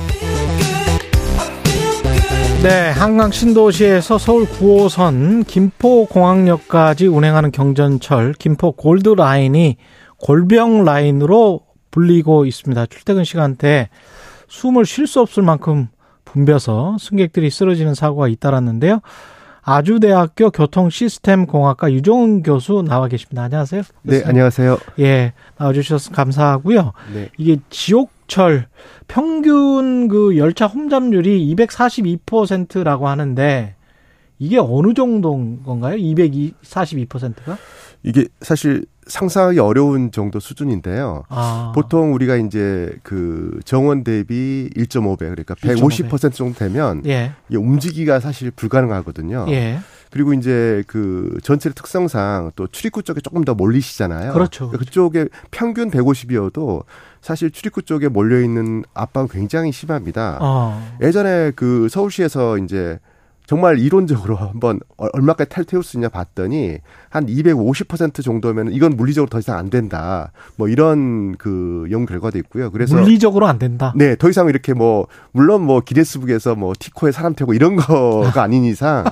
[2.67, 9.77] 네, 한강 신도시에서 서울 9호선 김포공항역까지 운행하는 경전철 김포 골드 라인이
[10.19, 11.61] 골병 라인으로
[11.93, 12.87] 불리고 있습니다.
[12.87, 13.89] 출퇴근 시간대
[14.49, 15.87] 숨을 쉴 수 없을 만큼
[16.25, 18.99] 붐벼서 승객들이 쓰러지는 사고가 잇따랐는데요.
[19.63, 23.45] 아주대학교 교통시스템공학과 유종은 교수 나와 계십니다.
[23.45, 23.83] 안녕하세요.
[24.03, 24.79] 네, 안녕하세요.
[24.99, 26.93] 예, 나와주셔서 감사하고요.
[27.15, 27.29] 네.
[27.39, 28.67] 이게 지옥 철
[29.09, 33.75] 평균 그 열차 혼잡률이 242%라고 하는데
[34.39, 35.97] 이게 어느 정도인 건가요?
[35.97, 37.57] 242%가?
[38.03, 41.25] 이게 사실 상상하기 어려운 정도 수준인데요.
[41.29, 41.73] 아.
[41.75, 46.33] 보통 우리가 이제 그 정원 대비 1.5배 그러니까 150% 1.5배.
[46.33, 47.33] 정도 되면 예.
[47.49, 49.47] 이게 움직이기가 사실 불가능하거든요.
[49.49, 49.79] 예.
[50.11, 54.33] 그리고 이제 그 전체의 특성상 또 출입구 쪽에 조금 더 몰리시잖아요.
[54.33, 54.69] 그렇죠.
[54.69, 56.85] 그러니까 그쪽에 평균 150이어도
[57.21, 60.39] 사실 출입구 쪽에 몰려 있는 압박은 굉장히 심합니다.
[60.41, 60.97] 어.
[61.03, 62.99] 예전에 그 서울시에서 이제
[63.47, 66.79] 정말 이론적으로 한번 얼마까지 탈퇴할 수 있냐 봤더니
[67.09, 70.33] 한 250% 정도면 이건 물리적으로 더 이상 안 된다.
[70.57, 72.71] 뭐 이런 그 연구 결과도 있고요.
[72.71, 73.93] 그래서 물리적으로 안 된다.
[73.97, 78.65] 네, 더 이상 이렇게 뭐 물론 뭐 기네스북에서 뭐 티코에 사람 태고 이런 거가 아닌
[78.65, 79.05] 이상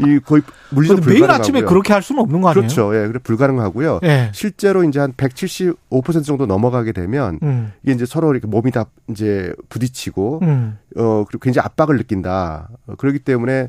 [0.00, 2.66] 이 거의 물리적 매일 아침에 그렇게 할 수는 없는 거 아니에요?
[2.66, 2.94] 그렇죠.
[2.96, 4.00] 예, 그래 불가능하고요.
[4.04, 4.30] 예.
[4.32, 7.72] 실제로 이제 한 175% 정도 넘어가게 되면 음.
[7.82, 10.78] 이게 이제 서로 이렇게 몸이 다 이제 부딪히고 음.
[10.96, 12.68] 어 그리고 굉장히 압박을 느낀다.
[12.86, 13.68] 어, 그렇기 때문에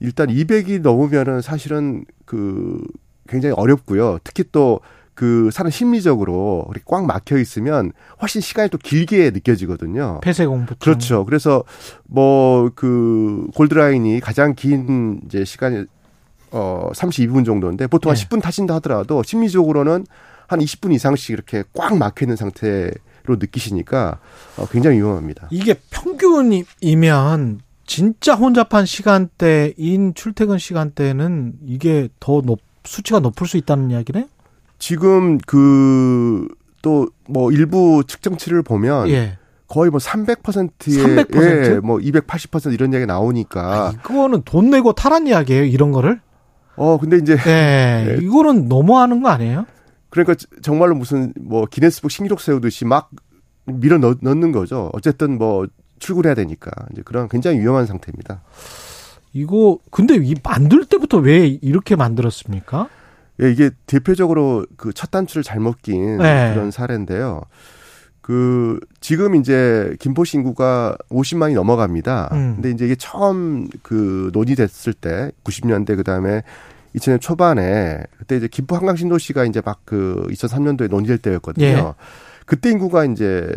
[0.00, 2.80] 일단 200이 넘으면은 사실은 그
[3.28, 4.18] 굉장히 어렵고요.
[4.24, 4.80] 특히 또
[5.14, 10.20] 그 사람 심리적으로 꽉 막혀 있으면 훨씬 시간이 또 길게 느껴지거든요.
[10.22, 10.74] 폐쇄 공포.
[10.78, 11.24] 그렇죠.
[11.24, 11.62] 그래서
[12.04, 15.84] 뭐 그 골드라인이 가장 긴 이제 시간이
[16.50, 18.24] 어 32분 정도인데 보통 한 네.
[18.26, 20.06] 10분 타신다 하더라도 심리적으로는
[20.48, 22.92] 한 20분 이상씩 이렇게 꽉 막혀 있는 상태로
[23.32, 24.18] 느끼시니까
[24.56, 25.48] 어 굉장히 위험합니다.
[25.50, 34.28] 이게 평균이면 진짜 혼잡한 시간대인 출퇴근 시간대는 이게 더 높, 수치가 높을 수 있다는 이야기네?
[34.78, 36.48] 지금 그
[36.82, 39.38] 또 뭐 일부 측정치를 보면 예.
[39.66, 41.74] 거의 뭐 300%에 300%?
[41.74, 46.20] 예, 뭐280% 이런 이야기 나오니까 아, 이거는 돈 내고 타란 이야기예요, 이런 거를?
[46.76, 48.24] 어, 근데 이제 예, 예.
[48.24, 49.64] 이거는 너무하는 거 아니에요?
[50.14, 53.10] 그러니까 정말로 무슨 뭐 기네스북 신기록 세우듯이 막
[53.66, 54.90] 밀어 넣, 넣는 거죠.
[54.92, 55.66] 어쨌든 뭐
[55.98, 58.42] 출근해야 되니까 이제 그런 굉장히 위험한 상태입니다.
[59.32, 62.88] 이거 근데 이 만들 때부터 왜 이렇게 만들었습니까?
[63.42, 66.52] 예, 이게 대표적으로 그 첫 단추를 잘못 낀 네.
[66.54, 67.42] 그런 사례인데요.
[68.20, 72.30] 그 지금 이제 김포시 인구가 50만이 넘어갑니다.
[72.32, 72.52] 음.
[72.54, 76.42] 근데 이제 이게 처음 그 논의됐을 때 90년대 그다음에
[76.96, 81.66] 2000년 초반에 그때 이제 김포 한강 신도시가 이제 막 그 2003년도에 논의될 때였거든요.
[81.66, 81.94] 예.
[82.46, 83.50] 그때 인구가 이제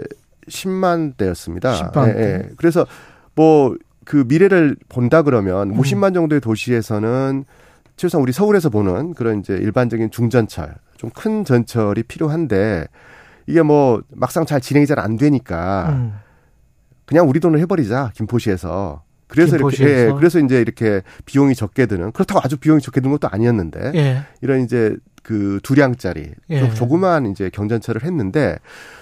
[0.50, 1.92] 10만 대였습니다.
[1.92, 2.20] 10만 대.
[2.20, 2.50] 예, 예.
[2.58, 2.86] 그래서
[3.36, 3.76] 뭐
[4.08, 5.78] 그 미래를 본다 그러면 음.
[5.78, 7.44] 50만 정도의 도시에서는
[7.98, 12.86] 최소한 우리 서울에서 보는 그런 이제 일반적인 중전철, 좀 큰 전철이 필요한데
[13.48, 16.14] 이게 뭐 막상 잘 진행이 잘 안 되니까 음.
[17.06, 19.56] 그냥 우리 돈을 해버리자 김포시에서 그래서?
[19.56, 23.92] 이렇게 예, 그래서 이제 이렇게 비용이 적게 드는 그렇다고 아주 비용이 적게 드는 것도 아니었는데
[23.96, 24.24] 예.
[24.42, 26.74] 이런 이제 그 두량짜리 예.
[26.74, 28.58] 조그만 이제 경전철을 했는데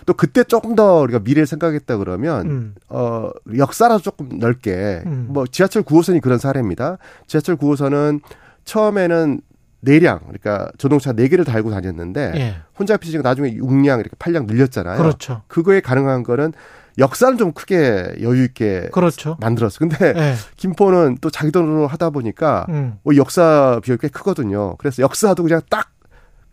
[0.08, 2.76] 또 그때 조금 더 우리가 미래를 생각했다 그러면 음.
[2.90, 5.28] 어 역사라도 조금 넓게 음.
[5.30, 6.98] 뭐 지하철 9호선이 그런 사례입니다.
[7.28, 8.22] 지하철 9호선은
[8.64, 9.42] 처음에는
[9.82, 12.56] 네량 그러니까 자동차 네 개를 달고 다녔는데 예.
[12.78, 14.98] 혼자 피시가 나중에 6량 이렇게 8량 늘렸잖아요.
[14.98, 15.44] 그렇죠.
[15.48, 16.54] 그거에 가능한 거는
[16.98, 19.38] 역사는 좀 크게 여유 있게 그렇죠.
[19.42, 19.80] 만들었어.
[19.80, 20.36] 근데 네.
[20.58, 22.98] 김포는 또 자기 돈으로 하다 보니까 음.
[23.04, 24.76] 뭐 역사 비용이 꽤 크거든요.
[24.78, 25.96] 그래서 역사도 그냥 딱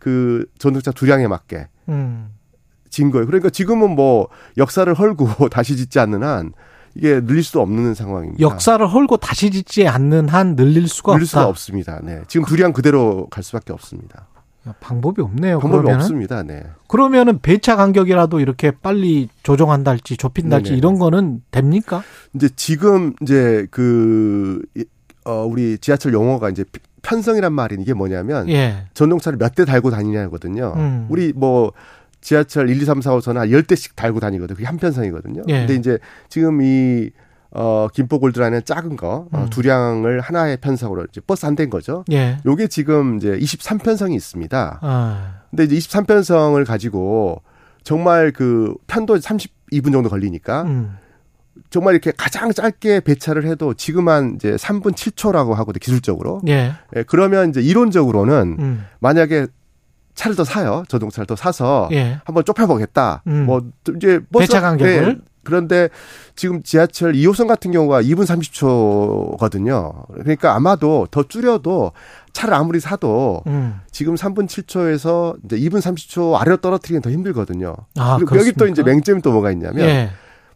[0.03, 2.27] 그 전동차 두량에 맞게 음.
[2.89, 3.25] 진 거예요.
[3.25, 6.51] 그러니까 지금은 뭐 역사를 헐고 다시 짓지 않는 한
[6.93, 8.41] 이게 늘릴 수도 없는 상황입니다.
[8.41, 11.25] 역사를 헐고 다시 짓지 않는 한 늘릴 수가 늘릴 없다.
[11.29, 11.99] 수가 없습니다.
[12.03, 12.21] 네.
[12.27, 14.27] 지금 두량 그대로 갈 수밖에 없습니다.
[14.79, 15.59] 방법이 없네요.
[15.59, 16.01] 방법이 그러면은?
[16.05, 16.43] 없습니다.
[16.43, 16.63] 네.
[16.87, 20.77] 그러면은 배차 간격이라도 이렇게 빨리 조정한달지 좁힌달지 네네.
[20.77, 22.01] 이런 거는 됩니까?
[22.33, 24.61] 이제 지금 이제 그
[25.25, 26.63] 어, 우리 지하철 용어가 이제
[27.01, 28.85] 편성이란 말이 이게 뭐냐면 예.
[28.93, 30.73] 전동차를 몇 대 달고 다니냐거든요.
[30.77, 31.07] 음.
[31.09, 31.73] 우리 뭐
[32.21, 34.55] 지하철 1, 2, 3, 4, 5선은 한 10대씩 달고 다니거든요.
[34.55, 35.43] 그게 한 편성이거든요.
[35.49, 35.59] 예.
[35.59, 35.97] 근데 이제
[36.29, 37.09] 지금 이
[37.55, 39.39] 어, 김포 골드라인은 작은 거, 어, 음.
[39.39, 42.03] 어, 두량을 하나의 편성으로 이제 버스 한 대인 거죠.
[42.11, 42.37] 예.
[42.45, 44.79] 요게 지금 이제 23편성이 있습니다.
[44.81, 45.41] 아.
[45.51, 47.41] 근데 이제 23편성을 가지고
[47.83, 50.97] 정말 그 편도 32분 정도 걸리니까 음.
[51.69, 56.41] 정말 이렇게 가장 짧게 배차를 해도 지금 한 이제 3분 7초라고 하거든요, 기술적으로.
[56.47, 56.73] 예.
[56.95, 58.85] 예 그러면 이제 이론적으로는 음.
[58.99, 59.47] 만약에
[60.15, 60.83] 차를 더 사요.
[60.87, 62.19] 자동차를 더 사서 예.
[62.25, 63.23] 한번 좁혀보겠다.
[63.27, 63.45] 음.
[63.45, 63.61] 뭐
[63.95, 65.21] 이제 버스 배차 간격을 네.
[65.43, 65.89] 그런데
[66.35, 70.07] 지금 지하철 2호선 같은 경우가 2분 30초거든요.
[70.13, 71.91] 그러니까 아마도 더 줄여도
[72.33, 73.79] 차를 아무리 사도 음.
[73.91, 77.75] 지금 3분 7초에서 이제 2분 30초 아래로 떨어뜨리기는 더 힘들거든요.
[77.97, 80.09] 아, 그리고 여기 또 이제 맹점이 또 뭐가 있냐면 예.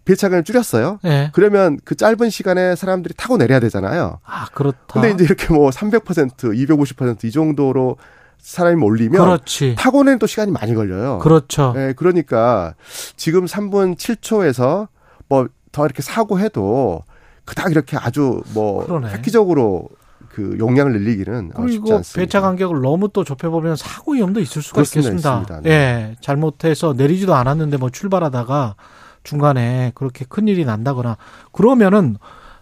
[0.05, 0.99] 배차간을 줄였어요.
[1.05, 1.29] 예.
[1.33, 4.19] 그러면 그 짧은 시간에 사람들이 타고 내려야 되잖아요.
[4.25, 4.79] 아, 그렇다.
[4.87, 7.97] 근데 이제 이렇게 뭐 300%, 250%이 정도로
[8.39, 9.75] 사람이 몰리면 그렇지.
[9.77, 11.19] 타고 내는 또 시간이 많이 걸려요.
[11.19, 11.73] 그렇죠.
[11.75, 12.75] 네, 그러니까
[13.15, 14.87] 지금 3분 7초에서
[15.29, 15.47] 뭐
[15.77, 17.03] 더 이렇게 사고 해도
[17.45, 19.09] 그닥 이렇게 아주 뭐 그러네.
[19.13, 19.89] 획기적으로
[20.29, 22.19] 그 용량을 늘리기는 그리고 않습니다.
[22.19, 25.41] 배차 간격을 너무 또 좁혀보면 사고 위험도 있을 수가 있겠습니다.
[25.41, 25.61] 있습니다.
[25.61, 25.69] 네.
[25.69, 28.75] 예, 잘못해서 내리지도 않았는데 뭐 출발하다가
[29.23, 31.17] 중간에 그렇게 큰 일이 난다거나
[31.51, 32.17] 그러면은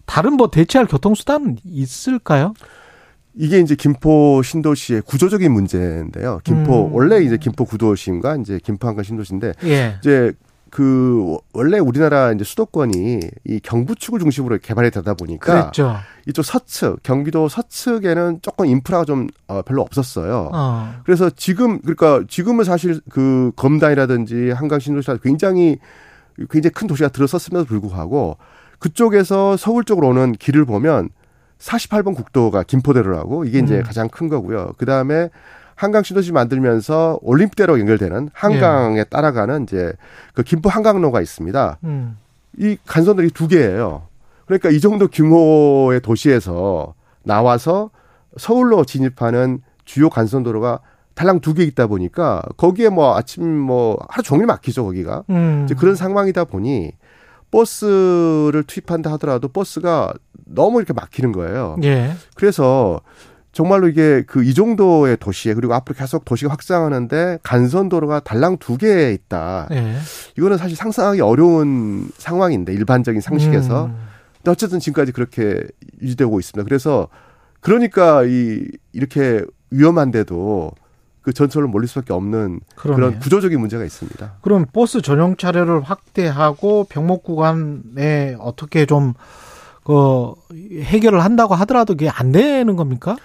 [0.06, 2.54] 다른 뭐 대체할 교통수단은 있을까요?
[3.38, 6.40] 이게 이제 김포 신도시의 구조적인 문제인데요.
[6.44, 6.94] 김포 음.
[6.94, 9.96] 원래 이제 김포 구도심과 이제 김포 한강 신도시인데 예.
[10.00, 10.34] 이제
[10.70, 15.96] 그 원래 우리나라 이제 수도권이 이 경부축을 중심으로 개발이 되다 보니까 그랬죠.
[16.28, 20.50] 이쪽 서측 경기도 서측에는 조금 인프라가 좀 어, 별로 없었어요.
[20.54, 20.94] 어.
[21.06, 25.78] 그래서 지금 그러니까 지금은 사실 그 검단이라든지 한강 신도시가 굉장히
[26.50, 28.38] 굉장히 큰 도시가 들어섰음에도 불구하고
[28.80, 31.10] 그쪽에서 서울 쪽으로 오는 길을 보면
[31.60, 33.84] 48번 국도가 김포대로라고 이게 이제 음.
[33.84, 34.74] 가장 큰 거고요.
[34.78, 35.30] 그 다음에
[35.76, 39.04] 한강 신도시 만들면서 올림픽대로 연결되는 한강에 예.
[39.04, 39.94] 따라가는 이제
[40.34, 41.80] 그 김포 한강로가 있습니다.
[41.84, 42.18] 음.
[42.58, 44.04] 이 간선들이 두 개예요.
[44.46, 47.90] 그러니까 이 정도 규모의 도시에서 나와서
[48.38, 50.80] 서울로 진입하는 주요 간선도로가
[51.16, 55.64] 달랑 두 개 있다 보니까 거기에 뭐 아침 뭐 하루 종일 막히죠 거기가 음.
[55.66, 56.92] 이제 그런 상황이다 보니
[57.52, 60.14] 버스를 투입한다 하더라도 버스가
[60.46, 61.76] 너무 이렇게 막히는 거예요.
[61.84, 62.14] 예.
[62.36, 63.02] 그래서
[63.52, 68.78] 정말로 이게 그 이 정도의 도시에 그리고 앞으로 계속 도시가 확장하는데 간선 도로가 달랑 두
[68.78, 69.68] 개 있다.
[69.72, 69.96] 예.
[70.38, 73.86] 이거는 사실 상상하기 어려운 상황인데 일반적인 상식에서.
[73.86, 73.96] 음.
[74.38, 75.62] 근데 어쨌든 지금까지 그렇게
[76.02, 76.66] 유지되고 있습니다.
[76.68, 77.08] 그래서
[77.62, 80.72] 그러니까 이 이렇게 위험한데도
[81.22, 83.08] 그 전철로 몰릴 수밖에 없는 그러네요.
[83.10, 84.34] 그런 구조적인 문제가 있습니다.
[84.42, 89.14] 그럼 버스 전용 차례를 확대하고 병목 구간에 어떻게 좀
[89.86, 90.34] 그
[90.82, 93.16] 해결을 한다고 하더라도 그게 안 되는 겁니까?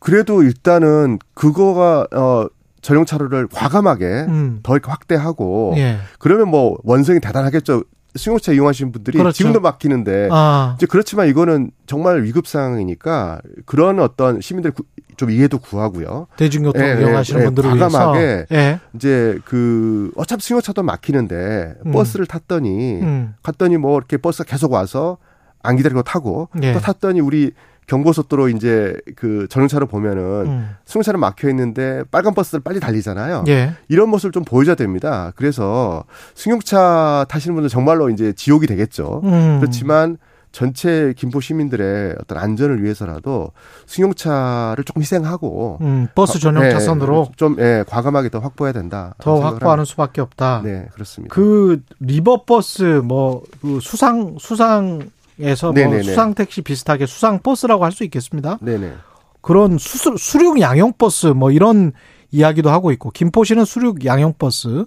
[0.00, 2.46] 그래도 일단은 그거가 어
[2.82, 4.60] 전용 차로를 과감하게 음.
[4.62, 5.98] 더 확대하고 예.
[6.18, 7.84] 그러면 뭐 원성이 대단하겠죠.
[8.16, 9.36] 승용차 이용하시는 분들이 그렇죠.
[9.36, 10.74] 지금도 막히는데 아.
[10.76, 14.72] 이제 그렇지만 이거는 정말 위급 상황이니까 그런 어떤 시민들
[15.16, 16.26] 좀 이해도 구하고요.
[16.36, 18.80] 대중교통 예, 예 이용하시는 예, 분들을 과감하게 예.
[18.94, 21.92] 이제 그 어차피 승용차도 막히는데 음.
[21.92, 23.34] 버스를 탔더니 음.
[23.44, 25.18] 갔더니 뭐 이렇게 버스가 계속 와서
[25.62, 26.72] 안 기다리고 타고 예.
[26.72, 27.52] 또 탔더니 우리
[27.86, 30.70] 경부고속도로 이제 그 전용차로 보면은 음.
[30.86, 33.44] 승용차는 막혀 있는데 빨간 버스들 빨리 달리잖아요.
[33.48, 33.72] 예.
[33.88, 35.32] 이런 모습을 좀 보여줘야 됩니다.
[35.34, 36.04] 그래서
[36.36, 39.22] 승용차 타시는 분들 정말로 이제 지옥이 되겠죠.
[39.24, 39.58] 음.
[39.60, 40.18] 그렇지만
[40.52, 43.52] 전체 김포 시민들의 어떤 안전을 위해서라도
[43.86, 49.14] 승용차를 조금 희생하고 음, 버스 전용 네, 차선으로 좀 예, 과감하게 더 확보해야 된다.
[49.18, 50.62] 더 확보하는 수밖에 없다.
[50.64, 51.32] 네, 그렇습니다.
[51.34, 55.10] 그 리버 버스 뭐 그 수상 수상
[55.40, 58.58] 에서 뭐 수상 택시 비슷하게 수상 버스라고 할 수 있겠습니다.
[58.60, 58.92] 네네.
[59.40, 61.92] 그런 수, 수륙 양용 버스 뭐 이런
[62.30, 64.84] 이야기도 하고 있고 김포시는 수륙 양용 버스,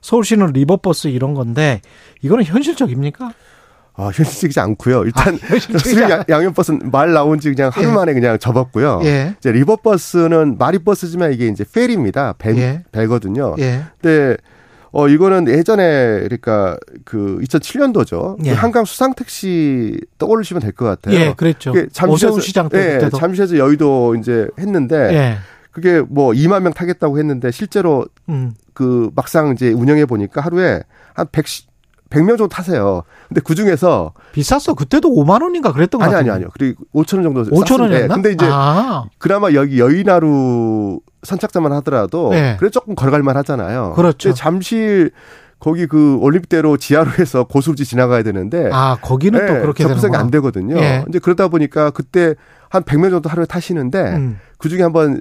[0.00, 1.80] 서울시는 리버 버스 이런 건데
[2.22, 3.32] 이거는 현실적입니까?
[3.94, 5.04] 아, 현실적이지 않고요.
[5.04, 5.38] 일단
[6.10, 7.92] 아, 양용버스는 말 나온 지 그냥 하루 예.
[7.92, 9.00] 만에 그냥 접었고요.
[9.04, 9.34] 예.
[9.38, 12.34] 이제 리버 버스는 말이 버스지만 이게 이제 페리입니다.
[12.38, 12.82] 배, 예.
[12.92, 13.56] 배거든요.
[13.58, 13.84] 예.
[14.00, 14.36] 근데
[14.92, 18.36] 어 이거는 예전에 그러니까 그 2007년도죠.
[18.38, 18.50] 그 예.
[18.50, 21.14] 그 한강 수상 택시 떠올리시면 될 것 같아요.
[21.14, 21.72] 예, 그랬죠.
[21.92, 25.36] 잠시에서 시장 때 예, 잠시에서 여의도 이제 했는데 예.
[25.70, 28.52] 그게 뭐 2만 명 타겠다고 했는데 실제로 음.
[28.74, 30.80] 그 막상 이제 운영해 보니까 하루에
[31.14, 31.68] 한 110,
[32.10, 33.04] 100명 정도 타세요.
[33.28, 34.74] 근데 그 중에서 비쌌어.
[34.74, 36.48] 그때도 5만 원인가 그랬던 거 아니, 아니, 아니요.
[36.52, 38.08] 그리고 5천 원 정도 5천 원이었나?
[38.08, 38.08] 네.
[38.08, 39.04] 근데 이제 아.
[39.18, 42.56] 그나마 여기 여의나루 선착장만 하더라도 네.
[42.58, 43.92] 그래 조금 걸어갈 만 하잖아요.
[43.94, 44.34] 그렇죠.
[44.34, 45.12] 잠실
[45.60, 50.30] 거기 그 올림픽대로 지하로 해서 고수지 지나가야 되는데 아, 거기는 네, 또 그렇게 접근성이 안
[50.30, 50.78] 되거든요.
[50.78, 51.04] 예.
[51.08, 52.34] 이제 그러다 보니까 그때
[52.70, 54.38] 한 100명 정도 하루에 타시는데 음.
[54.58, 55.20] 그 중에 한번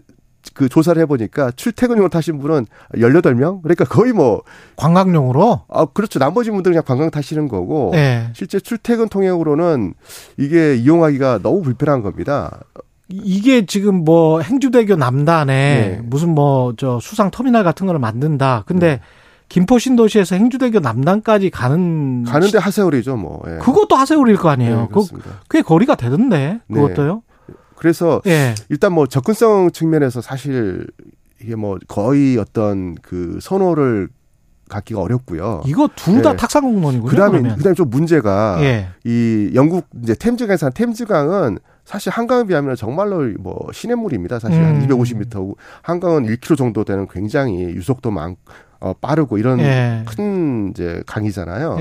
[0.53, 3.61] 그 조사를 해보니까 출퇴근용으로 타신 분은 18명?
[3.61, 4.41] 그러니까 거의 뭐.
[4.77, 5.61] 관광용으로?
[5.67, 6.19] 아, 그렇죠.
[6.19, 7.91] 나머지 분들은 그냥 관광 타시는 거고.
[7.93, 8.29] 네.
[8.33, 9.93] 실제 출퇴근 통행으로는
[10.37, 12.59] 이게 이용하기가 너무 불편한 겁니다.
[13.09, 15.53] 이게 지금 뭐 행주대교 남단에
[15.97, 16.01] 네.
[16.03, 18.63] 무슨 뭐 저 수상 터미널 같은 거를 만든다.
[18.67, 19.01] 근데 네.
[19.49, 23.41] 김포 신도시에서 행주대교 남단까지 가는 가는데 하세월이죠, 뭐.
[23.47, 23.57] 예.
[23.57, 24.81] 그것도 하세월일 거 아니에요.
[24.81, 24.87] 네.
[24.93, 25.03] 그,
[25.49, 26.59] 꽤 거리가 되던데.
[26.67, 26.75] 네.
[26.81, 27.23] 그것도요.
[27.79, 28.53] 그래서 예.
[28.67, 30.85] 일단 뭐 접근성 측면에서 사실
[31.41, 34.09] 이게 뭐 거의 어떤 그 선호를
[34.67, 35.63] 갖기가 어렵고요.
[35.65, 36.35] 이거 둘다 예.
[36.35, 37.09] 탁상 공론이고요.
[37.09, 37.57] 그다음에 그러면.
[37.57, 38.89] 그다음에 좀 문제가 예.
[39.03, 44.39] 이 영국 이제 템즈강에서 템즈강은 사실 한강에 비하면 정말로 뭐 시냇물입니다.
[44.39, 44.65] 사실 음.
[44.65, 48.35] 한 250m고 한강은 1km 정도 되는 굉장히 유속도 많
[48.79, 50.03] 어, 빠르고 이런 예.
[50.05, 51.77] 큰 이제 강이잖아요.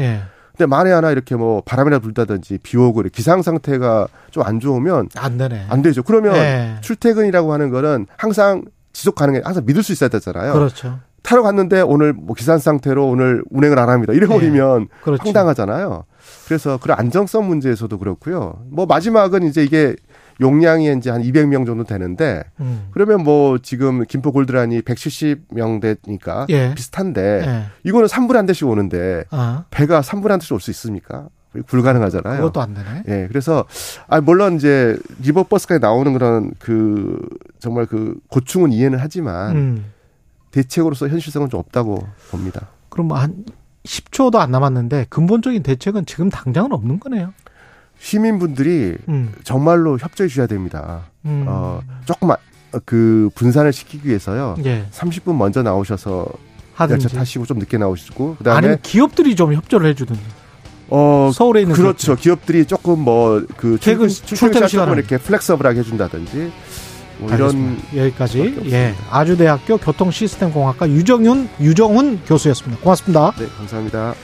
[0.59, 0.65] 예.
[0.65, 5.37] 근데 만에 하나 이렇게 뭐 바람이나 불다든지 비 오고 기상 상태가 좀 안 좋으면 안
[5.37, 5.67] 되네.
[5.69, 6.03] 안 되죠.
[6.03, 6.77] 그러면 네.
[6.81, 10.53] 출퇴근이라고 하는 거는 항상 지속 가능해 항상 믿을 수 있어야 되잖아요.
[10.55, 11.01] 그렇죠.
[11.23, 14.13] 타러 갔는데 오늘 뭐 기상 상태로 오늘 운행을 안 합니다.
[14.15, 14.87] 이래 버리면 네.
[15.03, 15.23] 그렇죠.
[15.25, 16.05] 황당하잖아요.
[16.47, 18.63] 그래서 그런 안정성 문제에서도 그렇고요.
[18.71, 19.95] 뭐 마지막은 이제 이게
[20.41, 22.89] 용량이 이제 한 200명 정도 되는데 음.
[22.93, 26.75] 그러면 뭐 지금 김포 골드란이 170명 되니까 예.
[26.75, 27.63] 비슷한데 예.
[27.85, 29.65] 이거는 3분의 한 대씩 오는데 아.
[29.71, 31.29] 배가 3분의 한 대씩 올 수 있습니까?
[31.67, 32.37] 불가능하잖아요.
[32.37, 33.03] 그것도 안 되네.
[33.09, 33.27] 예.
[33.27, 33.65] 그래서
[34.07, 37.19] 아 물론 이제 리버버스까지 나오는 그런 그
[37.59, 39.85] 정말 그 고충은 이해는 하지만 음.
[40.53, 42.69] 대책으로서 현실성은 좀 없다고 봅니다.
[42.91, 43.45] 그럼 한
[43.85, 47.33] 10초도 안 남았는데 근본적인 대책은 지금 당장은 없는 거네요.
[47.99, 49.33] 시민분들이 음.
[49.45, 51.03] 정말로 협조해 주셔야 됩니다.
[51.25, 51.45] 음.
[51.49, 52.31] 어, 조금
[52.85, 54.57] 그 분산을 시키기 위해서요.
[54.65, 54.85] 예.
[54.93, 56.27] 30분 먼저 나오셔서
[56.75, 57.05] 하든지.
[57.05, 60.21] 열차 타시고 좀 늦게 나오시고 그다음에 아니면 기업들이 좀 협조를 해주든지.
[60.91, 62.15] 어 서울에 있는 그렇죠.
[62.15, 62.23] 기업들.
[62.23, 66.53] 기업들이 조금 뭐그 출퇴근 출퇴근 시간을 이렇게 플렉서블하게 해준다든지
[67.19, 72.81] 뭐 이런 여기까지 예 아주대학교 교통시스템공학과 유정윤 유정훈 교수였습니다.
[72.83, 73.33] 고맙습니다.
[73.39, 74.15] 네 감사합니다.